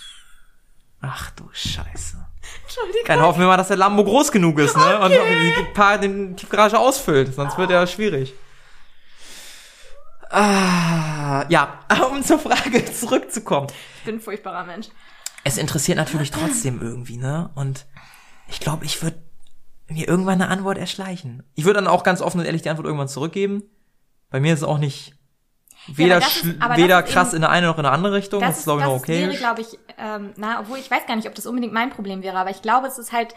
Ach 1.02 1.32
du 1.32 1.50
Scheiße. 1.52 2.29
Entschuldigung. 2.64 3.06
Dann 3.08 3.22
hoffen 3.22 3.40
wir 3.40 3.48
mal, 3.48 3.58
dass 3.58 3.70
der 3.70 3.78
Lambo 3.78 4.04
groß 4.04 4.32
genug 4.32 4.60
ist, 4.60 4.78
ne? 4.78 5.00
Und 5.00 5.12
die 5.12 5.64
paar 5.74 5.98
den 5.98 6.36
Tiefgarage 6.38 6.78
ausfüllt, 6.78 7.34
sonst 7.34 7.58
wird 7.58 7.72
er 7.72 7.88
schwierig. 7.88 8.34
Ah, 10.30 11.46
ja, 11.50 11.80
um 12.12 12.24
zur 12.24 12.40
Frage 12.40 12.86
zurückzukommen. 12.86 13.68
Ich 14.00 14.06
bin 14.06 14.16
ein 14.16 14.22
furchtbarer 14.22 14.64
Mensch. 14.66 14.88
Es 15.44 15.58
interessiert 15.58 15.98
natürlich 15.98 16.32
trotzdem 16.32 16.82
irgendwie, 16.82 17.18
ne? 17.18 17.50
Und 17.56 17.88
ich 18.48 18.60
glaube, 18.60 18.86
ich 18.86 19.02
würde 19.02 19.24
mir 19.88 20.08
irgendwann 20.08 20.42
eine 20.42 20.52
Antwort 20.52 20.78
erschleichen. 20.78 21.44
Ich 21.56 21.66
würde 21.66 21.80
dann 21.80 21.88
auch 21.88 22.04
ganz 22.04 22.22
offen 22.22 22.40
und 22.40 22.46
ehrlich 22.46 22.62
die 22.62 22.70
Antwort 22.70 22.86
irgendwann 22.86 23.08
zurückgeben. 23.08 23.64
Bei 24.30 24.40
mir 24.40 24.54
ist 24.54 24.60
es 24.60 24.68
auch 24.68 24.78
nicht 24.78 25.19
weder, 25.88 26.20
das 26.20 26.44
ist- 26.44 26.62
das 26.62 26.78
weder 26.78 27.04
krass 27.04 27.30
eben- 27.34 27.38
in 27.38 27.44
eine 27.44 27.54
eine 27.54 27.68
noch 27.68 27.78
in 27.78 27.86
eine 27.86 27.94
andere 27.94 28.14
Richtung. 28.14 28.40
Das, 28.42 28.50
Das, 28.50 28.58
ist, 28.60 28.64
glaube 28.66 28.82
ich, 28.82 28.86
noch 28.88 28.94
das 28.94 29.02
okay. 29.04 29.22
wäre, 29.28 29.34
glaube 29.38 29.62
ich, 29.62 29.80
ähm, 29.98 30.34
na, 30.38 30.60
obwohl 30.60 30.78
ich 30.78 30.90
weiß 30.90 31.06
gar 31.08 31.16
nicht, 31.16 31.28
ob 31.28 31.36
das 31.36 31.46
unbedingt 31.46 31.74
mein 31.74 31.90
Problem 31.90 32.22
wäre, 32.24 32.38
aber 32.38 32.50
ich 32.50 32.62
glaube, 32.62 32.88
es 32.88 32.98
ist 32.98 33.12
halt 33.12 33.34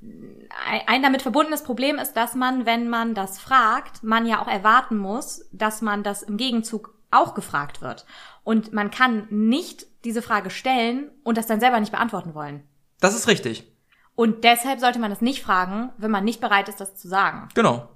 ein- 0.00 0.82
ein 0.86 1.02
damit 1.02 1.22
verbundenes 1.22 1.62
Problem 1.62 1.98
ist, 1.98 2.12
dass 2.14 2.34
man, 2.34 2.66
wenn 2.66 2.88
man 2.88 3.14
das 3.14 3.38
fragt, 3.38 4.02
man 4.02 4.26
ja 4.26 4.40
auch 4.40 4.48
erwarten 4.48 4.96
muss, 4.96 5.48
dass 5.52 5.82
man 5.82 6.02
das 6.02 6.22
im 6.22 6.36
Gegenzug 6.36 6.94
auch 7.10 7.34
gefragt 7.34 7.80
wird. 7.80 8.06
Und 8.44 8.72
man 8.72 8.90
kann 8.90 9.26
nicht 9.30 9.86
diese 10.04 10.22
Frage 10.22 10.50
stellen 10.50 11.10
und 11.24 11.36
das 11.36 11.46
dann 11.46 11.60
selber 11.60 11.80
nicht 11.80 11.92
beantworten 11.92 12.34
wollen. 12.34 12.62
Das 13.00 13.14
ist 13.14 13.28
richtig. 13.28 13.70
Und 14.14 14.44
deshalb 14.44 14.80
sollte 14.80 14.98
man 14.98 15.10
das 15.10 15.20
nicht 15.20 15.42
fragen, 15.42 15.90
wenn 15.96 16.10
man 16.10 16.24
nicht 16.24 16.40
bereit 16.40 16.68
ist, 16.68 16.80
das 16.80 16.94
zu 16.96 17.08
sagen. 17.08 17.48
Genau. 17.54 17.88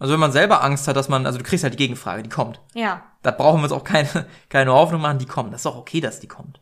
Also 0.00 0.12
wenn 0.14 0.20
man 0.20 0.32
selber 0.32 0.64
Angst 0.64 0.88
hat, 0.88 0.96
dass 0.96 1.08
man, 1.08 1.26
also 1.26 1.38
du 1.38 1.44
kriegst 1.44 1.62
halt 1.62 1.74
die 1.74 1.78
Gegenfrage, 1.78 2.22
die 2.24 2.28
kommt. 2.30 2.60
Ja. 2.74 3.02
Da 3.22 3.30
brauchen 3.30 3.60
wir 3.60 3.64
uns 3.64 3.72
auch 3.72 3.84
keine, 3.84 4.26
keine 4.48 4.72
Hoffnung 4.72 5.00
machen, 5.02 5.18
die 5.18 5.26
kommt. 5.26 5.52
Das 5.54 5.60
ist 5.60 5.66
auch 5.66 5.76
okay, 5.76 6.00
dass 6.00 6.18
die 6.20 6.26
kommt. 6.26 6.60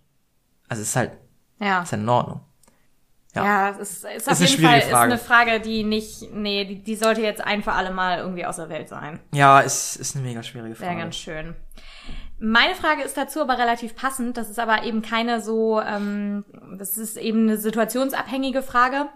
Also 0.68 0.82
es 0.82 0.88
ist 0.90 0.96
halt, 0.96 1.12
Ja. 1.60 1.82
ist 1.82 1.92
halt 1.92 2.02
in 2.02 2.08
Ordnung. 2.08 2.40
Ja. 3.34 3.44
Ja, 3.44 3.70
es 3.70 3.78
ist, 3.78 4.04
ist 4.04 4.28
auf 4.28 4.38
eine 4.40 4.48
jeden 4.48 4.62
Fall 4.64 4.80
Frage. 4.80 4.86
ist 4.90 4.94
eine 4.94 5.18
Frage, 5.18 5.60
die 5.60 5.84
nicht, 5.84 6.32
nee, 6.32 6.64
die, 6.64 6.82
die 6.82 6.96
sollte 6.96 7.20
jetzt 7.22 7.40
ein 7.44 7.62
für 7.62 7.72
alle 7.72 7.92
Mal 7.92 8.18
irgendwie 8.18 8.44
aus 8.44 8.56
der 8.56 8.68
Welt 8.68 8.88
sein. 8.88 9.20
Ja, 9.32 9.60
ist, 9.60 9.96
ist 9.96 10.16
eine 10.16 10.24
mega 10.26 10.42
schwierige 10.42 10.78
Wäre 10.80 10.90
Frage. 10.90 11.00
ganz 11.02 11.16
schön. 11.16 11.54
Meine 12.40 12.74
Frage 12.74 13.02
ist 13.02 13.16
dazu 13.16 13.40
aber 13.40 13.58
relativ 13.58 13.94
passend. 13.96 14.36
Das 14.36 14.48
ist 14.48 14.58
aber 14.58 14.82
eben 14.84 15.02
keine 15.02 15.40
so, 15.40 15.80
ähm, 15.80 16.44
das 16.78 16.96
ist 16.96 17.16
eben 17.16 17.42
eine 17.44 17.56
situationsabhängige 17.58 18.62
Frage. 18.62 19.06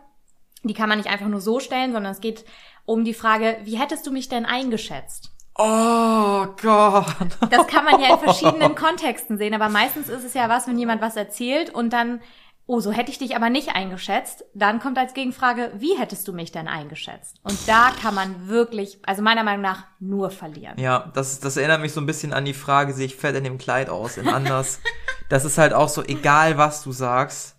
Die 0.65 0.75
kann 0.75 0.89
man 0.89 0.99
nicht 0.99 1.11
einfach 1.11 1.27
nur 1.29 1.41
so 1.41 1.59
stellen, 1.59 1.93
sondern 1.93 2.13
es 2.13 2.21
geht 2.21 2.45
um 2.85 3.05
die 3.05 3.15
Frage, 3.15 3.57
wie 3.65 3.79
hättest 3.79 4.07
du 4.07 4.13
mich 4.13 4.29
denn 4.29 4.45
eingeschätzt? 4.45 5.31
Oh 5.57 6.47
Gott. 6.63 7.37
Das 7.51 7.67
kann 7.67 7.85
man 7.85 8.01
ja 8.01 8.15
in 8.15 8.19
verschiedenen 8.21 8.75
Kontexten 8.77 9.37
sehen, 9.37 9.55
aber 9.55 9.69
meistens 9.69 10.09
ist 10.09 10.25
es 10.25 10.35
ja 10.35 10.49
was, 10.49 10.67
wenn 10.67 10.79
jemand 10.79 11.03
was 11.03 11.17
erzählt 11.17 11.71
und 11.71 11.93
dann 11.93 12.21
oh, 12.67 12.81
so 12.81 12.93
hätte 12.93 13.11
ich 13.11 13.19
dich 13.19 13.37
aber 13.37 13.51
nicht 13.51 13.75
eingeschätzt, 13.75 14.45
dann 14.55 14.81
kommt 14.81 14.99
als 14.99 15.15
Gegenfrage, 15.15 15.73
wie 15.77 15.99
hättest 15.99 16.27
du 16.29 16.33
mich 16.33 16.53
denn 16.53 16.69
eingeschätzt? 16.69 17.37
Und 17.43 17.59
da 17.67 17.91
kann 18.01 18.15
man 18.15 18.49
wirklich, 18.49 18.99
also 19.05 19.23
meiner 19.23 19.45
Meinung 19.45 19.63
nach, 19.63 19.85
nur 20.01 20.31
verlieren. 20.31 20.79
Ja, 20.79 21.11
das, 21.15 21.41
das 21.41 21.57
erinnert 21.57 21.81
mich 21.81 21.93
so 21.93 22.01
ein 22.01 22.07
bisschen 22.07 22.33
an 22.33 22.45
die 22.45 22.55
Frage, 22.55 22.93
sehe 22.93 23.07
ich 23.07 23.17
fett 23.17 23.37
in 23.37 23.45
dem 23.45 23.59
Kleid 23.59 23.89
aus, 23.89 24.17
in 24.17 24.29
anders. 24.29 24.81
das 25.29 25.45
ist 25.45 25.59
halt 25.59 25.73
auch 25.73 25.89
so, 25.89 26.03
egal 26.03 26.57
was 26.57 26.83
du 26.83 26.93
sagst, 26.93 27.57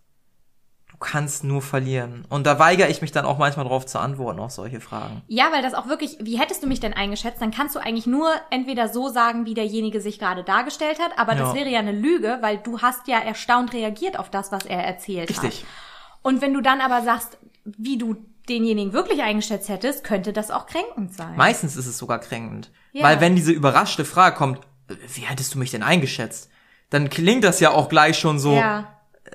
kannst 1.04 1.44
nur 1.44 1.62
verlieren. 1.62 2.26
Und 2.30 2.48
da 2.48 2.58
weigere 2.58 2.90
ich 2.90 3.02
mich 3.02 3.12
dann 3.12 3.26
auch 3.26 3.38
manchmal 3.38 3.66
drauf 3.66 3.86
zu 3.86 4.00
antworten 4.00 4.40
auf 4.40 4.52
solche 4.52 4.80
Fragen. 4.82 5.22
Ja, 5.28 5.52
weil 5.52 5.62
das 5.62 5.74
auch 5.76 5.88
wirklich, 5.88 6.18
wie 6.22 6.40
hättest 6.40 6.64
du 6.64 6.68
mich 6.68 6.80
denn 6.80 6.94
eingeschätzt? 6.94 7.42
Dann 7.42 7.52
kannst 7.52 7.76
du 7.76 7.80
eigentlich 7.80 8.08
nur 8.08 8.30
entweder 8.50 8.90
so 8.90 9.10
sagen, 9.10 9.46
wie 9.46 9.54
derjenige 9.54 10.02
sich 10.02 10.18
gerade 10.18 10.44
dargestellt 10.44 11.00
hat, 11.00 11.12
aber 11.18 11.36
das 11.36 11.50
Ja. 11.50 11.56
wäre 11.56 11.70
ja 11.70 11.80
eine 11.80 11.92
Lüge, 11.92 12.38
weil 12.42 12.58
du 12.58 12.80
hast 12.82 13.08
ja 13.08 13.20
erstaunt 13.20 13.74
reagiert 13.74 14.18
auf 14.18 14.30
das, 14.32 14.52
was 14.52 14.66
er 14.66 14.84
erzählt 14.84 15.30
hat. 15.30 15.44
Richtig. 15.44 15.66
Und 16.22 16.42
wenn 16.42 16.54
du 16.54 16.62
dann 16.62 16.82
aber 16.82 17.02
sagst, 17.04 17.38
wie 17.66 17.98
du 17.98 18.16
denjenigen 18.50 18.94
wirklich 18.94 19.22
eingeschätzt 19.22 19.70
hättest, 19.70 20.04
könnte 20.04 20.34
das 20.34 20.52
auch 20.52 20.66
kränkend 20.66 21.14
sein. 21.14 21.36
Meistens 21.38 21.76
ist 21.76 21.88
es 21.88 21.98
sogar 21.98 22.20
kränkend. 22.20 22.72
Ja. 22.92 23.04
Weil 23.04 23.22
wenn 23.22 23.36
diese 23.36 23.52
überraschte 23.52 24.04
Frage 24.06 24.36
kommt, 24.36 24.60
äh, 24.90 24.96
wie 25.14 25.22
hättest 25.22 25.54
du 25.54 25.60
mich 25.60 25.72
denn 25.72 25.84
eingeschätzt? 25.84 26.50
Dann 26.90 27.10
klingt 27.10 27.44
das 27.44 27.60
ja 27.60 27.72
auch 27.72 27.90
gleich 27.90 28.18
schon 28.20 28.40
so, 28.40 28.54
ja. 28.56 28.88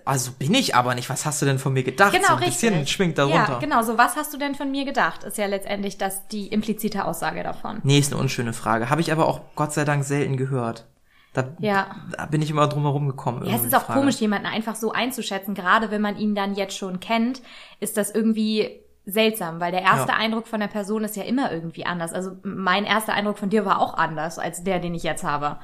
Also 0.05 0.33
bin 0.33 0.55
ich 0.55 0.75
aber 0.75 0.95
nicht, 0.95 1.09
was 1.11 1.25
hast 1.27 1.41
du 1.43 1.47
denn 1.47 1.59
von 1.59 1.73
mir 1.73 1.83
gedacht? 1.83 2.13
Genau, 2.13 2.29
so 2.29 2.35
ein 2.35 2.41
bisschen 2.41 2.75
richtig. 2.75 2.93
schwingt 2.93 3.19
darunter. 3.19 3.53
Ja, 3.53 3.59
genau. 3.59 3.83
So, 3.83 3.97
was 3.99 4.17
hast 4.17 4.33
du 4.33 4.39
denn 4.39 4.55
von 4.55 4.71
mir 4.71 4.85
gedacht? 4.85 5.25
Ist 5.25 5.39
ja 5.39 5.47
letztendlich 5.47 5.99
das 5.99 6.27
die 6.29 6.47
implizite 6.49 7.05
Aussage 7.05 7.43
davon. 7.43 7.81
Nee, 7.83 7.99
ist 7.99 8.13
eine 8.13 8.21
unschöne 8.21 8.53
Frage. 8.53 8.91
Habe 8.91 9.01
ich 9.01 9.13
aber 9.13 9.27
auch 9.29 9.41
Gott 9.55 9.73
sei 9.73 9.85
Dank 9.85 10.05
selten 10.05 10.37
gehört. 10.37 10.87
Da, 11.35 11.45
Ja. 11.61 11.89
da 12.17 12.27
bin 12.27 12.41
ich 12.43 12.51
immer 12.51 12.67
drum 12.69 12.83
herum 12.83 13.07
gekommen. 13.07 13.45
Ja, 13.47 13.55
es 13.57 13.65
ist 13.65 13.75
auch 13.75 13.83
Frage. 13.85 14.01
komisch, 14.01 14.17
jemanden 14.17 14.47
einfach 14.47 14.75
so 14.75 14.93
einzuschätzen. 14.93 15.55
Gerade 15.55 15.91
wenn 15.91 16.01
man 16.01 16.17
ihn 16.19 16.35
dann 16.35 16.55
jetzt 16.55 16.77
schon 16.77 17.01
kennt, 17.01 17.43
ist 17.81 17.97
das 17.97 18.11
irgendwie 18.11 18.81
seltsam, 19.05 19.61
weil 19.61 19.73
der 19.73 19.83
erste 19.83 20.13
Ja. 20.13 20.19
Eindruck 20.19 20.47
von 20.47 20.61
der 20.61 20.67
Person 20.69 21.05
ist 21.05 21.17
ja 21.17 21.23
immer 21.25 21.53
irgendwie 21.53 21.87
anders. 21.87 22.13
Also 22.13 22.33
mein 22.43 22.85
erster 22.85 23.13
Eindruck 23.15 23.39
von 23.39 23.51
dir 23.51 23.65
war 23.65 23.81
auch 23.81 23.95
anders 23.95 24.39
als 24.39 24.65
der, 24.65 24.79
den 24.81 24.95
ich 24.95 25.03
jetzt 25.03 25.23
habe. 25.25 25.59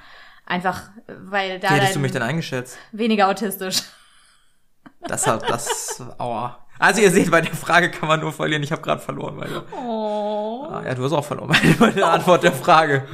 Einfach, 0.47 0.91
weil 1.25 1.59
da 1.59 1.71
Wie 1.71 1.75
hättest 1.75 1.97
du 1.97 2.01
mich 2.01 2.13
denn 2.13 2.23
eingeschätzt? 2.23 2.77
weniger 2.93 3.29
autistisch. 3.29 3.83
Das 5.09 5.27
hat, 5.27 5.49
das, 5.49 6.03
aua. 6.19 6.59
Also 6.79 7.01
ihr 7.01 7.11
seht, 7.11 7.31
bei 7.31 7.41
der 7.41 7.55
Frage 7.55 7.91
kann 7.91 8.09
man 8.09 8.21
nur 8.21 8.33
verlieren. 8.33 8.63
Ich 8.63 8.73
habe 8.73 8.83
gerade 8.83 9.01
verloren, 9.01 9.35
weil 9.39 9.63
Oh. 9.79 10.67
Ah, 10.71 10.83
ja, 10.85 10.95
du 10.95 11.05
hast 11.05 11.13
auch 11.13 11.25
verloren 11.25 11.55
bei- 11.79 11.91
der 11.91 12.07
Antwort 12.13 12.43
der 12.43 12.53
Frage. 12.53 13.05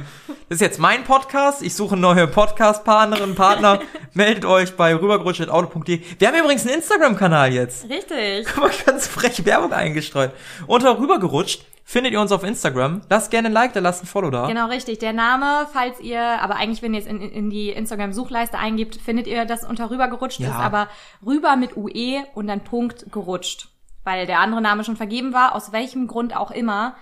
Das 0.49 0.55
ist 0.57 0.61
jetzt 0.61 0.79
mein 0.79 1.03
Podcast. 1.03 1.61
Ich 1.61 1.75
suche 1.75 1.95
neue 1.95 2.27
Podcast-Partnerinnen, 2.27 3.35
Partner. 3.35 3.79
Meldet 4.13 4.45
euch 4.45 4.75
bei 4.75 4.95
rübergerutscht.auto.de. 4.95 6.01
Wir 6.17 6.27
haben 6.27 6.37
übrigens 6.39 6.65
einen 6.65 6.75
Instagram-Kanal 6.75 7.53
jetzt. 7.53 7.87
Richtig. 7.89 8.47
Guck 8.53 8.63
mal, 8.63 8.71
ganz 8.85 9.07
frech 9.07 9.45
Werbung 9.45 9.71
eingestreut. 9.73 10.31
Unter 10.67 10.97
rübergerutscht 10.99 11.63
findet 11.83 12.13
ihr 12.13 12.21
uns 12.21 12.31
auf 12.31 12.43
Instagram. 12.43 13.01
Lasst 13.09 13.31
gerne 13.31 13.47
ein 13.49 13.53
Like 13.53 13.73
da, 13.73 13.79
lasst 13.79 14.03
ein 14.03 14.07
Follow 14.07 14.29
da. 14.29 14.47
Genau, 14.47 14.67
richtig. 14.67 14.99
Der 14.99 15.13
Name, 15.13 15.67
falls 15.73 15.99
ihr, 15.99 16.21
aber 16.21 16.55
eigentlich, 16.55 16.81
wenn 16.81 16.93
ihr 16.93 16.99
es 17.01 17.05
in, 17.07 17.21
in 17.21 17.49
die 17.49 17.69
Instagram-Suchleiste 17.69 18.57
eingibt, 18.57 18.95
findet 18.95 19.27
ihr 19.27 19.45
das 19.45 19.63
unter 19.63 19.89
rüber 19.89 20.07
gerutscht 20.07 20.39
Ja. 20.39 20.49
ist, 20.49 20.55
aber 20.55 20.87
rüber 21.25 21.55
mit 21.55 21.75
UE 21.75 22.23
und 22.33 22.47
dann 22.47 22.63
Punkt 22.63 23.11
gerutscht. 23.11 23.67
Weil 24.03 24.25
der 24.25 24.39
andere 24.39 24.61
Name 24.61 24.83
schon 24.83 24.97
vergeben 24.97 25.33
war, 25.33 25.53
aus 25.55 25.71
welchem 25.71 26.07
Grund 26.07 26.35
auch 26.35 26.51
immer. 26.51 26.95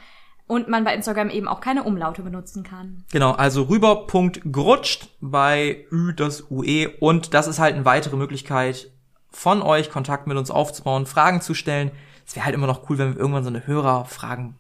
Und 0.47 0.67
man 0.67 0.83
bei 0.83 0.95
Instagram 0.95 1.29
eben 1.29 1.47
auch 1.47 1.61
keine 1.61 1.83
Umlaute 1.83 2.23
benutzen 2.23 2.63
kann. 2.63 3.03
Genau, 3.11 3.33
also 3.33 3.63
rüber.gerutscht 3.63 5.09
bei 5.21 5.85
Ü 5.91 6.13
das 6.13 6.49
UE 6.49 6.89
und 6.99 7.33
das 7.33 7.47
ist 7.47 7.59
halt 7.59 7.75
eine 7.75 7.85
weitere 7.85 8.15
Möglichkeit 8.17 8.89
von 9.31 9.61
euch 9.61 9.91
Kontakt 9.91 10.25
mit 10.25 10.37
uns 10.37 10.49
aufzubauen, 10.49 11.05
Fragen 11.05 11.41
zu 11.41 11.53
stellen. 11.53 11.91
Es 12.25 12.35
wäre 12.35 12.45
halt 12.45 12.55
immer 12.55 12.65
noch 12.67 12.89
cool, 12.89 12.97
wenn 12.97 13.13
wir 13.13 13.19
irgendwann 13.19 13.43
so 13.43 13.49
eine 13.49 13.67
Hörerfragen 13.67 14.55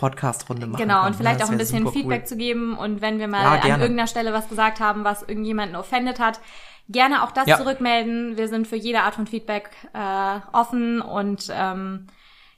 Podcast-Runde 0.00 0.66
machen. 0.66 0.80
Genau, 0.80 1.00
können. 1.00 1.06
und 1.08 1.16
vielleicht 1.16 1.40
Das 1.40 1.48
auch 1.48 1.52
ein 1.52 1.58
bisschen 1.58 1.86
Feedback 1.92 2.22
cool. 2.22 2.26
zu 2.26 2.36
geben 2.36 2.76
und 2.76 3.00
wenn 3.02 3.18
wir 3.18 3.28
mal 3.28 3.42
Ja, 3.42 3.74
an 3.74 3.80
irgendeiner 3.82 4.06
Stelle 4.06 4.32
was 4.32 4.48
gesagt 4.48 4.80
haben, 4.80 5.04
was 5.04 5.22
irgendjemanden 5.22 5.76
offended 5.76 6.18
hat, 6.18 6.40
gerne 6.88 7.22
auch 7.22 7.30
das 7.32 7.46
Ja. 7.46 7.58
zurückmelden. 7.58 8.36
Wir 8.36 8.48
sind 8.48 8.66
für 8.66 8.76
jede 8.76 9.02
Art 9.02 9.14
von 9.14 9.26
Feedback 9.26 9.70
äh, 9.92 10.40
offen 10.56 11.00
und 11.02 11.48
ähm, 11.54 12.06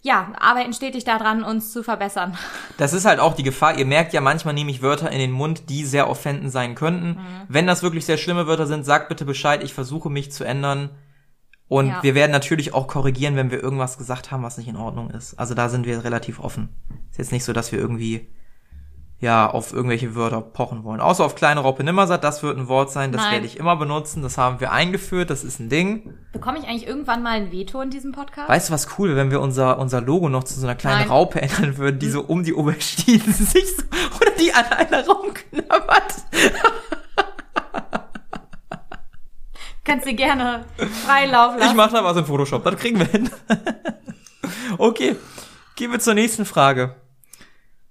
ja, 0.05 0.33
arbeiten 0.41 0.73
stetig 0.73 1.05
daran, 1.05 1.43
uns 1.45 1.73
zu 1.73 1.83
verbessern. 1.83 2.37
Das 2.79 2.93
ist 2.95 3.05
halt 3.05 3.21
auch 3.21 3.35
die 3.35 3.43
Gefahr. 3.43 3.77
Ihr 3.79 3.85
merkt 3.87 4.13
ja, 4.13 4.21
manchmal 4.21 4.55
nehme 4.55 4.71
ich 4.71 4.81
Wörter 4.83 5.11
in 5.13 5.19
den 5.19 5.31
Mund, 5.33 5.69
die 5.69 5.85
sehr 5.85 6.09
offendend 6.09 6.51
sein 6.51 6.75
könnten. 6.75 7.09
Mhm. 7.11 7.19
Wenn 7.49 7.67
das 7.67 7.83
wirklich 7.83 8.07
sehr 8.07 8.17
schlimme 8.19 8.47
Wörter 8.47 8.67
sind, 8.67 8.85
sagt 8.85 9.09
bitte 9.09 9.25
Bescheid. 9.25 9.63
Ich 9.63 9.75
versuche 9.75 10.09
mich 10.11 10.33
zu 10.33 10.45
ändern. 10.45 10.91
Und 11.69 11.89
Ja. 11.89 12.03
wir 12.03 12.15
werden 12.15 12.33
natürlich 12.33 12.75
auch 12.75 12.87
korrigieren, 12.87 13.37
wenn 13.37 13.51
wir 13.51 13.63
irgendwas 13.63 13.97
gesagt 13.99 14.31
haben, 14.31 14.43
was 14.43 14.59
nicht 14.59 14.69
in 14.69 14.77
Ordnung 14.77 15.11
ist. 15.11 15.35
Also 15.39 15.55
da 15.55 15.69
sind 15.69 15.87
wir 15.87 16.05
relativ 16.05 16.39
offen. 16.41 16.69
Ist 17.11 17.19
jetzt 17.19 17.33
nicht 17.33 17.45
so, 17.45 17.53
dass 17.53 17.73
wir 17.73 17.79
irgendwie 17.79 18.29
ja 19.21 19.49
auf 19.49 19.73
irgendwelche 19.73 20.17
Wörter 20.17 20.41
pochen 20.41 20.83
wollen. 20.83 21.01
Außer 21.01 21.25
auf 21.25 21.37
kleine 21.37 21.61
Raupe 21.61 21.85
Nimmersatt, 21.85 22.25
das 22.25 22.43
wird 22.43 22.59
ein 22.59 22.67
Wort 22.67 22.91
sein, 22.91 23.13
das 23.13 23.23
Nein. 23.23 23.35
werde 23.35 23.47
ich 23.47 23.57
immer 23.57 23.77
benutzen. 23.77 24.21
Das 24.21 24.37
haben 24.37 24.59
wir 24.59 24.73
eingeführt, 24.73 25.31
das 25.31 25.45
ist 25.45 25.61
ein 25.61 25.69
Ding. 25.69 26.13
Bekomme 26.33 26.59
ich 26.59 26.65
eigentlich 26.67 26.89
irgendwann 26.89 27.23
mal 27.23 27.31
ein 27.37 27.53
Veto 27.53 27.81
in 27.81 27.91
diesem 27.91 28.11
Podcast? 28.11 28.49
Weißt 28.49 28.69
du, 28.69 28.73
was 28.73 28.99
cool 28.99 29.11
wäre, 29.11 29.19
wenn 29.19 29.31
wir 29.31 29.41
unser, 29.41 29.79
unser 29.79 30.01
Logo 30.01 30.29
noch 30.29 30.43
zu 30.43 30.59
so 30.59 30.67
einer 30.67 30.75
kleinen 30.75 30.97
Nein. 30.97 31.05
Hm. 31.05 31.13
Raupe 31.13 31.41
ändern 31.41 31.79
würden, 31.79 32.01
die 32.01 32.11
so 32.11 32.23
um 32.23 32.43
die 32.43 32.53
Aubergine 32.53 33.23
sich 33.33 33.77
so, 33.77 33.85
oder 34.21 34.31
die 34.41 34.53
an 34.53 34.65
einer 34.67 35.07
rumknabbert. 35.07 36.15
Kannst 39.85 40.07
du 40.07 40.15
gerne 40.15 40.65
freien 41.05 41.31
Lauf 41.31 41.55
Ich 41.57 41.61
lassen. 41.61 41.77
mach 41.77 41.93
da 41.93 42.05
was 42.05 42.17
in 42.17 42.25
Photoshop, 42.25 42.63
das 42.65 42.77
kriegen 42.77 42.99
wir 42.99 43.07
hin. 43.07 43.29
okay, 44.79 45.17
gehen 45.77 45.91
wir 45.93 45.99
zur 46.01 46.15
nächsten 46.15 46.45
Frage. 46.45 46.95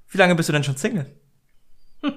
Wie 0.10 0.18
lange 0.18 0.36
bist 0.36 0.50
du 0.50 0.54
denn 0.54 0.64
schon 0.64 0.78
Single? 0.78 1.06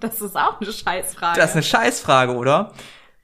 Das 0.00 0.20
ist 0.20 0.36
auch 0.36 0.60
eine 0.60 0.72
Scheißfrage. 0.72 1.38
Das 1.38 1.50
ist 1.50 1.54
eine 1.54 1.62
Scheißfrage, 1.62 2.34
oder? 2.34 2.72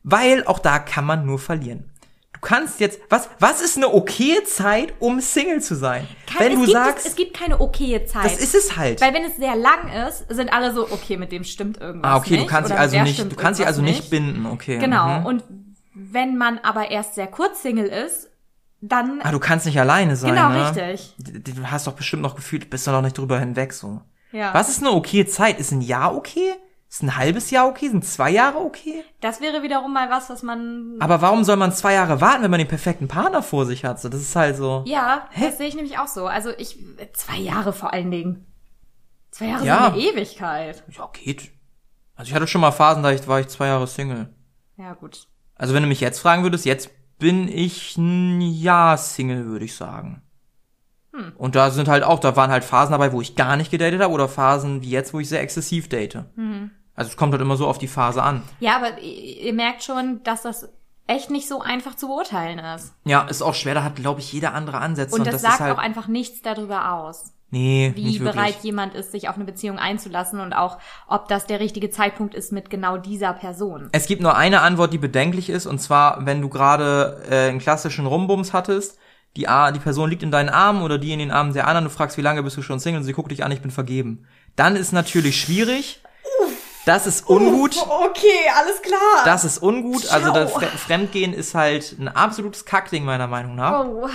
Weil 0.05 0.45
auch 0.45 0.61
da 0.61 0.79
kann 0.79 1.05
man 1.05 1.27
nur 1.27 1.41
verlieren. 1.41 1.91
Du 2.35 2.39
kannst 2.41 2.79
jetzt, 2.79 3.01
was, 3.11 3.29
was 3.41 3.61
ist 3.61 3.77
eine 3.77 3.93
okaye 3.93 4.45
Zeit, 4.45 4.95
um 5.01 5.21
Single 5.21 5.61
zu 5.61 5.75
sein? 5.75 6.07
Kein- 6.29 6.39
Wenn 6.39 6.53
es 6.53 6.59
du 6.61 6.65
gibt 6.67 6.73
sagst, 6.79 6.99
es, 7.05 7.11
es 7.11 7.17
gibt 7.17 7.37
keine 7.37 7.61
okaye 7.61 8.05
Zeit. 8.05 8.27
das 8.27 8.39
ist 8.39 8.55
es 8.55 8.77
halt. 8.77 9.01
Weil 9.01 9.13
wenn 9.13 9.25
es 9.25 9.37
sehr 9.39 9.57
lang 9.57 9.91
ist, 10.07 10.25
sind 10.29 10.53
alle 10.53 10.73
so, 10.73 10.85
okay, 10.89 11.17
mit 11.17 11.33
dem 11.33 11.43
stimmt 11.43 11.79
irgendwas 11.81 12.13
Ah, 12.13 12.17
okay, 12.19 12.35
nicht. 12.37 12.43
du 12.45 12.47
kannst 12.47 12.71
dich 12.71 12.79
also 12.79 13.01
nicht, 13.03 13.19
du 13.33 13.35
kannst 13.35 13.59
dich 13.59 13.67
also 13.67 13.83
nicht 13.83 14.09
binden, 14.09 14.47
okay. 14.47 14.79
Genau. 14.79 15.19
Mhm. 15.19 15.27
Und 15.27 15.45
wenn 15.99 16.37
man 16.37 16.59
aber 16.61 16.91
erst 16.91 17.15
sehr 17.15 17.27
kurz 17.27 17.63
Single 17.63 17.87
ist, 17.87 18.31
dann 18.81 19.21
Ah, 19.23 19.33
du 19.33 19.41
kannst 19.41 19.67
nicht 19.67 19.79
alleine 19.81 20.15
sein, 20.17 20.35
genau 20.35 20.51
ne? 20.51 20.69
richtig. 20.71 21.15
Du 21.19 21.71
hast 21.71 21.87
doch 21.87 21.95
bestimmt 21.95 22.23
noch 22.23 22.37
gefühlt, 22.37 22.71
bist 22.71 22.87
du 22.87 22.93
noch 22.93 23.03
nicht 23.03 23.19
drüber 23.19 23.39
hinweg 23.41 23.73
so. 23.73 24.01
Ja. 24.31 24.55
Was 24.55 24.69
ist 24.69 24.81
eine 24.83 24.93
okay 24.93 25.27
Zeit? 25.27 25.59
Ist 25.59 25.73
ein 25.73 25.81
Jahr 25.81 26.15
okay? 26.15 26.53
Ist 26.91 27.03
ein 27.03 27.17
halbes 27.17 27.51
Jahr 27.51 27.67
okay? 27.69 27.89
Sind 27.89 28.05
zwei 28.05 28.31
Jahre 28.31 28.59
okay? 28.59 29.05
Das 29.21 29.41
wäre 29.41 29.63
wiederum 29.63 29.93
mal 29.93 30.09
was, 30.11 30.31
was 30.31 30.43
man 30.43 30.97
Aber 31.01 31.21
warum 31.21 31.45
soll 31.45 31.57
man 31.57 31.73
zwei 31.73 31.95
Jahre 31.95 32.21
warten, 32.21 32.43
wenn 32.43 32.51
man 32.51 32.59
den 32.59 32.69
perfekten 32.69 33.09
Partner 33.09 33.43
vor 33.43 33.67
sich 33.67 33.85
hat? 33.85 34.01
So, 34.01 34.09
das 34.09 34.21
ist 34.21 34.37
halt 34.37 34.57
so. 34.57 34.85
Ja, 34.87 35.27
Hä? 35.33 35.47
das 35.47 35.59
sehe 35.59 35.67
ich 35.69 35.75
nämlich 35.75 35.99
auch 35.99 36.07
so. 36.09 36.27
Also 36.27 36.51
ich 36.57 36.79
zwei 37.15 37.37
Jahre 37.37 37.73
vor 37.73 37.93
allen 37.93 38.11
Dingen. 38.11 38.47
Zwei 39.31 39.47
Jahre 39.47 39.67
Ja. 39.67 39.85
sind 39.85 39.95
eine 39.95 40.03
Ewigkeit. 40.03 40.83
Ja, 40.97 41.11
geht. 41.13 41.51
Also 42.15 42.29
ich 42.31 42.35
hatte 42.35 42.47
schon 42.47 42.61
mal 42.61 42.71
Phasen, 42.73 43.03
da 43.03 43.11
ich, 43.11 43.27
war 43.29 43.41
ich 43.41 43.49
zwei 43.49 43.67
Jahre 43.67 43.87
Single. 43.87 44.33
Ja, 44.77 44.95
gut. 44.95 45.27
Also 45.59 45.75
wenn 45.75 45.83
du 45.83 45.89
mich 45.89 46.01
jetzt 46.01 46.21
fragen 46.21 46.45
würdest, 46.45 46.65
jetzt 46.65 46.91
bin 47.19 47.49
ich 47.49 47.97
ein 47.97 48.41
Jahr 48.41 48.97
Single, 48.97 49.47
würde 49.47 49.65
ich 49.65 49.75
sagen. 49.75 50.23
Hm. 51.13 51.33
Und 51.37 51.57
da 51.57 51.71
sind 51.71 51.89
halt 51.89 52.05
auch, 52.05 52.21
da 52.21 52.37
waren 52.37 52.51
halt 52.51 52.65
Phasen 52.65 52.93
dabei, 52.93 53.13
wo 53.13 53.21
ich 53.21 53.35
gar 53.35 53.57
nicht 53.57 53.71
gedatet 53.71 54.01
habe 54.01 54.15
oder 54.15 54.29
Phasen 54.29 54.83
wie 54.83 54.91
jetzt, 54.91 55.13
wo 55.13 55.21
ich 55.21 55.29
sehr 55.29 55.43
exzessiv 55.43 55.89
date. 55.89 56.25
Hm. 56.37 56.71
Also 56.95 57.11
es 57.11 57.17
kommt 57.17 57.33
halt 57.33 57.43
immer 57.43 57.57
so 57.57 57.67
auf 57.67 57.79
die 57.79 57.89
Phase 57.89 58.23
an. 58.23 58.43
Ja, 58.61 58.77
aber 58.77 59.01
ihr 59.01 59.53
merkt 59.53 59.83
schon, 59.83 60.23
dass 60.23 60.43
das 60.43 60.69
echt 61.07 61.31
nicht 61.31 61.49
so 61.49 61.61
einfach 61.61 61.95
zu 61.95 62.07
beurteilen 62.07 62.59
ist. 62.59 62.95
Ja, 63.05 63.23
ist 63.23 63.43
auch 63.43 63.55
schwer, 63.55 63.75
da 63.75 63.83
hat, 63.83 63.97
glaube 63.97 64.21
ich, 64.21 64.33
jeder 64.33 64.55
andere 64.55 64.79
Ansätze. 64.79 65.15
Und 65.15 65.27
das, 65.27 65.35
das 65.35 65.43
sagt 65.43 65.61
halt, 65.61 65.75
auch 65.75 65.81
einfach 65.81 66.07
nichts 66.07 66.43
darüber 66.43 66.93
aus, 66.93 67.33
nee, 67.51 67.93
wie 67.95 68.19
bereit 68.19 68.57
jemand 68.63 68.95
ist, 68.95 69.13
sich 69.13 69.29
auf 69.29 69.37
eine 69.37 69.45
Beziehung 69.45 69.79
einzulassen 69.79 70.41
und 70.41 70.53
auch, 70.53 70.79
ob 71.07 71.29
das 71.29 71.47
der 71.47 71.61
richtige 71.61 71.91
Zeitpunkt 71.91 72.35
ist 72.35 72.53
mit 72.53 72.71
genau 72.71 72.97
dieser 72.97 73.33
Person. 73.33 73.89
Es 73.93 74.07
gibt 74.07 74.23
nur 74.23 74.37
eine 74.37 74.61
Antwort, 74.61 74.93
die 74.93 74.99
bedenklich 74.99 75.51
ist, 75.51 75.67
und 75.67 75.79
zwar, 75.79 76.27
wenn 76.27 76.41
du 76.41 76.49
gerade 76.49 77.23
äh, 77.31 77.49
einen 77.49 77.59
klassischen 77.59 78.07
Rumbums 78.07 78.53
hattest, 78.53 78.99
die, 79.37 79.49
A, 79.49 79.71
die 79.71 79.81
Person 79.81 80.11
liegt 80.11 80.23
in 80.23 80.31
deinen 80.31 80.49
Armen 80.49 80.83
oder 80.83 80.99
die 80.99 81.13
in 81.13 81.19
den 81.19 81.31
Armen 81.31 81.53
der 81.53 81.67
anderen, 81.69 81.85
du 81.85 81.91
fragst, 81.91 82.17
wie 82.17 82.23
lange 82.23 82.43
bist 82.43 82.57
du 82.57 82.63
schon 82.63 82.81
Single, 82.81 83.01
und 83.01 83.05
sie 83.05 83.13
guckt 83.13 83.31
dich 83.31 83.45
an, 83.45 83.53
ich 83.53 83.61
bin 83.61 83.71
vergeben. 83.71 84.27
Dann 84.57 84.75
ist 84.75 84.93
natürlich 84.93 85.41
schwierig. 85.41 86.03
Das 86.89 87.07
ist 87.07 87.29
ungut. 87.29 87.77
Okay, 87.77 88.27
alles 88.57 88.81
klar. 88.81 89.25
Das 89.27 89.45
ist 89.45 89.63
ungut. 89.63 90.11
Also 90.11 90.33
das 90.33 90.51
Ciao. 90.51 90.61
Fre 90.61 90.67
Fremdgehen 90.69 91.35
ist 91.35 91.55
halt 91.55 91.95
ein 91.99 92.09
absolutes 92.09 92.65
Kackding 92.65 93.05
meiner 93.05 93.27
Meinung 93.27 93.57
nach. 93.57 93.85
oh. 93.85 94.09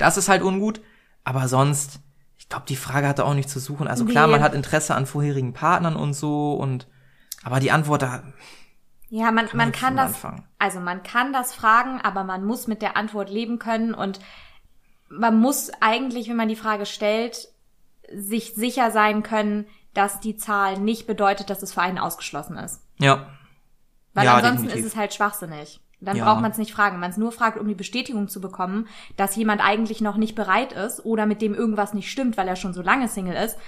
Das 0.00 0.16
ist 0.16 0.28
halt 0.28 0.42
ungut. 0.42 0.80
Aber 1.22 1.46
sonst, 1.46 2.00
glaube, 2.50 2.66
die 2.68 2.76
Frage 2.76 3.08
hatte 3.08 3.24
auch 3.24 3.34
nicht 3.34 3.48
zu 3.48 3.58
suchen. 3.60 3.88
Also 3.88 4.04
klar, 4.04 4.26
Nee. 4.26 4.32
man 4.34 4.42
hat 4.42 4.54
Interesse 4.54 4.94
an 4.94 5.06
vorherigen 5.06 5.52
Partnern 5.54 5.96
und 5.96 6.12
so 6.14 6.52
und 6.54 6.86
aber 7.42 7.58
die 7.60 7.70
Antwort 7.70 8.02
da 8.02 8.22
Ja, 9.08 9.30
man, 9.32 9.48
man 9.54 9.68
mit 9.68 9.76
kann 9.76 9.96
das, 9.96 10.08
anfangen. 10.14 10.44
also 10.58 10.78
man 10.80 11.02
kann 11.02 11.32
das 11.32 11.54
fragen, 11.54 12.00
aber 12.02 12.22
man 12.24 12.44
muss 12.44 12.66
mit 12.66 12.82
der 12.82 12.96
Antwort 12.96 13.30
leben 13.30 13.58
können 13.58 13.94
und 13.94 14.20
man 15.08 15.40
muss 15.40 15.70
eigentlich, 15.80 16.28
wenn 16.28 16.36
man 16.36 16.48
die 16.48 16.56
Frage 16.56 16.86
stellt, 16.86 17.48
sich 18.14 18.54
sicher 18.54 18.90
sein 18.90 19.22
können, 19.22 19.66
dass 19.94 20.20
die 20.20 20.36
Zahl 20.36 20.78
nicht 20.78 21.06
bedeutet, 21.06 21.50
dass 21.50 21.62
es 21.62 21.72
für 21.72 21.80
einen 21.82 21.98
ausgeschlossen 21.98 22.56
ist. 22.56 22.80
Ja. 22.98 23.26
Weil 24.14 24.24
Ja, 24.26 24.34
ansonsten 24.36 24.64
definitiv. 24.64 24.86
ist 24.86 24.92
es 24.92 24.96
halt 24.98 25.14
schwachsinnig. 25.14 25.80
Dann 26.00 26.16
Ja. 26.16 26.24
braucht 26.24 26.40
man 26.40 26.50
es 26.50 26.58
nicht 26.58 26.72
fragen. 26.72 26.94
Wenn 26.94 27.00
man 27.00 27.10
es 27.10 27.16
nur 27.16 27.32
fragt, 27.32 27.58
um 27.58 27.68
die 27.68 27.74
Bestätigung 27.74 28.28
zu 28.28 28.40
bekommen, 28.40 28.86
dass 29.16 29.36
jemand 29.36 29.62
eigentlich 29.62 30.00
noch 30.00 30.16
nicht 30.16 30.34
bereit 30.34 30.72
ist 30.72 31.04
oder 31.04 31.26
mit 31.26 31.42
dem 31.42 31.54
irgendwas 31.54 31.92
nicht 31.94 32.10
stimmt, 32.10 32.36
weil 32.36 32.48
er 32.48 32.56
schon 32.56 32.72
so 32.72 32.82
lange 32.82 33.08
Single 33.08 33.34
ist, 33.36 33.58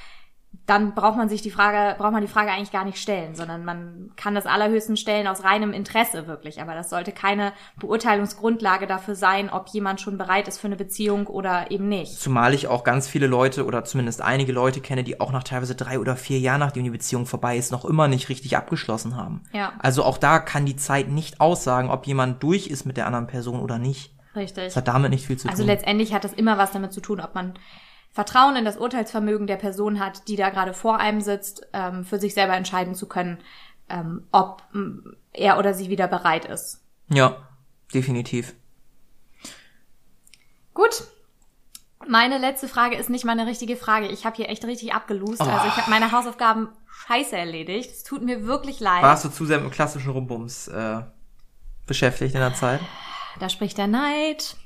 dann 0.66 0.94
braucht 0.94 1.16
man 1.16 1.28
sich 1.28 1.42
die 1.42 1.50
Frage, 1.50 1.96
braucht 1.98 2.12
man 2.12 2.20
die 2.22 2.28
Frage 2.28 2.52
eigentlich 2.52 2.70
gar 2.70 2.84
nicht 2.84 2.98
stellen, 2.98 3.34
sondern 3.34 3.64
man 3.64 4.12
kann 4.16 4.34
das 4.34 4.46
allerhöchstens 4.46 5.00
stellen 5.00 5.26
aus 5.26 5.42
reinem 5.42 5.72
Interesse 5.72 6.26
wirklich. 6.28 6.60
Aber 6.60 6.74
das 6.74 6.88
sollte 6.88 7.10
keine 7.10 7.52
Beurteilungsgrundlage 7.80 8.86
dafür 8.86 9.14
sein, 9.14 9.50
ob 9.50 9.68
jemand 9.68 10.00
schon 10.00 10.18
bereit 10.18 10.46
ist 10.46 10.58
für 10.58 10.68
eine 10.68 10.76
Beziehung 10.76 11.26
oder 11.26 11.70
eben 11.70 11.88
nicht. 11.88 12.18
Zumal 12.18 12.54
ich 12.54 12.68
auch 12.68 12.84
ganz 12.84 13.08
viele 13.08 13.26
Leute 13.26 13.66
oder 13.66 13.84
zumindest 13.84 14.22
einige 14.22 14.52
Leute 14.52 14.80
kenne, 14.80 15.02
die 15.02 15.20
auch 15.20 15.32
nach 15.32 15.42
teilweise 15.42 15.74
drei 15.74 15.98
oder 15.98 16.16
vier 16.16 16.38
Jahren, 16.38 16.60
nachdem 16.60 16.84
die 16.84 16.90
Beziehung 16.90 17.26
vorbei 17.26 17.56
ist, 17.56 17.72
noch 17.72 17.84
immer 17.84 18.06
nicht 18.06 18.28
richtig 18.28 18.56
abgeschlossen 18.56 19.16
haben. 19.16 19.42
Ja. 19.52 19.72
Also 19.80 20.04
auch 20.04 20.18
da 20.18 20.38
kann 20.38 20.64
die 20.64 20.76
Zeit 20.76 21.08
nicht 21.08 21.40
aussagen, 21.40 21.90
ob 21.90 22.06
jemand 22.06 22.42
durch 22.42 22.68
ist 22.68 22.84
mit 22.84 22.96
der 22.96 23.06
anderen 23.06 23.26
Person 23.26 23.60
oder 23.60 23.78
nicht. 23.78 24.14
Richtig. 24.36 24.66
Das 24.66 24.76
hat 24.76 24.88
damit 24.88 25.10
nicht 25.10 25.26
viel 25.26 25.36
zu 25.36 25.48
Also 25.48 25.62
tun. 25.62 25.66
letztendlich 25.66 26.14
hat 26.14 26.24
das 26.24 26.32
immer 26.32 26.56
was 26.56 26.70
damit 26.70 26.92
zu 26.92 27.00
tun, 27.00 27.20
ob 27.20 27.34
man 27.34 27.54
Vertrauen 28.12 28.56
in 28.56 28.64
das 28.64 28.76
Urteilsvermögen 28.76 29.46
der 29.46 29.56
Person 29.56 29.98
hat, 29.98 30.28
die 30.28 30.36
da 30.36 30.50
gerade 30.50 30.74
vor 30.74 30.98
einem 30.98 31.22
sitzt, 31.22 31.66
ähm, 31.72 32.04
für 32.04 32.18
sich 32.18 32.34
selber 32.34 32.54
entscheiden 32.54 32.94
zu 32.94 33.08
können, 33.08 33.38
ähm, 33.88 34.26
ob 34.32 34.62
er 35.32 35.58
oder 35.58 35.72
sie 35.74 35.88
wieder 35.88 36.08
bereit 36.08 36.44
ist. 36.44 36.82
ja, 37.08 37.36
definitiv. 37.92 38.54
Gut. 40.74 41.04
Meine 42.08 42.38
letzte 42.38 42.66
Frage 42.66 42.96
ist 42.96 43.10
nicht 43.10 43.24
mal 43.24 43.32
eine 43.32 43.46
richtige 43.46 43.76
Frage. 43.76 44.08
Ich 44.08 44.24
habe 44.26 44.36
hier 44.36 44.48
echt 44.48 44.64
richtig 44.64 44.92
abgelust. 44.92 45.40
Also 45.40 45.68
ich 45.68 45.76
habe 45.76 45.90
meine 45.90 46.10
Hausaufgaben 46.10 46.68
scheiße 47.06 47.36
erledigt. 47.36 47.90
Es 47.90 48.02
tut 48.02 48.22
mir 48.22 48.46
wirklich 48.46 48.80
leid. 48.80 49.02
Warst 49.02 49.24
du 49.24 49.28
zu 49.28 49.46
sehr 49.46 49.60
mit 49.60 49.72
klassischen 49.72 50.10
Rumbums 50.10 50.66
äh, 50.68 51.02
beschäftigt 51.86 52.34
in 52.34 52.40
der 52.40 52.54
Zeit? 52.54 52.80
Da 53.38 53.48
spricht 53.48 53.78
der 53.78 53.86
Neid. 53.86 54.56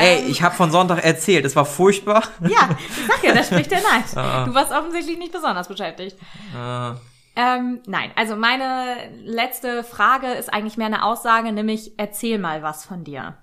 Ey, 0.00 0.24
ich 0.28 0.42
habe 0.42 0.54
von 0.54 0.70
Sonntag 0.70 1.04
erzählt, 1.04 1.44
es 1.44 1.54
war 1.56 1.64
furchtbar. 1.64 2.22
Ja, 2.40 2.70
ich 2.78 3.06
sag 3.06 3.22
ja, 3.22 3.32
da 3.34 3.42
spricht 3.44 3.70
der 3.70 3.80
Neid. 3.82 4.04
Du 4.46 4.54
warst 4.54 4.72
offensichtlich 4.72 5.18
nicht 5.18 5.32
besonders 5.32 5.68
beschäftigt. 5.68 6.16
Äh, 6.54 6.92
Ähm, 7.36 7.80
nein, 7.86 8.10
also 8.16 8.34
meine 8.36 8.96
letzte 9.24 9.84
Frage 9.84 10.26
ist 10.32 10.52
eigentlich 10.52 10.76
mehr 10.76 10.86
eine 10.88 11.04
Aussage, 11.04 11.52
nämlich 11.52 11.92
erzähl 11.96 12.38
mal 12.38 12.62
was 12.62 12.84
von 12.84 13.04
dir. 13.04 13.36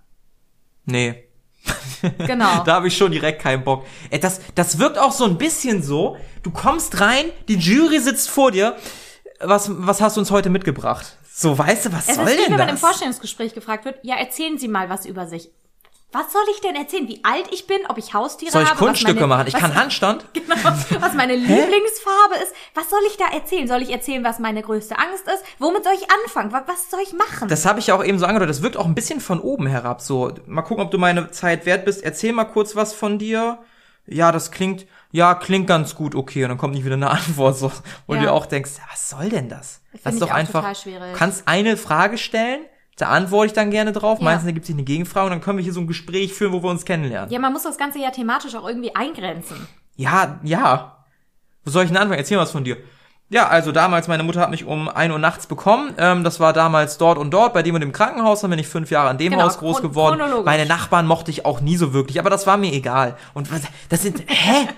nee. 0.85 1.23
Genau. 2.19 2.63
Da 2.65 2.75
habe 2.75 2.87
ich 2.87 2.95
schon 2.97 3.11
direkt 3.11 3.41
keinen 3.41 3.63
Bock. 3.63 3.85
Ey, 4.09 4.19
das, 4.19 4.39
das 4.55 4.77
wirkt 4.79 4.97
auch 4.97 5.11
so 5.11 5.25
ein 5.25 5.37
bisschen 5.37 5.83
so. 5.83 6.15
Du 6.43 6.51
kommst 6.51 7.01
rein, 7.01 7.25
die 7.47 7.55
Jury 7.55 7.99
sitzt 7.99 8.29
vor 8.29 8.51
dir. 8.51 8.75
Was, 9.41 9.69
was 9.85 9.99
hast 10.01 10.15
du 10.17 10.21
uns 10.21 10.31
heute 10.31 10.49
mitgebracht? 10.49 11.17
So, 11.29 11.57
weißt 11.57 11.85
du, 11.87 11.93
was 11.93 12.07
es 12.07 12.15
soll 12.15 12.25
ist 12.27 12.33
wie 12.37 12.41
denn 12.43 12.51
wenn 12.51 12.57
man 12.59 12.69
im 12.69 12.75
das? 12.75 12.79
Vorstellungsgespräch 12.81 13.53
gefragt 13.53 13.85
wird, 13.85 13.99
ja, 14.03 14.15
erzählen 14.15 14.57
Sie 14.57 14.67
mal 14.67 14.89
was 14.89 15.05
über 15.05 15.27
sich. 15.27 15.49
Was 16.13 16.31
soll 16.31 16.43
ich 16.51 16.61
denn 16.61 16.75
erzählen? 16.75 17.07
Wie 17.07 17.19
alt 17.23 17.47
ich 17.51 17.67
bin, 17.67 17.79
ob 17.89 17.97
ich 17.97 18.13
Haustiere 18.13 18.51
Soll 18.51 18.63
ich 18.63 18.69
habe? 18.69 18.79
Kunststücke 18.79 19.15
was 19.15 19.21
meine, 19.21 19.27
machen? 19.27 19.47
Ich 19.47 19.53
was, 19.53 19.61
kann 19.61 19.75
Handstand. 19.75 20.25
Genau, 20.33 20.55
was 21.01 21.13
meine 21.15 21.35
Lieblingsfarbe 21.35 22.35
ist. 22.41 22.53
Was 22.73 22.89
soll 22.89 23.01
ich 23.07 23.17
da 23.17 23.25
erzählen? 23.27 23.67
Soll 23.67 23.81
ich 23.81 23.89
erzählen, 23.91 24.23
was 24.23 24.39
meine 24.39 24.61
größte 24.61 24.97
Angst 24.97 25.25
ist? 25.27 25.43
Womit 25.59 25.83
soll 25.83 25.93
ich 25.93 26.07
anfangen? 26.23 26.53
Was, 26.53 26.89
soll 26.89 27.01
ich 27.03 27.11
machen? 27.13 27.49
Das 27.49 27.65
habe 27.65 27.79
ich 27.79 27.87
ja 27.87 27.95
auch 27.95 28.03
eben 28.03 28.17
so 28.19 28.25
angedeutet. 28.25 28.55
Das 28.55 28.61
wirkt 28.61 28.77
auch 28.77 28.85
ein 28.85 28.95
bisschen 28.95 29.19
von 29.19 29.41
oben 29.41 29.67
herab. 29.67 29.99
So, 30.01 30.31
mal 30.45 30.61
gucken, 30.61 30.83
ob 30.85 30.91
du 30.91 30.97
meine 30.97 31.29
Zeit 31.31 31.65
wert 31.65 31.83
bist. 31.83 32.03
Erzähl 32.03 32.31
mal 32.31 32.45
kurz 32.45 32.75
was 32.75 32.93
von 32.93 33.19
dir. 33.19 33.59
Ja, 34.05 34.31
das 34.31 34.51
klingt, 34.51 34.85
ja, 35.11 35.35
klingt 35.35 35.67
ganz 35.67 35.93
gut, 35.93 36.15
okay. 36.15 36.43
Und 36.45 36.49
dann 36.49 36.57
kommt 36.57 36.73
nicht 36.73 36.85
wieder 36.85 36.95
eine 36.95 37.09
Antwort, 37.11 37.57
so, 37.57 37.69
wo 38.07 38.13
du 38.13 38.19
Ja. 38.19 38.27
dir 38.27 38.31
auch 38.33 38.45
denkst, 38.45 38.71
was 38.89 39.09
soll 39.09 39.27
denn 39.27 39.49
das? 39.49 39.81
Find 39.91 40.05
Das 40.05 40.13
ist 40.15 40.21
ich 40.21 40.27
doch 40.27 40.33
einfach, 40.33 40.73
du 40.83 41.13
kannst 41.13 41.45
eine 41.49 41.75
Frage 41.75 42.17
stellen, 42.17 42.61
da 42.97 43.09
antworte 43.09 43.47
ich 43.47 43.53
dann 43.53 43.71
gerne 43.71 43.91
drauf. 43.93 44.19
Ja. 44.19 44.25
Meistens 44.25 44.47
ergibt 44.47 44.65
sich 44.65 44.75
eine 44.75 44.83
Gegenfrage 44.83 45.27
und 45.27 45.31
dann 45.31 45.41
können 45.41 45.57
wir 45.57 45.63
hier 45.63 45.73
so 45.73 45.79
ein 45.79 45.87
Gespräch 45.87 46.33
führen, 46.33 46.51
wo 46.51 46.61
wir 46.63 46.69
uns 46.69 46.83
kennenlernen. 46.83 47.31
ja, 47.31 47.39
man 47.39 47.53
muss 47.53 47.63
das 47.63 47.77
Ganze 47.77 47.99
ja 47.99 48.11
thematisch 48.11 48.55
auch 48.55 48.67
irgendwie 48.67 48.93
eingrenzen. 48.95 49.67
Ja, 49.95 50.39
ja. 50.43 51.05
Wo 51.63 51.71
soll 51.71 51.83
ich 51.83 51.89
denn 51.89 51.97
anfangen? 51.97 52.19
Erzähl 52.19 52.37
was 52.37 52.51
von 52.51 52.63
dir. 52.63 52.77
Ja, 53.29 53.47
also 53.47 53.73
damals, 53.73 54.07
meine 54.07 54.23
Mutter 54.23 54.39
hat 54.39 54.51
mich 54.51 54.63
um 54.63 54.87
1 54.87 55.11
Uhr 55.11 55.19
nachts 55.19 55.47
bekommen. 55.47 55.93
Ähm, 55.97 56.23
das 56.23 56.39
war 56.39 56.53
damals 56.53 56.97
dort 56.97 57.17
und 57.17 57.31
dort, 57.31 57.53
bei 57.53 57.61
dem 57.61 57.75
und 57.75 57.81
dem 57.81 57.91
Krankenhaus. 57.91 58.41
Dann 58.41 58.49
bin 58.51 58.59
ich 58.59 58.67
fünf 58.69 58.89
Jahre 58.89 59.09
an 59.09 59.17
dem 59.17 59.31
Genau, 59.31 59.43
Haus 59.43 59.57
groß 59.57 59.81
geworden. 59.81 60.21
Meine 60.45 60.65
Nachbarn 60.65 61.05
mochte 61.05 61.29
ich 61.29 61.45
auch 61.45 61.59
nie 61.59 61.75
so 61.75 61.93
wirklich, 61.93 62.19
aber 62.19 62.29
das 62.29 62.47
war 62.47 62.55
mir 62.55 62.71
egal. 62.71 63.17
Und 63.33 63.51
was, 63.51 63.61
das 63.89 64.01
sind, 64.01 64.23
hä? 64.27 64.67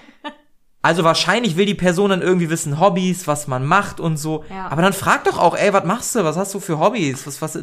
Also 0.82 1.04
wahrscheinlich 1.04 1.58
will 1.58 1.66
die 1.66 1.76
Person 1.76 2.10
dann 2.10 2.22
irgendwie 2.22 2.50
wissen, 2.50 2.80
Hobbys, 2.80 3.28
was 3.28 3.48
man 3.48 3.66
macht 3.66 4.00
und 4.00 4.16
so. 4.16 4.46
Ja. 4.50 4.70
Aber 4.70 4.82
dann 4.82 4.94
frag 4.94 5.26
doch 5.26 5.38
auch, 5.38 5.58
ey, 5.58 5.74
was 5.74 5.84
machst 5.84 6.16
du? 6.16 6.24
Was 6.24 6.38
hast 6.38 6.54
du 6.54 6.62
für 6.62 6.80
Hobbys? 6.80 7.28
Was, 7.28 7.42
was, 7.42 7.60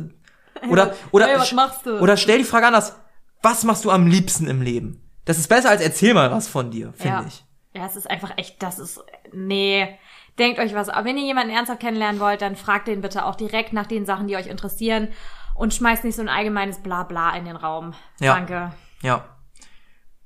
oder, 0.71 0.95
oder, 1.11 1.27
Hey, 1.27 1.39
was 1.39 1.53
machst 1.53 1.87
du? 1.87 1.99
oder 1.99 2.17
stell 2.17 2.39
die 2.39 2.45
Frage 2.45 2.67
anders. 2.67 2.97
Was 3.43 3.65
machst 3.65 3.85
du 3.85 3.91
am 3.91 4.07
liebsten 4.07 4.47
im 4.47 4.63
Leben? 4.63 5.03
Das 5.25 5.39
ist 5.39 5.49
besser 5.49 5.71
als 5.71 5.83
erzähl 5.83 6.15
mal 6.15 6.31
was 6.31 6.49
von 6.49 6.71
dir, 6.71 6.93
finde 6.93 7.09
ja. 7.09 7.25
ich. 7.27 7.45
Ja, 7.75 7.87
es 7.87 7.97
ist 7.97 8.09
einfach 8.09 8.33
echt, 8.37 8.63
das 8.63 8.79
ist, 8.79 9.05
nee. 9.33 9.99
Denkt 10.39 10.59
euch 10.59 10.75
was. 10.75 10.89
Aber 10.89 11.07
wenn 11.07 11.17
ihr 11.17 11.25
jemanden 11.25 11.55
ernsthaft 11.55 11.81
kennenlernen 11.81 12.21
wollt, 12.21 12.43
dann 12.43 12.57
fragt 12.57 12.89
den 12.89 13.01
bitte 13.01 13.25
auch 13.25 13.35
direkt 13.35 13.73
nach 13.73 13.87
den 13.87 14.07
Sachen, 14.07 14.29
die 14.29 14.37
euch 14.37 14.47
interessieren 14.47 15.09
und 15.55 15.75
schmeißt 15.75 16.05
nicht 16.05 16.17
so 16.17 16.23
ein 16.23 16.29
allgemeines 16.29 16.79
Blabla 16.79 17.37
in 17.37 17.45
den 17.45 17.57
Raum. 17.57 17.95
Ja. 18.21 18.35
Danke. 18.35 18.73
Ja. 19.03 19.25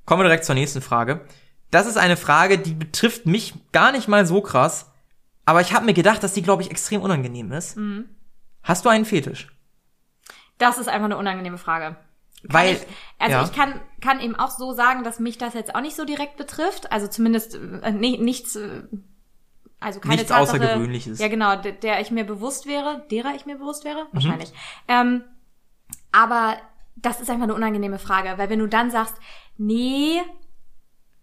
Kommen 0.05 0.21
wir 0.21 0.25
direkt 0.25 0.45
zur 0.45 0.55
nächsten 0.55 0.81
Frage. 0.81 1.25
Das 1.71 1.87
ist 1.87 1.97
eine 1.97 2.17
Frage, 2.17 2.57
die 2.57 2.73
betrifft 2.73 3.25
mich 3.25 3.53
gar 3.71 3.91
nicht 3.93 4.07
mal 4.07 4.25
so 4.25 4.41
krass, 4.41 4.91
aber 5.45 5.61
ich 5.61 5.73
habe 5.73 5.85
mir 5.85 5.93
gedacht, 5.93 6.21
dass 6.21 6.33
die, 6.33 6.41
glaube 6.41 6.61
ich, 6.61 6.71
extrem 6.71 7.01
unangenehm 7.01 7.51
ist. 7.51 7.77
Mhm. 7.77 8.09
Hast 8.63 8.85
du 8.85 8.89
einen 8.89 9.05
Fetisch? 9.05 9.47
Das 10.61 10.77
ist 10.77 10.87
einfach 10.87 11.05
eine 11.05 11.17
unangenehme 11.17 11.57
Frage. 11.57 11.95
Weil, 12.43 12.75
Ich, 12.75 12.81
also 13.19 13.35
ja. 13.37 13.43
ich 13.43 13.51
kann, 13.53 13.79
kann 14.01 14.19
eben 14.19 14.35
auch 14.35 14.49
so 14.49 14.73
sagen, 14.73 15.03
dass 15.03 15.19
mich 15.19 15.37
das 15.37 15.53
jetzt 15.53 15.75
auch 15.75 15.81
nicht 15.81 15.95
so 15.95 16.05
direkt 16.05 16.37
betrifft. 16.37 16.91
Also 16.91 17.07
zumindest 17.07 17.55
äh, 17.55 17.91
ni- 17.91 18.17
nichts, 18.17 18.55
äh, 18.55 18.83
also 19.79 19.99
keine 19.99 20.15
Nichts 20.15 20.29
Tatsache, 20.29 20.57
Außergewöhnliches. 20.63 21.19
Ja, 21.19 21.27
genau, 21.27 21.55
der, 21.55 21.71
der 21.73 22.01
ich 22.01 22.11
mir 22.11 22.23
bewusst 22.23 22.65
wäre, 22.67 23.05
derer 23.11 23.33
ich 23.35 23.45
mir 23.45 23.57
bewusst 23.57 23.83
wäre, 23.85 24.03
Mhm. 24.05 24.07
wahrscheinlich. 24.13 24.53
Ähm, 24.87 25.23
aber 26.11 26.57
das 26.95 27.21
ist 27.21 27.29
einfach 27.29 27.43
eine 27.43 27.55
unangenehme 27.55 27.99
Frage, 27.99 28.33
weil 28.37 28.49
wenn 28.49 28.59
du 28.59 28.67
dann 28.67 28.91
sagst, 28.91 29.15
nee, 29.57 30.21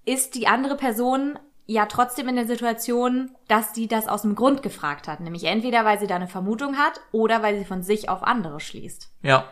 ist 0.04 0.34
die 0.34 0.46
andere 0.48 0.76
Person 0.76 1.38
ja 1.68 1.86
trotzdem 1.86 2.28
in 2.28 2.36
der 2.36 2.46
Situation, 2.46 3.30
dass 3.46 3.74
sie 3.74 3.86
das 3.86 4.08
aus 4.08 4.22
dem 4.22 4.34
Grund 4.34 4.62
gefragt 4.62 5.06
hat. 5.06 5.20
Nämlich 5.20 5.44
entweder, 5.44 5.84
weil 5.84 6.00
sie 6.00 6.08
da 6.08 6.16
eine 6.16 6.26
Vermutung 6.26 6.76
hat 6.76 7.00
oder 7.12 7.42
weil 7.42 7.58
sie 7.58 7.64
von 7.64 7.82
sich 7.82 8.08
auf 8.08 8.24
andere 8.24 8.58
schließt. 8.58 9.10
ja. 9.22 9.44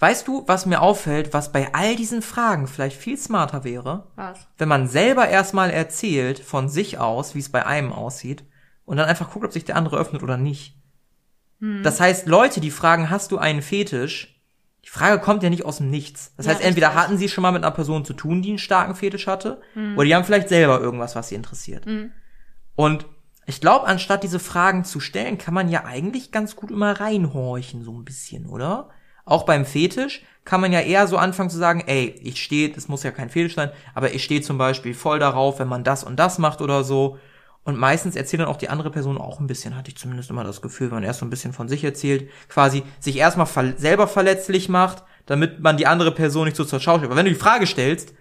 Weißt 0.00 0.28
du, 0.28 0.44
was 0.46 0.64
mir 0.64 0.80
auffällt, 0.80 1.34
was 1.34 1.50
bei 1.50 1.74
all 1.74 1.96
diesen 1.96 2.22
Fragen 2.22 2.68
vielleicht 2.68 2.96
viel 2.96 3.16
smarter 3.18 3.64
wäre? 3.64 4.06
Was? 4.14 4.46
Wenn 4.56 4.68
man 4.68 4.86
selber 4.86 5.28
erstmal 5.28 5.70
erzählt 5.70 6.38
von 6.38 6.68
sich 6.68 6.98
aus, 6.98 7.34
wie 7.34 7.40
es 7.40 7.50
bei 7.50 7.66
einem 7.66 7.92
aussieht, 7.92 8.44
und 8.84 8.96
dann 8.96 9.08
einfach 9.08 9.32
guckt, 9.32 9.44
ob 9.44 9.52
sich 9.52 9.64
der 9.64 9.74
andere 9.74 9.96
öffnet 9.98 10.22
oder 10.22 10.36
nicht. 10.36 10.76
Hm. 11.58 11.82
Das 11.82 12.00
heißt, 12.00 12.28
Leute, 12.28 12.60
die 12.60 12.70
fragen, 12.70 13.10
hast 13.10 13.32
du 13.32 13.38
einen 13.38 13.60
Fetisch? 13.60 14.37
Die 14.90 14.98
Frage 14.98 15.20
kommt 15.20 15.42
ja 15.42 15.50
nicht 15.50 15.66
aus 15.66 15.76
dem 15.78 15.90
Nichts. 15.90 16.32
Das 16.38 16.46
Ja, 16.46 16.52
heißt, 16.52 16.62
entweder 16.64 16.86
richtig. 16.88 17.02
hatten 17.02 17.18
sie 17.18 17.28
schon 17.28 17.42
mal 17.42 17.52
mit 17.52 17.62
einer 17.62 17.74
Person 17.74 18.06
zu 18.06 18.14
tun, 18.14 18.40
die 18.40 18.48
einen 18.48 18.58
starken 18.58 18.94
Fetisch 18.94 19.26
hatte, 19.26 19.60
Hm. 19.74 19.98
oder 19.98 20.06
die 20.06 20.14
haben 20.14 20.24
vielleicht 20.24 20.48
selber 20.48 20.80
irgendwas, 20.80 21.14
was 21.14 21.28
sie 21.28 21.34
interessiert. 21.34 21.84
Und 22.74 23.04
ich 23.44 23.60
glaube, 23.60 23.86
anstatt 23.86 24.22
diese 24.22 24.38
Fragen 24.38 24.84
zu 24.84 24.98
stellen, 25.00 25.36
kann 25.36 25.52
man 25.52 25.68
ja 25.68 25.84
eigentlich 25.84 26.32
ganz 26.32 26.56
gut 26.56 26.70
immer 26.70 26.98
reinhorchen, 27.00 27.84
so 27.84 27.92
ein 27.92 28.04
bisschen, 28.06 28.46
oder? 28.46 28.88
Auch 29.26 29.44
beim 29.44 29.66
Fetisch 29.66 30.22
kann 30.46 30.62
man 30.62 30.72
ja 30.72 30.80
eher 30.80 31.06
so 31.06 31.18
anfangen 31.18 31.50
zu 31.50 31.58
sagen, 31.58 31.82
ey, 31.86 32.18
ich 32.22 32.42
stehe, 32.42 32.70
das 32.70 32.88
muss 32.88 33.02
ja 33.02 33.10
kein 33.10 33.28
Fetisch 33.28 33.56
sein, 33.56 33.70
aber 33.94 34.14
ich 34.14 34.24
stehe 34.24 34.40
zum 34.40 34.56
Beispiel 34.56 34.94
voll 34.94 35.18
darauf, 35.18 35.58
wenn 35.58 35.68
man 35.68 35.84
das 35.84 36.02
und 36.02 36.16
das 36.16 36.38
macht 36.38 36.62
oder 36.62 36.82
so. 36.82 37.18
Und 37.68 37.76
meistens 37.76 38.16
erzählt 38.16 38.40
dann 38.40 38.48
auch 38.48 38.56
die 38.56 38.70
andere 38.70 38.90
Person 38.90 39.18
auch 39.18 39.40
ein 39.40 39.46
bisschen, 39.46 39.76
hatte 39.76 39.90
ich 39.90 39.98
zumindest 39.98 40.30
immer 40.30 40.42
das 40.42 40.62
Gefühl, 40.62 40.86
wenn 40.86 40.94
man 40.94 41.04
erst 41.04 41.20
so 41.20 41.26
ein 41.26 41.28
bisschen 41.28 41.52
von 41.52 41.68
sich 41.68 41.84
erzählt, 41.84 42.30
quasi 42.48 42.82
sich 42.98 43.16
erstmal 43.18 43.44
ver 43.44 43.76
selber 43.76 44.08
verletzlich 44.08 44.70
macht, 44.70 45.04
damit 45.26 45.60
man 45.60 45.76
die 45.76 45.86
andere 45.86 46.10
Person 46.12 46.46
nicht 46.46 46.56
so 46.56 46.64
zur 46.64 46.80
Schau 46.80 46.94
stellt. 46.96 47.10
Aber 47.10 47.16
wenn 47.16 47.26
du 47.26 47.32
die 47.32 47.38
Frage 47.38 47.66
stellst, 47.66 48.14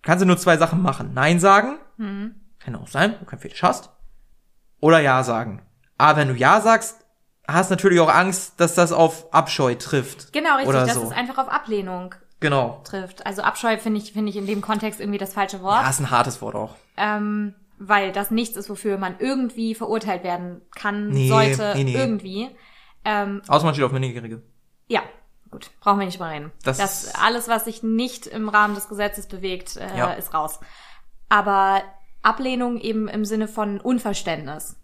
kannst 0.00 0.22
du 0.22 0.26
nur 0.26 0.38
zwei 0.38 0.56
Sachen 0.56 0.80
machen. 0.80 1.10
Nein 1.12 1.38
sagen, 1.38 1.80
kann 1.98 2.74
auch 2.76 2.88
sein, 2.88 3.14
du 3.20 3.26
keinen 3.26 3.40
Fetisch 3.40 3.62
hast, 3.62 3.90
oder 4.80 5.00
Ja 5.00 5.22
sagen. 5.22 5.60
Aber 5.98 6.18
wenn 6.18 6.28
du 6.28 6.34
Ja 6.34 6.62
sagst, 6.62 7.04
hast 7.46 7.68
natürlich 7.68 8.00
auch 8.00 8.08
Angst, 8.08 8.54
dass 8.58 8.74
das 8.74 8.90
auf 8.90 9.34
Abscheu 9.34 9.74
trifft. 9.74 10.32
Genau, 10.32 10.54
richtig, 10.54 10.68
Oder 10.70 10.86
dass 10.86 10.94
so. 10.94 11.02
es 11.02 11.12
einfach 11.12 11.36
auf 11.36 11.50
Ablehnung 11.50 12.14
Genau. 12.40 12.80
trifft. 12.84 13.26
Also 13.26 13.42
Abscheu 13.42 13.76
finde 13.76 14.00
ich, 14.00 14.14
finde 14.14 14.30
ich 14.30 14.36
in 14.36 14.46
dem 14.46 14.62
Kontext 14.62 14.98
irgendwie 14.98 15.18
das 15.18 15.34
falsche 15.34 15.60
Wort. 15.60 15.82
Ja, 15.82 15.90
ist 15.90 16.00
ein 16.00 16.10
hartes 16.10 16.40
Wort 16.40 16.54
auch. 16.54 16.74
Ähm, 16.96 17.54
weil 17.88 18.12
das 18.12 18.30
nichts 18.30 18.56
ist, 18.56 18.68
wofür 18.70 18.98
man 18.98 19.16
irgendwie 19.18 19.74
verurteilt 19.74 20.22
werden 20.24 20.62
kann, 20.74 21.08
Nee, 21.10 21.28
sollte, 21.28 21.72
nee, 21.76 21.84
nee. 21.84 21.94
irgendwie. 21.94 22.48
Ähm, 23.04 23.42
Außer 23.48 23.64
man 23.64 23.74
steht 23.74 23.84
auf 23.84 23.92
Minderjährige. 23.92 24.42
ja, 24.88 25.02
gut, 25.50 25.70
brauchen 25.80 25.98
wir 25.98 26.06
nicht 26.06 26.20
mal 26.20 26.32
reden. 26.34 26.52
Das- 26.64 26.78
Das, 26.78 27.14
alles, 27.16 27.48
was 27.48 27.64
sich 27.64 27.82
nicht 27.82 28.26
im 28.26 28.48
Rahmen 28.48 28.74
des 28.74 28.88
Gesetzes 28.88 29.26
bewegt, 29.26 29.76
äh, 29.76 29.96
Ja. 29.98 30.12
ist 30.12 30.32
raus. 30.34 30.60
Aber 31.28 31.82
Ablehnung 32.22 32.78
eben 32.78 33.08
im 33.08 33.24
Sinne 33.24 33.48
von 33.48 33.80
Unverständnis. 33.80 34.76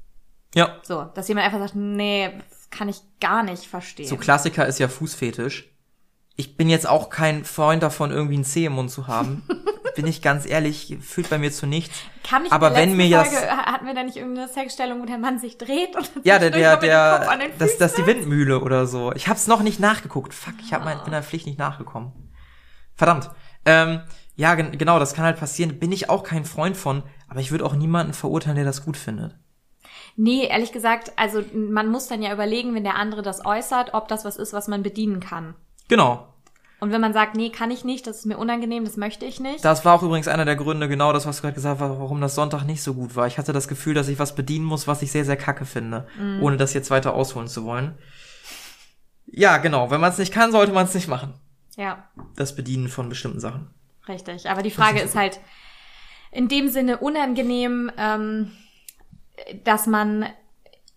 Ja. 0.55 0.79
So, 0.83 1.05
dass 1.15 1.29
jemand 1.29 1.47
einfach 1.47 1.61
sagt, 1.61 1.75
nee, 1.77 2.31
kann 2.71 2.89
ich 2.89 3.01
gar 3.21 3.43
nicht 3.43 3.65
verstehen. 3.67 4.07
So 4.09 4.17
Klassiker 4.17 4.67
ist 4.67 4.79
ja 4.79 4.89
Fußfetisch. 4.89 5.71
Ich 6.37 6.57
bin 6.57 6.69
jetzt 6.69 6.89
auch 6.89 7.11
kein 7.11 7.45
Freund 7.45 7.83
davon, 7.83 8.11
irgendwie 8.11 8.35
einen 8.35 8.45
Zeh 8.45 8.65
im 8.67 8.73
Mund 8.75 8.91
zu 8.91 9.07
haben. 9.07 9.43
bin 9.99 10.07
ich 10.07 10.23
ganz 10.23 10.49
ehrlich, 10.49 10.97
fühlt 11.01 11.29
bei 11.29 11.39
mir 11.39 11.51
zu 11.53 11.67
nichts. 11.67 11.99
Kam 12.23 12.45
nicht 12.45 12.53
Aber 12.53 12.75
wenn 12.75 12.97
mir 12.97 13.21
Folge, 13.21 13.35
das- 13.35 13.51
hatten 13.51 13.87
wir 13.87 13.95
da 13.95 14.05
nicht 14.05 14.17
irgendeine 14.17 14.49
Sexstellung, 14.49 15.03
wo 15.03 15.05
der 15.07 15.19
Mann 15.19 15.39
sich 15.39 15.59
dreht 15.59 15.97
und 15.97 16.09
Ja, 16.25 16.39
der, 16.39 16.51
der, 16.51 16.77
der, 16.77 17.39
das, 17.59 17.77
das 17.79 17.91
ist 17.93 17.99
die 17.99 18.07
Windmühle 18.07 18.61
oder 18.61 18.87
so. 18.87 19.13
Ich 19.13 19.27
hab's 19.29 19.47
noch 19.49 19.61
nicht 19.63 19.81
nachgeguckt. 19.81 20.33
Fuck, 20.33 20.55
ich 20.63 20.73
hab 20.73 20.85
mein, 20.85 21.03
bin 21.03 21.11
der 21.11 21.23
Pflicht 21.25 21.47
nicht 21.47 21.59
nachgekommen. 21.59 22.13
Verdammt. 22.95 23.29
Ähm, 23.65 24.01
ja, 24.37 24.55
gen 24.55 24.79
genau, 24.79 24.99
das 25.01 25.15
kann 25.15 25.25
halt 25.25 25.39
passieren. 25.41 25.79
Bin 25.81 25.91
ich 25.93 26.09
auch 26.09 26.23
kein 26.23 26.45
Freund 26.45 26.77
von, 26.77 27.03
aber 27.29 27.41
ich 27.41 27.51
würde 27.51 27.65
auch 27.67 27.75
niemanden 27.75 28.13
verurteilen, 28.13 28.57
der 28.57 28.65
das 28.65 28.85
gut 28.85 28.97
findet. 28.97 29.37
Nee, 30.17 30.47
ehrlich 30.47 30.73
gesagt, 30.73 31.13
also 31.17 31.43
man 31.55 31.89
muss 31.91 32.09
dann 32.09 32.23
ja 32.23 32.33
überlegen, 32.33 32.75
wenn 32.75 32.85
der 32.85 32.97
andere 32.97 33.23
das 33.23 33.45
äußert, 33.45 33.95
ob 33.95 34.09
das 34.09 34.25
was 34.25 34.37
ist, 34.37 34.53
was 34.53 34.69
man 34.69 34.83
bedienen 34.83 35.21
kann. 35.21 35.55
Genau. 35.89 36.27
Und 36.81 36.93
wenn 36.93 37.01
man 37.01 37.13
sagt, 37.13 37.35
nee, 37.35 37.51
kann 37.51 37.71
ich 37.73 37.85
nicht, 37.85 38.07
das 38.07 38.19
ist 38.19 38.27
mir 38.27 38.39
unangenehm, 38.39 38.85
das 38.85 38.97
möchte 38.97 39.25
ich 39.27 39.41
nicht. 39.41 39.65
Das 39.65 39.85
war 39.85 39.95
auch 39.95 40.03
übrigens 40.05 40.29
einer 40.29 40.45
der 40.45 40.55
Gründe, 40.55 40.89
genau 40.89 41.13
das, 41.13 41.27
was 41.27 41.37
du 41.39 41.43
gerade 41.43 41.55
gesagt 41.55 41.81
hast, 41.81 41.89
warum 41.99 42.21
das 42.21 42.37
Sonntag 42.37 42.65
nicht 42.65 42.83
so 42.83 42.95
gut 42.95 43.17
war. 43.17 43.27
Ich 43.27 43.37
hatte 43.37 43.53
das 43.53 43.67
Gefühl, 43.67 43.95
dass 43.95 44.07
ich 44.09 44.19
was 44.21 44.37
bedienen 44.37 44.65
muss, 44.65 44.87
was 44.87 45.03
ich 45.03 45.11
sehr, 45.11 45.25
sehr 45.25 45.37
kacke 45.37 45.65
finde, 45.65 46.07
ohne 46.41 46.57
das 46.57 46.75
jetzt 46.75 46.91
weiter 46.91 47.15
ausholen 47.15 47.49
zu 47.49 47.65
wollen. 47.65 47.99
Ja, 49.27 49.59
genau. 49.59 49.91
Wenn 49.91 50.01
man 50.01 50.13
es 50.13 50.19
nicht 50.19 50.33
kann, 50.33 50.53
sollte 50.53 50.73
man 50.73 50.85
es 50.87 50.95
nicht 50.95 51.09
machen. 51.09 51.35
ja, 51.77 52.09
Das 52.37 52.55
Bedienen 52.55 52.89
von 52.89 53.09
bestimmten 53.09 53.41
Sachen. 53.41 53.71
richtig. 54.09 54.49
Aber 54.49 54.63
die 54.63 54.71
Frage 54.71 55.01
ist 55.01 55.17
halt 55.17 55.41
in 56.31 56.47
dem 56.49 56.69
Sinne 56.69 56.99
unangenehm, 56.99 57.91
ähm, 57.99 58.53
dass 59.65 59.87
man 59.87 60.27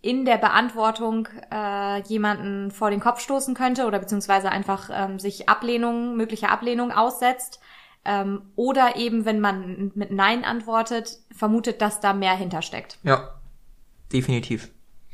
in 0.01 0.25
der 0.25 0.37
Beantwortung 0.37 1.27
äh, 1.51 2.01
jemanden 2.03 2.71
vor 2.71 2.89
den 2.89 2.99
Kopf 2.99 3.19
stoßen 3.19 3.53
könnte 3.53 3.85
oder 3.85 3.99
beziehungsweise 3.99 4.49
einfach 4.51 4.89
ähm, 4.91 5.19
sich 5.19 5.47
Ablehnung, 5.47 6.15
mögliche 6.15 6.49
Ablehnung 6.49 6.91
aussetzt. 6.91 7.59
Ähm, 8.03 8.51
oder 8.55 8.95
eben, 8.95 9.25
wenn 9.25 9.39
man 9.39 9.91
mit 9.93 10.11
Nein 10.11 10.43
antwortet, 10.43 11.19
vermutet, 11.35 11.81
dass 11.81 11.99
da 11.99 12.13
mehr 12.13 12.35
hintersteckt. 12.35 12.97
Ja. 13.03 13.29
Definitiv. 14.11 14.71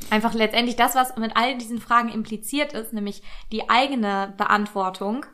Einfach 0.09 0.33
letztendlich 0.33 0.75
das, 0.75 0.95
was 0.95 1.15
mit 1.17 1.35
all 1.35 1.57
diesen 1.57 1.79
Fragen 1.79 2.09
impliziert 2.09 2.73
ist, 2.73 2.93
nämlich 2.93 3.23
die 3.51 3.69
eigene 3.69 4.33
Beantwortung, 4.37 5.25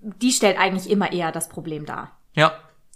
die 0.00 0.32
stellt 0.32 0.58
eigentlich 0.58 0.90
immer 0.90 1.12
eher 1.12 1.32
das 1.32 1.48
Problem 1.48 1.86
dar. 1.86 2.18
Ja, 2.34 2.52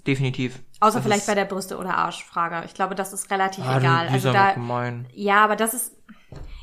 definitiv. 0.07 0.61
Außer 0.81 0.97
Das 0.99 1.05
vielleicht 1.05 1.27
bei 1.27 1.35
der 1.35 1.45
Brüste- 1.45 1.79
oder 1.79 1.97
Arschfrage. 1.97 2.65
Ich 2.67 2.75
glaube, 2.75 2.95
das 2.95 3.13
ist 3.13 3.31
relativ 3.31 3.65
Ah, 3.67 3.79
egal. 3.79 4.07
Die, 4.09 4.15
Also 4.15 4.33
da, 4.33 4.53
gemein. 4.53 5.07
ja, 5.13 5.43
aber 5.45 5.57
das 5.57 5.75
ist, 5.75 5.95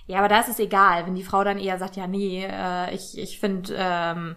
ja, 0.07 0.19
aber 0.19 0.27
da 0.27 0.39
ist 0.39 0.49
es 0.49 0.59
egal, 0.59 1.05
wenn 1.05 1.15
die 1.15 1.23
Frau 1.23 1.43
dann 1.43 1.57
eher 1.57 1.77
sagt, 1.79 1.95
ja, 1.95 2.07
nee, 2.07 2.45
äh, 2.49 2.93
ich, 2.93 3.17
ich 3.17 3.39
finde, 3.39 3.73
ähm, 3.77 4.35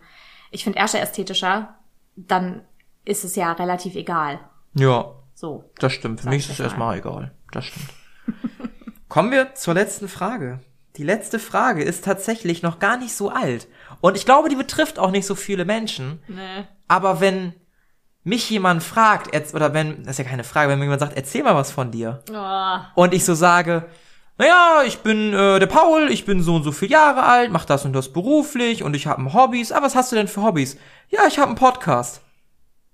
ich 0.50 0.64
finde 0.64 0.78
Ärsche 0.78 0.98
ästhetischer, 0.98 1.74
dann 2.16 2.62
ist 3.04 3.24
es 3.24 3.36
ja 3.36 3.52
relativ 3.52 3.94
egal. 3.94 4.40
Ja, 4.74 5.12
So. 5.34 5.64
das 5.78 5.92
stimmt. 5.92 6.20
Für 6.22 6.28
mich 6.28 6.38
ich 6.44 6.46
ist 6.46 6.54
es 6.54 6.60
erstmal 6.60 6.98
egal. 6.98 7.32
Das 7.52 7.64
stimmt. 7.66 7.88
Kommen 9.08 9.30
wir 9.30 9.54
zur 9.54 9.74
letzten 9.74 10.08
Frage. 10.08 10.60
Die 10.96 11.04
letzte 11.04 11.38
Frage 11.38 11.82
ist 11.84 12.04
tatsächlich 12.04 12.62
noch 12.62 12.78
gar 12.78 12.96
nicht 12.96 13.14
so 13.14 13.28
alt. 13.30 13.68
Und 14.00 14.16
ich 14.16 14.24
glaube, 14.24 14.48
die 14.48 14.56
betrifft 14.56 14.98
auch 14.98 15.10
nicht 15.10 15.26
so 15.26 15.34
viele 15.34 15.64
Menschen. 15.64 16.22
Nee. 16.26 16.64
Aber 16.88 17.20
wenn 17.20 17.54
mich 18.26 18.50
jemand 18.50 18.82
fragt, 18.82 19.54
oder 19.54 19.72
wenn, 19.72 20.02
das 20.02 20.18
ist 20.18 20.24
ja 20.24 20.30
keine 20.30 20.42
Frage, 20.42 20.68
wenn 20.68 20.80
mir 20.80 20.86
jemand 20.86 21.00
sagt, 21.00 21.16
erzähl 21.16 21.44
mal 21.44 21.54
was 21.54 21.70
von 21.70 21.92
dir. 21.92 22.24
Oh, 22.32 23.00
Und 23.00 23.14
ich 23.14 23.24
so 23.24 23.34
sage, 23.34 23.86
naja, 24.36 24.82
ich 24.84 24.98
bin 24.98 25.32
äh, 25.32 25.60
der 25.60 25.66
Paul, 25.68 26.10
ich 26.10 26.24
bin 26.24 26.42
so 26.42 26.56
und 26.56 26.64
so 26.64 26.72
viele 26.72 26.90
Jahre 26.92 27.22
alt, 27.22 27.52
mach 27.52 27.64
das 27.64 27.84
und 27.84 27.92
das 27.92 28.12
beruflich 28.12 28.82
und 28.82 28.94
ich 28.94 29.06
habe 29.06 29.32
Hobbys. 29.32 29.70
Ah, 29.70 29.80
was 29.80 29.94
hast 29.94 30.10
du 30.10 30.16
denn 30.16 30.26
für 30.26 30.42
Hobbys? 30.42 30.76
Ja, 31.08 31.20
ich 31.28 31.38
habe 31.38 31.48
einen 31.50 31.56
Podcast. 31.56 32.20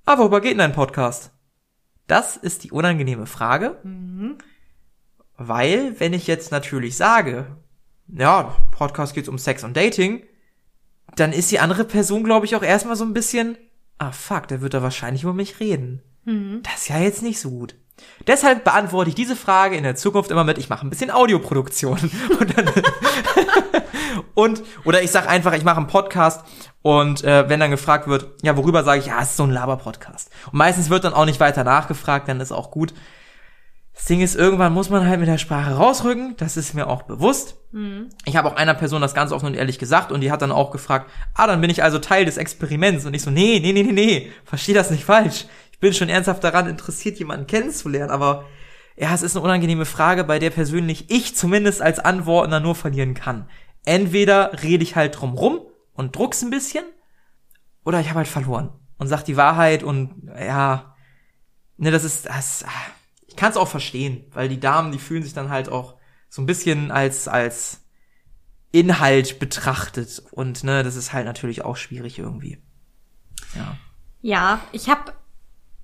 Ah, 0.04 0.18
worüber 0.18 0.42
geht 0.42 0.52
denn 0.52 0.58
dein 0.58 0.72
Podcast? 0.74 1.30
Das 2.06 2.36
ist 2.36 2.64
die 2.64 2.70
unangenehme 2.70 3.24
Frage. 3.26 3.78
Weil, 5.38 5.98
wenn 5.98 6.12
ich 6.12 6.26
jetzt 6.26 6.52
natürlich 6.52 6.96
sage, 6.98 7.46
ja, 8.06 8.54
Podcast 8.70 9.14
geht's 9.14 9.30
um 9.30 9.38
Sex 9.38 9.64
und 9.64 9.76
Dating, 9.78 10.24
dann 11.16 11.32
ist 11.32 11.50
die 11.50 11.58
andere 11.58 11.84
Person, 11.84 12.22
glaube 12.22 12.44
ich, 12.44 12.54
auch 12.54 12.62
erstmal 12.62 12.96
so 12.96 13.04
ein 13.04 13.14
bisschen, 13.14 13.56
ah 14.02 14.12
fuck, 14.12 14.48
der 14.48 14.60
wird 14.60 14.74
da 14.74 14.82
wahrscheinlich 14.82 15.22
über 15.22 15.32
mich 15.32 15.60
reden. 15.60 16.02
Das 16.62 16.82
ist 16.82 16.88
ja 16.88 16.98
jetzt 16.98 17.22
nicht 17.22 17.40
so 17.40 17.50
gut. 17.50 17.76
Deshalb 18.26 18.64
beantworte 18.64 19.10
ich 19.10 19.14
diese 19.14 19.36
Frage 19.36 19.76
in 19.76 19.84
der 19.84 19.94
Zukunft 19.94 20.30
immer 20.30 20.42
mit, 20.42 20.58
ich 20.58 20.68
mache 20.68 20.84
ein 20.84 20.90
bisschen 20.90 21.10
Audioproduktion. 21.10 21.98
Und, 22.40 22.58
dann, 22.58 22.70
und 24.34 24.62
oder 24.84 25.02
ich 25.02 25.10
sage 25.10 25.28
einfach, 25.28 25.52
ich 25.52 25.62
mache 25.62 25.76
einen 25.76 25.86
Podcast 25.86 26.44
und 26.80 27.22
äh, 27.22 27.48
wenn 27.48 27.60
dann 27.60 27.70
gefragt 27.70 28.08
wird, 28.08 28.42
ja, 28.42 28.56
worüber 28.56 28.82
sage 28.82 29.00
ich, 29.00 29.06
ja, 29.06 29.20
es 29.20 29.30
ist 29.30 29.36
so 29.36 29.44
ein 29.44 29.50
Laber-Podcast. 29.50 30.30
Und 30.46 30.54
meistens 30.58 30.90
wird 30.90 31.04
dann 31.04 31.14
auch 31.14 31.26
nicht 31.26 31.38
weiter 31.38 31.62
nachgefragt, 31.62 32.28
dann 32.28 32.40
ist 32.40 32.50
auch 32.50 32.70
gut. 32.70 32.92
Das 33.94 34.06
Ding 34.06 34.20
ist, 34.20 34.34
irgendwann 34.34 34.72
muss 34.72 34.88
man 34.88 35.06
halt 35.06 35.20
mit 35.20 35.28
der 35.28 35.38
Sprache 35.38 35.74
rausrücken, 35.74 36.34
das 36.38 36.56
ist 36.56 36.74
mir 36.74 36.86
auch 36.86 37.02
bewusst. 37.02 37.56
Ich 38.24 38.36
habe 38.36 38.48
auch 38.48 38.56
einer 38.56 38.74
Person 38.74 39.02
das 39.02 39.14
ganz 39.14 39.32
offen 39.32 39.46
und 39.46 39.54
ehrlich 39.54 39.78
gesagt 39.78 40.12
und 40.12 40.20
die 40.22 40.32
hat 40.32 40.42
dann 40.42 40.52
auch 40.52 40.70
gefragt, 40.70 41.10
ah, 41.34 41.46
dann 41.46 41.60
bin 41.60 41.70
ich 41.70 41.82
also 41.82 41.98
Teil 41.98 42.24
des 42.24 42.36
Experiments. 42.36 43.04
Und 43.04 43.14
ich 43.14 43.22
so, 43.22 43.30
nee, 43.30 43.60
nee, 43.60 43.72
nee, 43.72 43.82
nee, 43.82 43.92
nee, 43.92 44.32
versteh 44.44 44.72
das 44.72 44.90
nicht 44.90 45.04
falsch. 45.04 45.46
Ich 45.72 45.78
bin 45.78 45.92
schon 45.92 46.08
ernsthaft 46.08 46.42
daran 46.42 46.68
interessiert, 46.68 47.18
jemanden 47.18 47.46
kennenzulernen, 47.46 48.10
aber 48.10 48.44
ja, 48.96 49.12
es 49.14 49.22
ist 49.22 49.36
eine 49.36 49.44
unangenehme 49.44 49.84
Frage, 49.84 50.24
bei 50.24 50.38
der 50.38 50.50
persönlich 50.50 51.10
ich 51.10 51.34
zumindest 51.34 51.82
als 51.82 51.98
Antwortender 51.98 52.60
nur 52.60 52.74
verlieren 52.74 53.14
kann. 53.14 53.48
Entweder 53.84 54.62
rede 54.62 54.84
ich 54.84 54.96
halt 54.96 55.18
drum 55.20 55.34
rum 55.34 55.60
und 55.94 56.14
druck's 56.16 56.42
ein 56.42 56.50
bisschen, 56.50 56.84
oder 57.84 58.00
ich 58.00 58.08
habe 58.08 58.18
halt 58.18 58.28
verloren 58.28 58.70
und 58.98 59.08
sag 59.08 59.24
die 59.24 59.36
Wahrheit 59.36 59.82
und 59.82 60.30
ja, 60.38 60.94
ne, 61.76 61.90
das 61.90 62.04
ist 62.04 62.26
das. 62.26 62.64
ah, 62.66 62.70
Ich 63.32 63.36
kann 63.36 63.50
es 63.50 63.56
auch 63.56 63.68
verstehen, 63.68 64.26
weil 64.32 64.50
die 64.50 64.60
Damen, 64.60 64.92
die 64.92 64.98
fühlen 64.98 65.22
sich 65.22 65.32
dann 65.32 65.48
halt 65.48 65.70
auch 65.70 65.94
so 66.28 66.42
ein 66.42 66.46
bisschen 66.46 66.90
als 66.90 67.28
als 67.28 67.80
Inhalt 68.72 69.38
betrachtet 69.38 70.22
und 70.32 70.64
ne, 70.64 70.82
das 70.82 70.96
ist 70.96 71.14
halt 71.14 71.24
natürlich 71.24 71.64
auch 71.64 71.76
schwierig 71.78 72.18
irgendwie. 72.18 72.62
Ja. 73.54 73.78
Ja, 74.20 74.60
ich 74.72 74.90
habe 74.90 75.14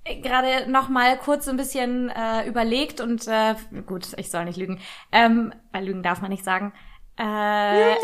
gerade 0.04 0.70
noch 0.70 0.90
mal 0.90 1.16
kurz 1.16 1.46
so 1.46 1.50
ein 1.50 1.56
bisschen 1.56 2.10
äh, 2.10 2.46
überlegt 2.46 3.00
und 3.00 3.26
äh, 3.28 3.54
gut, 3.86 4.08
ich 4.18 4.30
soll 4.30 4.44
nicht 4.44 4.58
lügen, 4.58 4.78
ähm, 5.10 5.54
weil 5.72 5.86
lügen 5.86 6.02
darf 6.02 6.20
man 6.20 6.30
nicht 6.30 6.44
sagen. 6.44 6.74
Äh, 7.16 7.94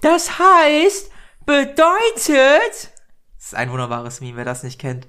Das 0.00 0.38
heißt, 0.38 1.10
bedeutet. 1.44 2.92
Das 3.36 3.46
ist 3.46 3.54
ein 3.56 3.70
wunderbares 3.72 4.20
Meme, 4.20 4.36
wer 4.36 4.44
das 4.44 4.62
nicht 4.62 4.80
kennt. 4.80 5.08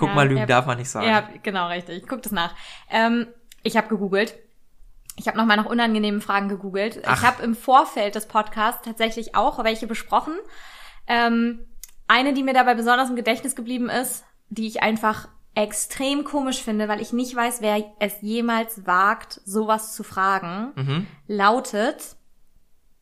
Guck 0.00 0.08
Ja, 0.08 0.14
mal, 0.14 0.26
Lügen 0.26 0.40
ja. 0.40 0.46
darf 0.46 0.66
man 0.66 0.78
nicht 0.78 0.90
sagen. 0.90 1.06
ja, 1.06 1.28
genau 1.42 1.68
richtig. 1.68 2.06
Guck 2.08 2.22
das 2.22 2.32
nach. 2.32 2.54
Ähm, 2.90 3.26
ich 3.62 3.76
habe 3.76 3.88
gegoogelt. 3.88 4.34
Ich 5.16 5.28
habe 5.28 5.36
noch 5.36 5.44
mal 5.44 5.56
nach 5.56 5.66
unangenehmen 5.66 6.20
Fragen 6.22 6.48
gegoogelt. 6.48 7.02
Ach. 7.04 7.20
Ich 7.20 7.26
habe 7.26 7.42
im 7.42 7.54
Vorfeld 7.54 8.14
des 8.14 8.26
Podcasts 8.26 8.82
tatsächlich 8.84 9.34
auch 9.36 9.62
welche 9.62 9.86
besprochen. 9.86 10.32
Ähm, 11.06 11.66
eine, 12.08 12.32
die 12.32 12.42
mir 12.42 12.54
dabei 12.54 12.74
besonders 12.74 13.10
im 13.10 13.16
Gedächtnis 13.16 13.54
geblieben 13.54 13.88
ist, 13.90 14.24
die 14.48 14.66
ich 14.66 14.82
einfach 14.82 15.28
extrem 15.54 16.24
komisch 16.24 16.62
finde, 16.62 16.88
weil 16.88 17.00
ich 17.02 17.12
nicht 17.12 17.36
weiß, 17.36 17.60
wer 17.60 17.84
es 17.98 18.14
jemals 18.22 18.86
wagt, 18.86 19.40
sowas 19.44 19.94
zu 19.94 20.02
fragen, 20.04 20.72
Mhm. 20.76 21.06
lautet, 21.26 22.16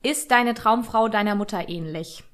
ist 0.02 0.30
deine 0.30 0.54
Traumfrau 0.54 1.08
deiner 1.08 1.34
Mutter 1.36 1.68
ähnlich? 1.68 2.24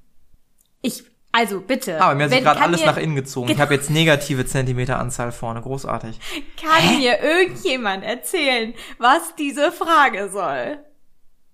Ich, 0.83 1.05
also 1.35 1.61
bitte. 1.61 2.01
Aber 2.01 2.15
mir 2.15 2.25
hat 2.25 2.31
sich 2.31 2.43
gerade 2.43 2.61
alles 2.61 2.85
nach 2.85 2.97
innen 2.97 3.17
gezogen. 3.17 3.51
Ich 3.51 3.61
habe 3.61 3.75
jetzt 3.75 3.91
negative 3.91 4.47
Zentimeteranzahl 4.47 5.33
vorne. 5.33 5.61
Großartig. 5.61 6.21
Kann 6.63 6.99
mir 6.99 7.21
irgendjemand 7.21 8.05
erzählen, 8.05 8.73
was 8.99 9.35
diese 9.35 9.73
Frage 9.73 10.31
soll? 10.31 10.79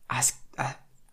Was? 0.08 0.38
äh, 0.58 0.64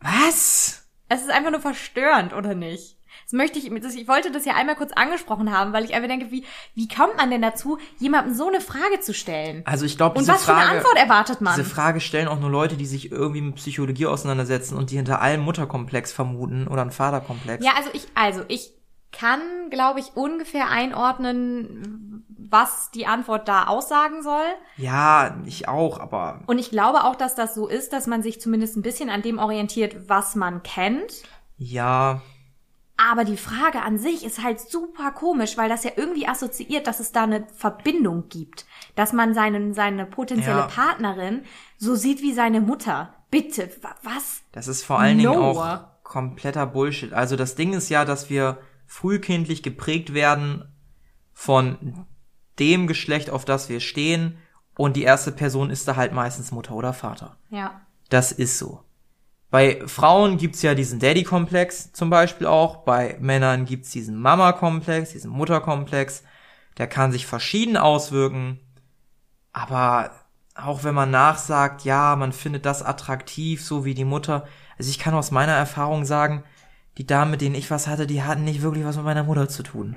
Was? 0.02 0.84
Es 1.08 1.22
ist 1.22 1.32
einfach 1.32 1.52
nur 1.52 1.62
verstörend, 1.62 2.34
oder 2.34 2.56
nicht? 2.56 2.97
Das 3.30 3.34
möchte 3.34 3.60
ich, 3.60 3.70
das, 3.82 3.94
ich 3.94 4.08
wollte 4.08 4.32
das 4.32 4.46
ja 4.46 4.54
einmal 4.56 4.78
kurz 4.78 4.94
angesprochen 4.94 5.52
haben, 5.52 5.74
weil 5.74 5.84
ich 5.84 5.94
einfach 5.94 6.08
denke, 6.08 6.32
wie, 6.32 6.46
wie 6.76 6.88
kommt 6.88 7.18
man 7.18 7.30
denn 7.30 7.42
dazu, 7.42 7.78
jemandem 8.00 8.34
so 8.34 8.48
eine 8.48 8.62
Frage 8.62 9.02
zu 9.02 9.14
stellen? 9.14 9.64
Also 9.66 9.84
ich 9.84 9.98
glaube, 9.98 10.16
Und 10.16 10.22
diese 10.22 10.32
was 10.32 10.46
für 10.46 10.54
eine 10.56 10.62
Frage, 10.64 10.78
Antwort 10.78 10.98
erwartet 10.98 11.42
man? 11.42 11.54
diese 11.54 11.70
Frage 11.70 12.00
stellen 12.00 12.30
auch 12.30 12.40
nur 12.40 12.50
Leute, 12.50 12.78
die 12.78 12.86
sich 12.86 13.12
irgendwie 13.12 13.42
mit 13.42 13.56
Psychologie 13.56 14.06
auseinandersetzen 14.06 14.78
und 14.78 14.92
die 14.92 14.96
hinter 14.96 15.22
allem 15.22 15.42
Mutterkomplex 15.42 16.14
vermuten 16.14 16.68
oder 16.70 16.84
einen 16.84 16.92
Vaterkomplex. 16.92 17.66
Ja, 17.66 17.72
also 17.76 17.90
ich, 17.92 18.08
also 18.16 18.44
ich 18.48 18.72
kann, 19.12 19.42
glaube 19.72 20.00
ich, 20.00 20.16
ungefähr 20.16 20.70
einordnen, 20.70 22.24
was 22.50 22.92
die 22.92 23.08
Antwort 23.08 23.50
da 23.50 23.66
aussagen 23.68 24.24
soll. 24.24 24.46
Ja, 24.78 25.38
ich 25.46 25.68
auch, 25.68 26.00
aber 26.00 26.42
Und 26.48 26.60
ich 26.60 26.70
glaube 26.70 27.04
auch, 27.04 27.16
dass 27.16 27.36
das 27.36 27.56
so 27.56 27.68
ist, 27.68 27.92
dass 27.92 28.08
man 28.08 28.24
sich 28.24 28.40
zumindest 28.40 28.78
ein 28.78 28.84
bisschen 28.84 29.10
an 29.10 29.22
dem 29.22 29.38
orientiert, 29.38 30.08
was 30.08 30.36
man 30.36 30.64
kennt. 30.64 31.24
ja, 31.58 32.22
Aber 33.00 33.24
die 33.26 33.38
Frage 33.38 33.82
an 33.84 34.00
sich 34.00 34.26
ist 34.26 34.42
halt 34.44 34.60
super 34.60 35.12
komisch, 35.12 35.56
weil 35.56 35.70
das 35.70 35.84
ja 35.84 35.92
irgendwie 35.96 36.28
assoziiert, 36.28 36.88
dass 36.88 37.00
es 37.00 37.12
da 37.12 37.24
eine 37.24 37.46
Verbindung 37.56 38.28
gibt. 38.30 38.66
Dass 38.96 39.14
man 39.14 39.36
seinen, 39.36 39.74
seine 39.76 40.06
potenzielle 40.08 40.62
Ja. 40.62 40.68
Partnerin 40.68 41.44
so 41.78 41.94
sieht 41.96 42.22
wie 42.24 42.34
seine 42.34 42.60
Mutter. 42.60 43.14
Bitte, 43.30 43.70
wa- 43.82 43.96
was? 44.04 44.42
das 44.52 44.68
ist 44.68 44.84
vor 44.84 45.00
allen 45.00 45.18
Dingen 45.20 45.32
No. 45.32 45.52
auch 45.52 45.80
kompletter 46.04 46.66
Bullshit. 46.66 47.14
Also 47.14 47.36
das 47.36 47.54
Ding 47.56 47.74
ist 47.74 47.90
ja, 47.90 48.04
dass 48.06 48.30
wir 48.32 48.58
frühkindlich 48.88 49.62
geprägt 49.62 50.14
werden 50.16 50.74
von 51.34 52.06
dem 52.58 52.88
Geschlecht, 52.88 53.30
auf 53.30 53.46
das 53.46 53.70
wir 53.70 53.80
stehen. 53.80 54.38
Und 54.76 54.96
die 54.96 55.04
erste 55.04 55.32
Person 55.32 55.70
ist 55.70 55.88
da 55.88 55.96
halt 55.98 56.14
meistens 56.14 56.52
Mutter 56.52 56.74
oder 56.74 56.94
Vater. 56.94 57.38
Ja. 57.50 57.82
Das 58.10 58.32
ist 58.32 58.58
so. 58.58 58.84
Bei 59.50 59.82
Frauen 59.88 60.38
gibt's 60.38 60.62
ja 60.62 60.76
diesen 60.76 61.00
Daddy-Komplex 61.00 61.94
zum 61.94 62.10
Beispiel 62.10 62.48
auch. 62.48 62.78
Bei 62.84 63.18
Männern 63.20 63.66
gibt's 63.66 63.92
diesen 63.92 64.20
Mama-Komplex, 64.20 65.12
diesen 65.14 65.32
Mutter-Komplex. 65.32 66.24
Der 66.78 66.88
kann 66.88 67.12
sich 67.12 67.26
verschieden 67.26 67.78
auswirken. 67.78 68.60
Aber 69.54 70.12
auch 70.54 70.84
wenn 70.84 70.96
man 70.96 71.12
nachsagt, 71.12 71.84
ja, 71.84 72.16
man 72.16 72.34
findet 72.34 72.66
das 72.66 72.84
attraktiv, 72.84 73.64
so 73.64 73.86
wie 73.86 73.94
die 73.94 74.06
Mutter. 74.06 74.48
Also 74.78 74.90
ich 74.90 75.00
kann 75.00 75.14
aus 75.14 75.32
meiner 75.32 75.54
Erfahrung 75.54 76.04
sagen, 76.04 76.44
die 76.98 77.06
Damen, 77.08 77.32
mit 77.32 77.42
denen 77.42 77.56
ich 77.56 77.72
was 77.72 77.88
hatte, 77.88 78.08
die 78.08 78.24
hatten 78.24 78.44
nicht 78.44 78.62
wirklich 78.62 78.84
was 78.84 78.96
mit 78.98 79.06
meiner 79.06 79.24
Mutter 79.24 79.48
zu 79.48 79.64
tun. 79.64 79.96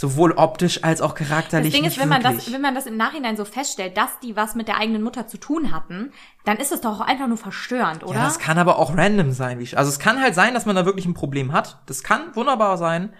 Sowohl 0.00 0.32
optisch 0.32 0.82
als 0.82 1.02
auch 1.02 1.12
Das 1.12 1.28
charakterlich 1.28 1.74
Ding 1.74 1.82
nicht 1.82 1.92
ist, 1.92 2.00
wenn 2.00 2.08
man 2.08 2.24
wirklich. 2.24 2.46
das, 2.46 2.54
wenn 2.54 2.62
man 2.62 2.74
das 2.74 2.86
im 2.86 2.96
Nachhinein 2.96 3.36
so 3.36 3.44
feststellt, 3.44 3.98
dass 3.98 4.18
die 4.22 4.34
was 4.34 4.54
mit 4.54 4.66
der 4.66 4.78
eigenen 4.78 5.02
Mutter 5.02 5.26
zu 5.26 5.36
tun 5.36 5.72
hatten, 5.72 6.14
dann 6.46 6.56
ist 6.56 6.72
es 6.72 6.80
doch 6.80 7.00
auch 7.02 7.06
einfach 7.06 7.26
nur 7.26 7.36
verstörend, 7.36 8.02
oder? 8.02 8.14
Ja, 8.14 8.24
das 8.24 8.38
kann 8.38 8.56
aber 8.56 8.78
auch 8.78 8.96
random 8.96 9.32
sein. 9.32 9.58
Wie, 9.58 9.76
also 9.76 9.90
es 9.90 9.98
kann 9.98 10.18
halt 10.22 10.34
sein, 10.34 10.54
dass 10.54 10.64
man 10.64 10.74
da 10.74 10.86
wirklich 10.86 11.04
ein 11.04 11.12
Problem 11.12 11.52
hat. 11.52 11.82
Das 11.84 12.02
kann 12.02 12.34
wunderbar 12.34 12.78
sein. 12.78 13.12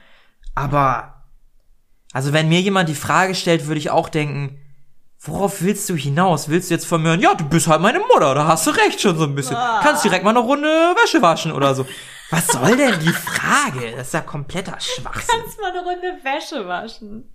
Aber, 0.55 1.23
also 2.15 2.33
wenn 2.33 2.49
mir 2.49 2.63
jemand 2.63 2.89
die 2.89 2.95
Frage 2.95 3.35
stellt, 3.35 3.67
würde 3.67 3.79
ich 3.79 3.91
auch 3.91 4.09
denken, 4.09 4.59
worauf 5.19 5.61
willst 5.61 5.87
du 5.91 5.97
hinaus? 5.97 6.49
Willst 6.49 6.71
du 6.71 6.75
jetzt 6.75 6.87
von 6.87 7.03
mir, 7.03 7.15
ja, 7.17 7.35
du 7.35 7.45
bist 7.45 7.69
halt 7.69 7.83
meine 7.83 7.99
Mutter, 7.99 8.35
da 8.35 8.47
hast 8.47 8.67
du 8.67 8.71
recht 8.71 9.03
schon 9.03 9.19
so 9.19 9.25
ein 9.25 9.35
bisschen. 9.35 9.59
Kannst 9.83 10.03
direkt 10.03 10.25
mal 10.25 10.31
eine 10.31 10.39
Runde 10.39 10.67
Wäsche 11.03 11.21
waschen 11.21 11.53
oder 11.53 11.75
so. 11.75 11.85
Was 12.31 12.47
soll 12.49 12.77
denn 12.77 12.99
die 13.01 13.13
Frage? 13.13 13.93
Das 13.97 14.09
ist 14.09 14.15
ja 14.15 14.21
kompletter 14.21 14.79
Schwachsinn. 14.81 15.41
Kannst 15.43 15.61
mal 15.61 15.71
eine 15.71 15.81
Runde 15.83 16.19
Wäsche 16.23 16.67
waschen. 16.67 17.33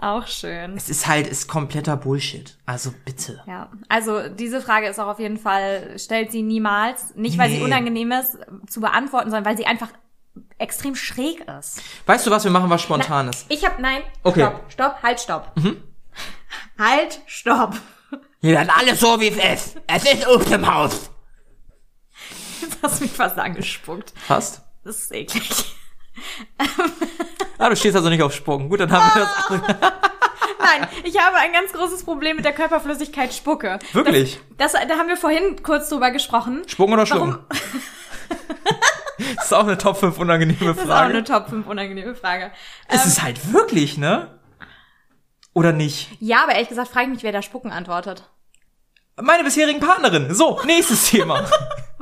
Auch 0.00 0.26
schön. 0.28 0.76
Es 0.76 0.88
ist 0.88 1.08
halt, 1.08 1.26
ist 1.26 1.48
kompletter 1.48 1.96
Bullshit. 1.96 2.56
Also 2.66 2.94
bitte. 3.04 3.42
Ja, 3.48 3.68
also 3.88 4.28
diese 4.28 4.60
Frage 4.60 4.86
ist 4.86 5.00
auch 5.00 5.08
auf 5.08 5.18
jeden 5.18 5.38
Fall, 5.38 5.98
stellt 5.98 6.30
sie 6.30 6.42
niemals, 6.42 7.16
nicht 7.16 7.36
weil 7.36 7.50
sie 7.50 7.56
Nee. 7.58 7.64
unangenehm 7.64 8.12
ist 8.12 8.38
zu 8.68 8.80
beantworten, 8.80 9.30
sondern 9.30 9.44
weil 9.44 9.56
sie 9.56 9.66
einfach 9.66 9.88
extrem 10.58 10.94
schräg 10.94 11.40
ist. 11.58 11.82
Weißt 12.06 12.24
du 12.26 12.30
was, 12.30 12.44
wir 12.44 12.52
machen 12.52 12.70
was 12.70 12.80
Spontanes. 12.82 13.44
Ich 13.48 13.64
hab, 13.64 13.80
nein, 13.80 14.02
Okay. 14.22 14.40
stopp, 14.42 14.64
stopp, 14.72 15.02
halt, 15.02 15.20
stopp. 15.20 15.52
Halt, 16.78 17.20
stopp. 17.26 17.74
Ihr 18.40 18.52
werdet 18.54 18.76
alles 18.76 19.00
so, 19.00 19.20
wie 19.20 19.28
es 19.28 19.36
ist. 19.66 19.76
Es 19.88 20.04
ist 20.04 20.26
auf 20.28 20.44
dem 20.44 20.72
Haus. 20.72 21.10
Jetzt 22.70 22.78
hast 22.82 23.00
du 23.00 23.04
mich 23.04 23.12
fast 23.12 23.38
angespuckt. 23.38 24.12
Passt? 24.26 24.62
Das 24.84 24.98
ist 24.98 25.12
eklig. 25.14 25.74
Ah, 27.58 27.68
du 27.68 27.76
stehst 27.76 27.96
also 27.96 28.08
nicht 28.08 28.22
auf 28.22 28.34
Sprung. 28.34 28.68
Gut, 28.68 28.80
dann 28.80 28.90
haben 28.90 29.14
wir 29.14 29.22
das 29.24 29.46
andere. 29.50 29.92
Nein, 30.60 30.88
ich 31.04 31.18
habe 31.18 31.36
ein 31.36 31.52
ganz 31.52 31.72
großes 31.72 32.04
Problem 32.04 32.36
mit 32.36 32.44
der 32.44 32.52
Körperflüssigkeit 32.52 33.32
Spucke. 33.32 33.78
Wirklich? 33.92 34.38
Das, 34.56 34.72
das, 34.72 34.86
da 34.88 34.96
haben 34.96 35.08
wir 35.08 35.16
vorhin 35.16 35.62
kurz 35.62 35.88
drüber 35.88 36.10
gesprochen. 36.10 36.62
Sprung 36.66 36.92
oder? 36.92 37.06
Schlucken? 37.06 37.38
Das 39.36 39.46
ist 39.46 39.52
auch 39.52 39.64
eine 39.64 39.76
Top 39.78 39.96
5 39.98 40.16
unangenehme 40.18 40.58
Das 40.74 40.76
ist 40.76 40.82
auch 40.84 40.86
Frage. 40.86 41.10
eine 41.14 41.24
Top 41.24 41.48
5 41.48 41.66
unangenehme 41.66 42.14
Frage. 42.14 42.52
Es 42.86 43.02
Ähm, 43.02 43.08
ist 43.08 43.22
halt 43.22 43.52
wirklich, 43.52 43.98
ne? 43.98 44.38
Oder 45.54 45.72
nicht? 45.72 46.10
ja, 46.20 46.44
aber 46.44 46.52
ehrlich 46.52 46.68
gesagt 46.68 46.88
frage 46.90 47.06
ich 47.06 47.12
mich, 47.14 47.22
wer 47.24 47.32
da 47.32 47.42
Spucken 47.42 47.72
antwortet. 47.72 48.22
Meine 49.20 49.42
bisherigen 49.42 49.80
Partnerin. 49.80 50.32
So, 50.34 50.60
nächstes 50.64 51.10
Thema. 51.10 51.44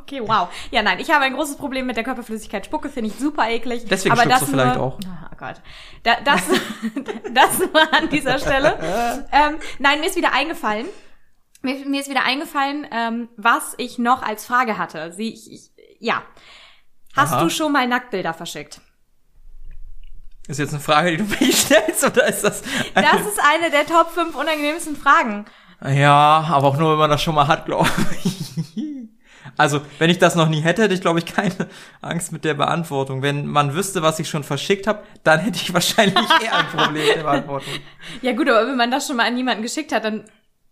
Okay, 0.06 0.20
wow. 0.24 0.48
Ja, 0.70 0.84
nein, 0.84 1.00
ich 1.00 1.10
habe 1.10 1.24
ein 1.24 1.34
großes 1.34 1.56
Problem 1.56 1.84
mit 1.84 1.96
der 1.96 2.04
Körperflüssigkeit 2.04 2.64
Spucke, 2.64 2.88
finde 2.88 3.10
ich 3.10 3.18
super 3.18 3.50
eklig. 3.50 3.86
Deswegen 3.90 4.12
aber 4.12 4.28
das 4.28 4.40
du 4.40 4.46
vielleicht 4.46 4.76
nur, 4.76 4.84
auch. 4.84 4.98
Oh 5.00 5.36
Gott. 5.36 5.56
Da, 6.04 6.18
das, 6.24 6.42
das 7.34 7.58
nur 7.58 7.92
an 7.92 8.08
dieser 8.08 8.38
Stelle. 8.38 8.78
ähm, 9.32 9.58
nein, 9.80 9.98
mir 9.98 10.06
ist 10.06 10.14
wieder 10.14 10.32
eingefallen. 10.32 10.86
Mir, 11.62 11.84
mir 11.86 12.00
ist 12.00 12.08
wieder 12.08 12.22
eingefallen, 12.22 12.86
ähm, 12.92 13.28
was 13.36 13.74
ich 13.78 13.98
noch 13.98 14.22
als 14.22 14.46
Frage 14.46 14.78
hatte. 14.78 15.12
Sie, 15.12 15.34
ich, 15.34 15.50
ich, 15.52 15.70
ja. 15.98 16.22
Hast 17.16 17.32
Aha. 17.32 17.42
du 17.42 17.50
schon 17.50 17.72
mal 17.72 17.88
Nacktbilder 17.88 18.32
verschickt? 18.32 18.80
Ist 20.46 20.60
jetzt 20.60 20.72
eine 20.72 20.82
Frage, 20.82 21.10
die 21.10 21.16
du 21.16 21.24
mir 21.24 21.52
stellst, 21.52 22.04
oder 22.04 22.28
ist 22.28 22.44
das? 22.44 22.62
Das 22.94 23.26
ist 23.26 23.40
eine 23.42 23.72
der 23.72 23.86
Top 23.86 24.12
5 24.12 24.36
unangenehmsten 24.36 24.94
Fragen. 24.94 25.46
Ja, 25.84 26.46
aber 26.48 26.68
auch 26.68 26.76
nur, 26.76 26.92
wenn 26.92 26.98
man 26.98 27.10
das 27.10 27.22
schon 27.22 27.34
mal 27.34 27.48
hat, 27.48 27.66
glaube 27.66 27.90
ich. 28.22 28.95
Also, 29.56 29.80
wenn 29.98 30.10
ich 30.10 30.18
das 30.18 30.34
noch 30.34 30.48
nie 30.48 30.60
hätte, 30.60 30.82
hätte 30.82 30.94
ich, 30.94 31.00
glaube 31.00 31.18
ich, 31.18 31.26
keine 31.26 31.54
Angst 32.00 32.32
mit 32.32 32.44
der 32.44 32.54
Beantwortung. 32.54 33.22
Wenn 33.22 33.46
man 33.46 33.74
wüsste, 33.74 34.02
was 34.02 34.18
ich 34.18 34.28
schon 34.28 34.44
verschickt 34.44 34.86
habe, 34.86 35.02
dann 35.24 35.40
hätte 35.40 35.58
ich 35.62 35.72
wahrscheinlich 35.74 36.16
eher 36.42 36.56
ein 36.56 36.66
Problem 36.68 37.06
mit 37.06 37.16
der 37.16 37.22
Beantwortung. 37.22 37.72
Ja 38.22 38.32
gut, 38.32 38.48
aber 38.48 38.66
wenn 38.66 38.76
man 38.76 38.90
das 38.90 39.06
schon 39.06 39.16
mal 39.16 39.26
an 39.26 39.36
jemanden 39.36 39.62
geschickt 39.62 39.92
hat, 39.92 40.04
dann, 40.04 40.24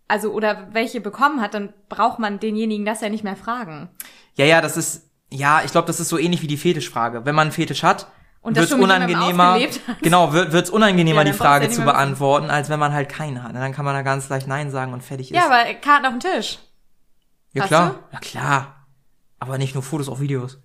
also, 0.07 0.31
oder 0.31 0.67
welche 0.71 1.01
bekommen 1.01 1.41
hat, 1.41 1.53
dann 1.53 1.73
braucht 1.89 2.19
man 2.19 2.39
denjenigen 2.39 2.85
das 2.85 3.01
ja 3.01 3.09
nicht 3.09 3.23
mehr 3.23 3.35
fragen. 3.35 3.89
Ja, 4.35 4.45
ja, 4.45 4.61
das 4.61 4.77
ist, 4.77 5.09
ja, 5.31 5.61
ich 5.63 5.71
glaube, 5.71 5.87
das 5.87 5.99
ist 5.99 6.09
so 6.09 6.17
ähnlich 6.17 6.41
wie 6.41 6.47
die 6.47 6.57
Fetischfrage. 6.57 7.25
Wenn 7.25 7.35
man 7.35 7.47
einen 7.47 7.51
Fetisch 7.51 7.83
hat, 7.83 8.07
Und 8.41 8.55
wird's 8.55 8.71
unangenehmer, 8.71 9.59
genau, 10.01 10.33
wird, 10.33 10.51
wird's 10.51 10.69
unangenehmer, 10.69 11.21
Ja, 11.21 11.23
die 11.25 11.31
ja 11.31 11.35
Frage 11.35 11.65
nicht 11.65 11.75
zu 11.75 11.83
beantworten, 11.83 12.49
als 12.49 12.69
wenn 12.69 12.79
man 12.79 12.93
halt 12.93 13.09
keinen 13.09 13.43
hat. 13.43 13.55
Dann 13.55 13.73
kann 13.73 13.85
man 13.85 13.95
da 13.95 14.01
ganz 14.03 14.29
leicht 14.29 14.47
Nein 14.47 14.69
sagen 14.71 14.93
und 14.93 15.01
fertig 15.03 15.31
ist. 15.31 15.35
Ja, 15.35 15.45
aber 15.45 15.73
Karten 15.75 16.05
auf 16.05 16.13
den 16.13 16.19
Tisch. 16.19 16.59
Ja 17.55 17.61
hast 17.63 17.69
klar, 17.69 17.89
du? 17.91 18.13
ja 18.13 18.19
klar. 18.19 18.87
Aber 19.39 19.57
nicht 19.57 19.73
nur 19.73 19.83
Fotos, 19.83 20.09
auch 20.09 20.19
Videos. 20.19 20.59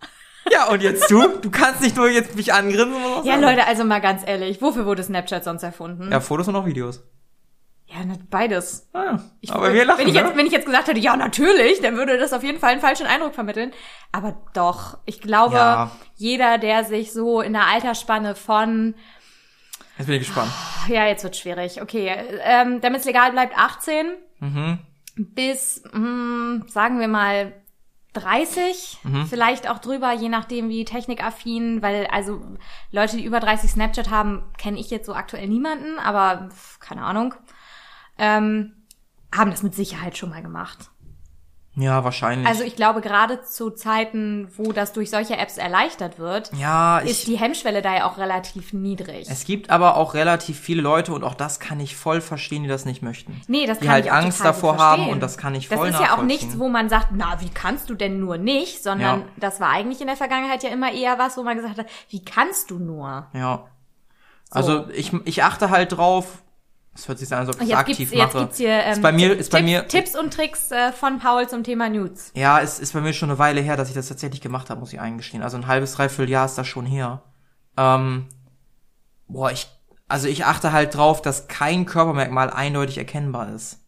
Ja, 0.52 0.68
und 0.68 0.82
jetzt 0.82 1.08
du? 1.10 1.28
Du 1.40 1.50
kannst 1.50 1.80
nicht 1.80 1.96
nur 1.96 2.08
jetzt 2.10 2.34
mich 2.34 2.52
angrinsen 2.52 3.00
Ja, 3.00 3.22
sagen. 3.34 3.42
Leute, 3.42 3.66
also 3.66 3.84
mal 3.84 4.00
ganz 4.00 4.22
ehrlich, 4.26 4.60
wofür 4.60 4.84
wurde 4.84 5.02
Snapchat 5.02 5.44
sonst 5.44 5.62
erfunden? 5.62 6.10
Ja, 6.10 6.18
Fotos 6.20 6.48
und 6.48 6.56
auch 6.56 6.66
Videos. 6.66 7.02
Ja, 7.86 8.04
ne, 8.04 8.18
beides. 8.30 8.88
Ah. 8.92 9.18
Ich, 9.40 9.52
aber 9.52 9.72
wir 9.74 9.84
lachen, 9.84 10.00
wenn 10.00 10.08
ich, 10.08 10.14
ne? 10.14 10.20
jetzt, 10.22 10.36
wenn 10.36 10.46
ich 10.46 10.52
jetzt 10.52 10.66
gesagt 10.66 10.88
hätte, 10.88 10.98
ja, 10.98 11.16
natürlich, 11.16 11.80
dann 11.82 11.96
würde 11.96 12.18
das 12.18 12.32
auf 12.32 12.42
jeden 12.42 12.58
Fall 12.58 12.70
einen 12.70 12.80
falschen 12.80 13.06
Eindruck 13.06 13.34
vermitteln. 13.34 13.72
Aber 14.12 14.36
doch, 14.54 14.98
ich 15.06 15.20
glaube, 15.20 15.54
Ja. 15.56 15.90
jeder, 16.16 16.58
der 16.58 16.84
sich 16.84 17.12
so 17.12 17.40
in 17.40 17.52
der 17.52 17.66
Altersspanne 17.66 18.34
von, 18.34 18.94
Jetzt 19.98 20.06
bin 20.06 20.16
ich 20.16 20.26
gespannt. 20.26 20.50
ja, 20.88 21.06
jetzt 21.06 21.22
wird 21.22 21.36
schwierig, 21.36 21.80
okay, 21.82 22.12
ähm, 22.42 22.80
damit 22.80 23.00
es 23.00 23.06
legal 23.06 23.30
bleibt, 23.32 23.56
18 23.56 24.06
Mhm. 24.40 24.78
Bis, 25.16 25.82
mh, 25.92 26.66
sagen 26.68 27.00
wir 27.00 27.08
mal, 27.08 27.52
30, 28.12 28.98
Mhm. 29.04 29.26
vielleicht 29.26 29.70
auch 29.70 29.78
drüber, 29.78 30.12
je 30.12 30.28
nachdem 30.28 30.68
wie 30.68 30.84
technikaffin, 30.84 31.80
weil 31.80 32.06
also 32.08 32.42
Leute, 32.90 33.16
die 33.16 33.24
über 33.24 33.38
30 33.38 33.70
Snapchat 33.70 34.10
haben, 34.10 34.42
kenne 34.58 34.80
ich 34.80 34.90
jetzt 34.90 35.06
so 35.06 35.14
aktuell 35.14 35.46
niemanden, 35.46 35.98
aber 36.00 36.48
keine 36.80 37.02
Ahnung, 37.04 37.34
ähm, 38.18 38.72
haben 39.32 39.52
das 39.52 39.62
mit 39.62 39.74
Sicherheit 39.76 40.18
schon 40.18 40.30
mal 40.30 40.42
gemacht. 40.42 40.90
Ja, 41.80 42.04
wahrscheinlich. 42.04 42.46
Also 42.46 42.62
ich 42.62 42.76
glaube, 42.76 43.00
gerade 43.00 43.42
zu 43.42 43.70
Zeiten, 43.70 44.48
wo 44.56 44.72
das 44.72 44.92
durch 44.92 45.10
solche 45.10 45.36
Apps 45.36 45.56
erleichtert 45.56 46.18
wird, 46.18 46.50
ja, 46.56 46.98
ist 46.98 47.26
die 47.26 47.36
Hemmschwelle 47.38 47.82
da 47.82 47.96
ja 47.96 48.06
auch 48.08 48.18
relativ 48.18 48.72
niedrig. 48.72 49.28
es 49.30 49.44
gibt 49.44 49.70
aber 49.70 49.96
auch 49.96 50.14
relativ 50.14 50.58
viele 50.60 50.82
Leute 50.82 51.12
und 51.12 51.24
auch 51.24 51.34
das 51.34 51.58
kann 51.60 51.80
ich 51.80 51.96
voll 51.96 52.20
verstehen, 52.20 52.62
die 52.62 52.68
das 52.68 52.84
nicht 52.84 53.02
möchten. 53.02 53.40
Nee, 53.48 53.66
das 53.66 53.78
die 53.78 53.86
kann 53.86 53.94
halt 53.94 54.04
ich 54.06 54.10
auch 54.12 54.16
Angst 54.16 54.44
davor 54.44 54.76
haben 54.78 54.96
verstehen. 54.96 55.12
und 55.14 55.20
das 55.20 55.38
kann 55.38 55.54
ich 55.54 55.68
Das 55.68 55.78
voll 55.78 55.88
ist 55.88 56.00
ja 56.00 56.16
auch 56.16 56.22
nichts, 56.22 56.58
wo 56.58 56.68
man 56.68 56.88
sagt, 56.88 57.08
na, 57.12 57.40
wie 57.40 57.48
kannst 57.50 57.88
du 57.90 57.94
denn 57.94 58.20
nur 58.20 58.36
nicht, 58.38 58.82
sondern 58.82 59.20
Ja. 59.20 59.26
das 59.36 59.60
war 59.60 59.70
eigentlich 59.70 60.00
in 60.00 60.06
der 60.06 60.16
Vergangenheit 60.16 60.62
ja 60.62 60.70
immer 60.70 60.92
eher 60.92 61.18
was, 61.18 61.36
wo 61.36 61.42
man 61.42 61.56
gesagt 61.56 61.78
hat, 61.78 61.86
wie 62.10 62.24
kannst 62.24 62.70
du 62.70 62.78
nur? 62.78 63.26
Ja. 63.32 63.64
Also 64.50 64.88
ich, 64.90 65.12
ich 65.24 65.44
achte 65.44 65.70
halt 65.70 65.92
drauf. 65.92 66.42
Es 66.94 67.06
hört 67.08 67.18
sich 67.18 67.28
so 67.28 67.34
an, 67.36 67.46
als 67.46 67.56
ob 67.56 67.62
ich 67.62 67.68
es 67.70 67.74
aktiv 67.74 67.96
gibt's, 67.98 68.14
jetzt 68.14 68.34
mache. 68.34 68.44
gibt's 68.44 68.58
hier 68.58 68.70
ähm, 68.70 68.92
ist 68.92 69.02
bei 69.02 69.12
mir, 69.12 69.28
Tipp- 69.30 69.38
ist 69.40 69.50
bei 69.52 69.62
mir, 69.62 69.86
Tipps 69.88 70.16
und 70.18 70.32
Tricks 70.34 70.70
äh, 70.72 70.92
von 70.92 71.18
Paul 71.18 71.48
zum 71.48 71.62
Thema 71.64 71.88
Nudes. 71.88 72.32
ja, 72.34 72.60
es 72.60 72.78
ist 72.80 72.92
bei 72.92 73.00
mir 73.00 73.12
schon 73.12 73.30
eine 73.30 73.38
Weile 73.38 73.60
her, 73.60 73.76
dass 73.76 73.88
ich 73.88 73.94
das 73.94 74.08
tatsächlich 74.08 74.40
gemacht 74.40 74.70
habe, 74.70 74.80
muss 74.80 74.92
ich 74.92 75.00
eingestehen. 75.00 75.42
Also 75.42 75.56
ein 75.56 75.66
halbes, 75.66 75.92
dreiviertel 75.94 76.30
Jahr 76.30 76.46
ist 76.46 76.56
das 76.58 76.66
schon 76.66 76.86
her. 76.86 77.22
Ähm, 77.76 78.26
boah, 79.28 79.50
ich, 79.52 79.68
also 80.08 80.26
ich 80.26 80.44
achte 80.44 80.72
halt 80.72 80.94
drauf, 80.96 81.22
dass 81.22 81.46
kein 81.48 81.86
Körpermerkmal 81.86 82.50
eindeutig 82.50 82.98
erkennbar 82.98 83.54
ist. 83.54 83.78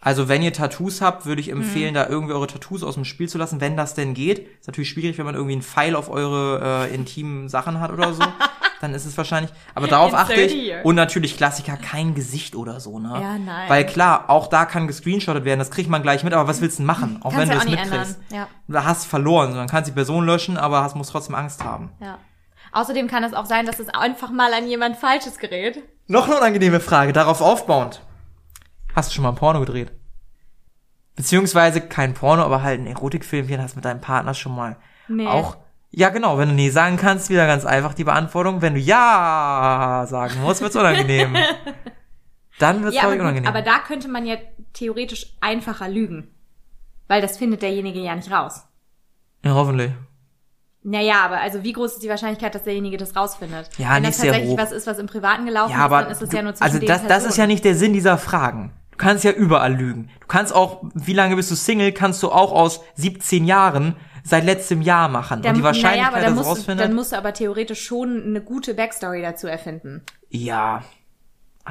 Also 0.00 0.28
wenn 0.28 0.42
ihr 0.42 0.52
Tattoos 0.52 1.00
habt, 1.00 1.24
würde 1.24 1.40
ich 1.40 1.48
empfehlen, 1.50 1.92
Mhm. 1.92 1.94
da 1.94 2.06
irgendwie 2.08 2.34
eure 2.34 2.46
Tattoos 2.48 2.82
aus 2.82 2.94
dem 2.94 3.06
Spiel 3.06 3.28
zu 3.28 3.38
lassen, 3.38 3.60
wenn 3.62 3.74
das 3.76 3.94
denn 3.94 4.12
geht. 4.12 4.46
Ist 4.60 4.66
natürlich 4.66 4.90
schwierig, 4.90 5.16
wenn 5.16 5.24
man 5.24 5.34
irgendwie 5.34 5.54
einen 5.54 5.62
Pfeil 5.62 5.96
auf 5.96 6.10
eure 6.10 6.88
äh, 6.90 6.94
intimen 6.94 7.48
Sachen 7.48 7.80
hat 7.80 7.90
oder 7.92 8.12
so. 8.12 8.22
dann 8.84 8.94
ist 8.94 9.04
es 9.06 9.16
wahrscheinlich. 9.18 9.52
Aber 9.74 9.86
darauf 9.88 10.14
achte 10.14 10.34
30 10.34 10.68
ich. 10.68 10.84
Und 10.84 10.94
natürlich 10.94 11.36
Klassiker, 11.36 11.76
kein 11.76 12.14
Gesicht 12.14 12.54
oder 12.54 12.80
so, 12.80 12.98
ne? 12.98 13.10
Ja, 13.20 13.38
nein. 13.38 13.68
Weil 13.68 13.84
klar, 13.86 14.30
auch 14.30 14.46
da 14.46 14.64
kann 14.64 14.86
gescreenshottet 14.86 15.44
werden, 15.44 15.58
das 15.58 15.70
kriegt 15.70 15.90
man 15.90 16.02
gleich 16.02 16.22
mit, 16.24 16.32
aber 16.32 16.46
was 16.48 16.60
willst 16.60 16.78
du 16.78 16.82
denn 16.82 16.86
machen? 16.86 17.18
Auch 17.22 17.32
Kannst 17.32 17.38
wenn 17.38 17.48
du 17.48 17.54
ja 17.54 17.60
es 17.60 17.68
mitkriegst. 17.68 18.18
ändern. 18.30 18.46
Da 18.68 18.84
hast 18.84 19.06
verloren. 19.06 19.54
Dann 19.54 19.68
kannst 19.68 19.88
die 19.90 19.94
Person 19.94 20.24
löschen, 20.26 20.56
aber 20.56 20.82
hast, 20.82 20.94
musst 20.96 21.10
trotzdem 21.10 21.34
Angst 21.34 21.64
haben. 21.64 21.90
Ja, 22.00 22.06
ja. 22.06 22.18
Außerdem 22.72 23.06
kann 23.08 23.22
es 23.24 23.34
auch 23.34 23.46
sein, 23.46 23.66
dass 23.66 23.78
es 23.78 23.88
einfach 23.88 24.30
mal 24.30 24.52
an 24.52 24.66
jemand 24.66 24.96
Falsches 24.96 25.38
gerät. 25.38 25.82
Noch 26.08 26.26
eine 26.26 26.36
unangenehme 26.36 26.80
Frage, 26.80 27.12
darauf 27.12 27.40
aufbauend. 27.40 28.02
Hast 28.94 29.10
du 29.10 29.14
schon 29.14 29.22
mal 29.22 29.30
ein 29.30 29.36
Porno 29.36 29.60
gedreht? 29.60 29.92
Beziehungsweise 31.16 31.80
kein 31.80 32.14
Porno, 32.14 32.42
aber 32.42 32.62
halt 32.62 32.80
ein 32.80 32.86
Erotikfilmchen 32.86 33.62
hast 33.62 33.76
mit 33.76 33.84
deinem 33.84 34.00
Partner 34.00 34.34
schon 34.34 34.54
mal 34.54 34.76
Nee. 35.06 35.26
auch. 35.28 35.56
Ja, 35.96 36.08
genau, 36.08 36.38
wenn 36.38 36.48
du 36.48 36.54
nee 36.54 36.70
sagen 36.70 36.96
kannst, 36.96 37.30
wieder 37.30 37.46
ganz 37.46 37.64
einfach 37.64 37.94
die 37.94 38.02
Beantwortung. 38.04 38.62
Wenn 38.62 38.74
du 38.74 38.80
ja 38.80 40.04
sagen 40.08 40.40
musst, 40.42 40.60
wird's 40.60 40.74
unangenehm. 40.76 41.36
Dann 42.58 42.82
wird's, 42.82 42.96
Ja, 42.96 43.02
aber, 43.02 43.12
gut, 43.12 43.20
unangenehm. 43.20 43.48
aber 43.48 43.62
da 43.62 43.78
könnte 43.78 44.08
man 44.08 44.26
ja 44.26 44.36
theoretisch 44.72 45.34
einfacher 45.40 45.88
lügen. 45.88 46.28
Weil 47.08 47.20
das 47.22 47.36
findet 47.38 47.62
derjenige 47.62 48.00
ja 48.00 48.14
nicht 48.16 48.30
raus. 48.30 48.62
ja, 49.44 49.52
hoffentlich. 49.54 49.92
Naja, 50.86 51.24
aber 51.24 51.40
also 51.40 51.62
wie 51.64 51.72
groß 51.72 51.94
ist 51.94 52.02
die 52.02 52.10
Wahrscheinlichkeit, 52.10 52.54
dass 52.54 52.64
derjenige 52.64 52.98
das 52.98 53.16
rausfindet? 53.16 53.70
Ja, 53.78 53.94
Wenn 53.94 54.02
nicht 54.02 54.08
das 54.14 54.20
sehr 54.20 54.32
tatsächlich 54.32 54.52
hoch. 54.52 54.62
was 54.62 54.70
ist, 54.72 54.86
was 54.86 54.98
im 54.98 55.06
Privaten 55.06 55.46
gelaufen 55.46 55.72
Ja, 55.72 55.78
aber 55.78 56.00
ist, 56.00 56.04
dann 56.04 56.12
ist 56.12 56.22
es 56.22 56.32
ja 56.32 56.42
nur 56.42 56.54
zwischen 56.54 56.74
also 56.74 56.86
das, 56.86 57.06
das 57.06 57.24
ist 57.24 57.38
ja 57.38 57.46
nicht 57.46 57.64
der 57.64 57.74
Sinn 57.74 57.94
dieser 57.94 58.18
Fragen. 58.18 58.70
Du 58.90 58.98
kannst 58.98 59.24
ja 59.24 59.30
überall 59.30 59.72
lügen. 59.74 60.10
Du 60.20 60.26
kannst 60.26 60.54
auch, 60.54 60.82
wie 60.94 61.14
lange 61.14 61.36
bist 61.36 61.50
du 61.50 61.54
Single, 61.54 61.92
kannst 61.92 62.22
du 62.22 62.30
auch 62.30 62.52
aus 62.52 62.80
17 62.96 63.46
Jahren 63.46 63.96
seit 64.24 64.44
letztem 64.44 64.82
Jahr 64.82 65.08
machen. 65.08 65.40
Dann, 65.42 65.50
Und 65.52 65.58
die 65.58 65.62
Wahrscheinlichkeit, 65.62 66.12
naja, 66.14 66.24
dass 66.26 66.34
musst, 66.34 66.44
du- 66.46 66.50
rausfindet. 66.50 66.84
dann 66.86 66.94
musst 66.94 67.12
du 67.12 67.16
aber 67.16 67.32
theoretisch 67.34 67.84
schon 67.84 68.22
eine 68.24 68.40
gute 68.40 68.74
Backstory 68.74 69.22
dazu 69.22 69.46
erfinden. 69.46 70.02
ja. 70.30 70.82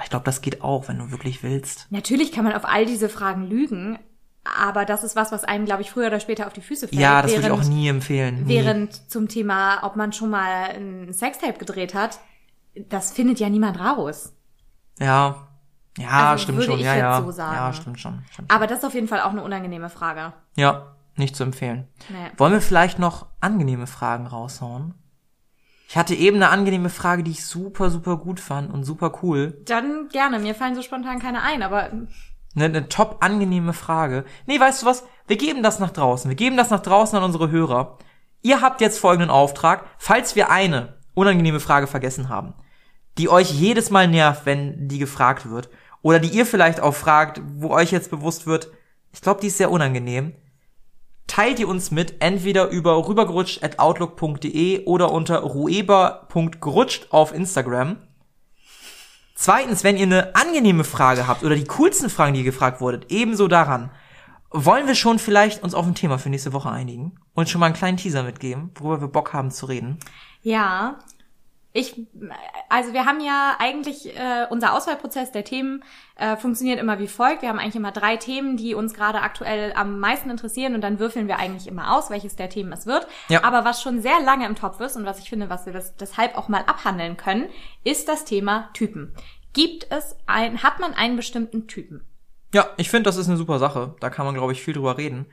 Ich 0.04 0.10
glaube, 0.10 0.26
das 0.26 0.42
geht 0.42 0.64
auch, 0.64 0.88
wenn 0.88 0.98
du 0.98 1.12
wirklich 1.12 1.44
willst. 1.44 1.86
Natürlich 1.92 2.32
kann 2.32 2.44
man 2.44 2.54
auf 2.54 2.66
all 2.66 2.88
diese 2.88 3.10
Fragen 3.10 3.44
lügen, 3.48 4.00
aber 4.44 4.86
das 4.86 5.04
ist 5.04 5.16
was, 5.16 5.32
was 5.32 5.44
einem, 5.44 5.66
glaube 5.66 5.84
ich, 5.84 5.92
früher 5.92 6.08
oder 6.08 6.20
später 6.20 6.48
auf 6.48 6.54
die 6.54 6.62
Füße 6.62 6.88
fällt. 6.88 7.00
Ja, 7.00 7.22
das 7.22 7.32
würde 7.32 7.46
ich 7.46 7.52
auch 7.54 7.64
nie 7.64 7.88
empfehlen. 7.90 8.46
Nie. 8.46 8.56
Während 8.56 9.12
zum 9.12 9.28
Thema, 9.28 9.84
ob 9.84 9.96
man 9.96 10.12
schon 10.12 10.32
mal 10.32 10.70
ein 10.76 11.14
Sextape 11.14 11.60
gedreht 11.60 11.94
hat, 11.94 12.18
das 12.90 13.12
findet 13.12 13.40
ja 13.40 13.50
niemand 13.50 13.80
raus. 13.80 14.34
Ja. 15.00 15.48
Ja, 16.00 16.32
Also 16.32 16.42
stimmt 16.42 16.58
würde 16.58 16.72
schon. 16.72 16.80
Ja, 16.80 16.94
jetzt 16.94 17.02
ja. 17.04 17.22
so 17.22 17.30
sagen. 17.32 17.56
Ja, 17.56 17.74
stimmt 17.74 18.00
schon. 18.00 18.24
Stimmt. 18.32 18.52
Aber 18.52 18.66
das 18.66 18.80
ist 18.80 18.86
auf 18.86 18.96
jeden 18.96 19.08
Fall 19.08 19.22
auch 19.22 19.30
eine 19.30 19.44
unangenehme 19.44 19.92
Frage. 19.92 20.34
Ja, 20.56 20.93
nicht 21.16 21.36
zu 21.36 21.44
empfehlen. 21.44 21.88
Nee. 22.10 22.32
Wollen 22.38 22.54
wir 22.54 22.62
vielleicht 22.62 23.00
noch 23.00 23.28
angenehme 23.40 23.88
Fragen 23.88 24.28
raushauen? 24.28 24.96
Ich 25.88 25.98
hatte 25.98 26.16
eben 26.16 26.38
eine 26.38 26.50
angenehme 26.50 26.90
Frage, 26.90 27.24
die 27.24 27.32
ich 27.32 27.46
super, 27.46 27.90
super 27.92 28.18
gut 28.18 28.40
fand 28.40 28.74
und 28.74 28.84
super 28.84 29.20
cool. 29.22 29.62
Dann 29.66 30.10
gerne. 30.10 30.40
Mir 30.40 30.56
fallen 30.56 30.76
so 30.76 30.82
spontan 30.82 31.20
keine 31.20 31.44
ein, 31.44 31.62
aber 31.62 31.92
Eine, 32.56 32.66
eine 32.66 32.90
top 32.90 33.18
angenehme 33.22 33.74
Frage. 33.74 34.26
Nee, 34.48 34.60
weißt 34.60 34.82
du 34.82 34.86
was? 34.88 35.04
Wir 35.28 35.38
geben 35.38 35.62
das 35.62 35.80
nach 35.80 35.92
draußen. 35.92 36.30
Wir 36.30 36.36
geben 36.36 36.58
das 36.58 36.72
nach 36.72 36.82
draußen 36.82 37.18
an 37.18 37.24
unsere 37.24 37.52
Hörer. 37.52 38.00
Ihr 38.42 38.62
habt 38.62 38.82
jetzt 38.82 39.00
folgenden 39.00 39.30
Auftrag. 39.30 39.86
Falls 40.00 40.36
wir 40.36 40.50
eine 40.50 40.98
unangenehme 41.14 41.60
Frage 41.60 41.86
vergessen 41.86 42.28
haben, 42.28 42.56
die 43.20 43.30
euch 43.30 43.52
jedes 43.52 43.92
Mal 43.92 44.08
nervt, 44.08 44.46
wenn 44.46 44.88
die 44.88 44.98
gefragt 44.98 45.50
wird, 45.50 45.70
oder 46.02 46.20
die 46.20 46.30
ihr 46.30 46.46
vielleicht 46.46 46.80
auch 46.80 46.96
fragt, 46.96 47.42
wo 47.56 47.70
euch 47.70 47.92
jetzt 47.92 48.10
bewusst 48.10 48.48
wird, 48.48 48.72
ich 49.14 49.22
glaube, 49.22 49.42
die 49.42 49.48
ist 49.48 49.58
sehr 49.58 49.72
unangenehm, 49.72 50.34
teilt 51.28 51.60
ihr 51.60 51.68
uns 51.68 51.92
mit, 51.92 52.22
entweder 52.22 52.70
über 52.70 53.08
rübergerutscht.outlook.de 53.08 54.86
oder 54.86 55.12
unter 55.12 55.40
rueber.gerutscht 55.40 57.08
auf 57.12 57.34
Instagram. 57.34 57.98
Zweitens, 59.36 59.84
wenn 59.84 59.98
ihr 59.98 60.04
eine 60.04 60.36
angenehme 60.36 60.84
Frage 60.84 61.28
habt 61.28 61.44
oder 61.44 61.56
die 61.56 61.66
coolsten 61.66 62.10
Fragen, 62.10 62.34
die 62.34 62.40
ihr 62.42 62.46
gefragt 62.46 62.82
wurdet, 62.82 63.12
ebenso 63.12 63.48
daran. 63.48 63.92
Wollen 64.56 64.86
wir 64.86 64.94
schon 64.94 65.18
vielleicht 65.18 65.64
uns 65.64 65.74
auf 65.74 65.88
ein 65.88 65.96
Thema 65.96 66.20
für 66.20 66.30
nächste 66.30 66.54
Woche 66.54 66.70
einigen 66.70 67.18
und 67.34 67.50
schon 67.50 67.60
mal 67.60 67.66
einen 67.66 67.76
kleinen 67.76 67.98
Teaser 67.98 68.22
mitgeben, 68.22 68.70
worüber 68.76 69.02
wir 69.02 69.08
Bock 69.08 69.34
haben 69.34 69.50
zu 69.50 69.66
reden? 69.66 69.98
ja. 70.44 71.00
Ich, 71.76 72.00
also 72.70 72.94
wir 72.94 73.06
haben 73.06 73.20
ja 73.20 73.56
eigentlich, 73.58 74.16
äh, 74.16 74.46
unser 74.52 74.74
Auswahlprozess 74.74 75.32
der 75.32 75.44
Themen 75.44 75.84
äh, 76.16 76.38
funktioniert 76.38 76.80
immer 76.80 77.00
wie 77.00 77.08
folgt. 77.08 77.42
Wir 77.42 77.50
haben 77.50 77.58
eigentlich 77.58 77.76
immer 77.76 77.92
drei 77.92 78.16
Themen, 78.16 78.58
die 78.58 78.76
uns 78.76 78.94
gerade 78.94 79.22
aktuell 79.22 79.74
am 79.76 80.00
meisten 80.00 80.30
interessieren 80.30 80.76
und 80.76 80.82
dann 80.82 81.00
würfeln 81.00 81.28
wir 81.28 81.40
eigentlich 81.40 81.68
immer 81.68 81.96
aus, 81.98 82.12
welches 82.12 82.36
der 82.36 82.50
Themen 82.50 82.72
es 82.72 82.86
wird. 82.86 83.08
Ja. 83.28 83.44
Aber 83.44 83.66
was 83.66 83.82
schon 83.82 84.02
sehr 84.02 84.22
lange 84.22 84.46
im 84.46 84.56
Topf 84.56 84.80
ist 84.82 84.96
und 84.96 85.06
was 85.06 85.18
ich 85.18 85.30
finde, 85.30 85.50
was 85.50 85.66
wir 85.66 85.74
das, 85.74 85.96
deshalb 85.96 86.38
auch 86.38 86.48
mal 86.48 86.62
abhandeln 86.68 87.18
können, 87.18 87.50
ist 87.84 88.08
das 88.08 88.24
Thema 88.24 88.70
Typen. 88.74 89.16
Gibt 89.54 89.88
es 89.90 90.16
ein, 90.28 90.62
hat 90.62 90.80
man 90.80 90.94
einen 90.94 91.16
bestimmten 91.16 91.68
Typen? 91.68 92.06
Ja, 92.54 92.68
ich 92.78 92.92
finde, 92.92 93.10
das 93.10 93.18
ist 93.18 93.28
eine 93.28 93.38
super 93.38 93.58
Sache. 93.58 93.96
Da 94.00 94.12
kann 94.12 94.28
man, 94.28 94.36
glaube 94.36 94.52
ich, 94.52 94.62
viel 94.62 94.76
drüber 94.76 95.00
reden. 95.00 95.26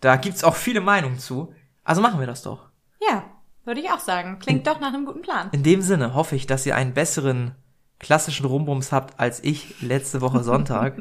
Da 0.00 0.14
gibt's 0.14 0.44
auch 0.44 0.54
viele 0.54 0.80
Meinungen 0.80 1.18
zu. 1.18 1.52
Also 1.82 2.00
machen 2.00 2.20
wir 2.20 2.28
das 2.28 2.42
doch. 2.42 2.68
Ja, 3.00 3.24
würde 3.64 3.80
ich 3.80 3.90
auch 3.90 4.00
sagen. 4.00 4.38
Klingt 4.38 4.66
doch 4.66 4.80
nach 4.80 4.92
einem 4.92 5.06
guten 5.06 5.22
Plan. 5.22 5.48
In 5.52 5.62
dem 5.62 5.82
Sinne 5.82 6.14
hoffe 6.14 6.36
ich, 6.36 6.46
dass 6.46 6.66
ihr 6.66 6.76
einen 6.76 6.94
besseren 6.94 7.54
klassischen 7.98 8.46
Rumbums 8.46 8.92
habt 8.92 9.20
als 9.20 9.42
ich 9.44 9.80
letzte 9.82 10.20
Woche 10.20 10.42
Sonntag. 10.42 10.96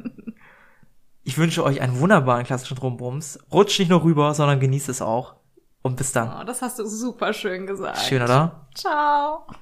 ich 1.24 1.38
wünsche 1.38 1.64
euch 1.64 1.82
einen 1.82 2.00
wunderbaren 2.00 2.46
klassischen 2.46 2.78
Rumbums. 2.78 3.40
Rutscht 3.52 3.80
nicht 3.80 3.90
nur 3.90 4.04
rüber, 4.04 4.34
sondern 4.34 4.60
genießt 4.60 4.90
es 4.90 5.02
auch. 5.02 5.36
Und 5.82 5.96
bis 5.96 6.12
dann. 6.12 6.42
Oh, 6.42 6.44
das 6.44 6.62
hast 6.62 6.78
du 6.78 6.86
super 6.86 7.32
schön 7.32 7.66
gesagt. 7.66 8.00
Schön, 8.00 8.22
oder? 8.22 8.68
Ciao. 8.76 9.48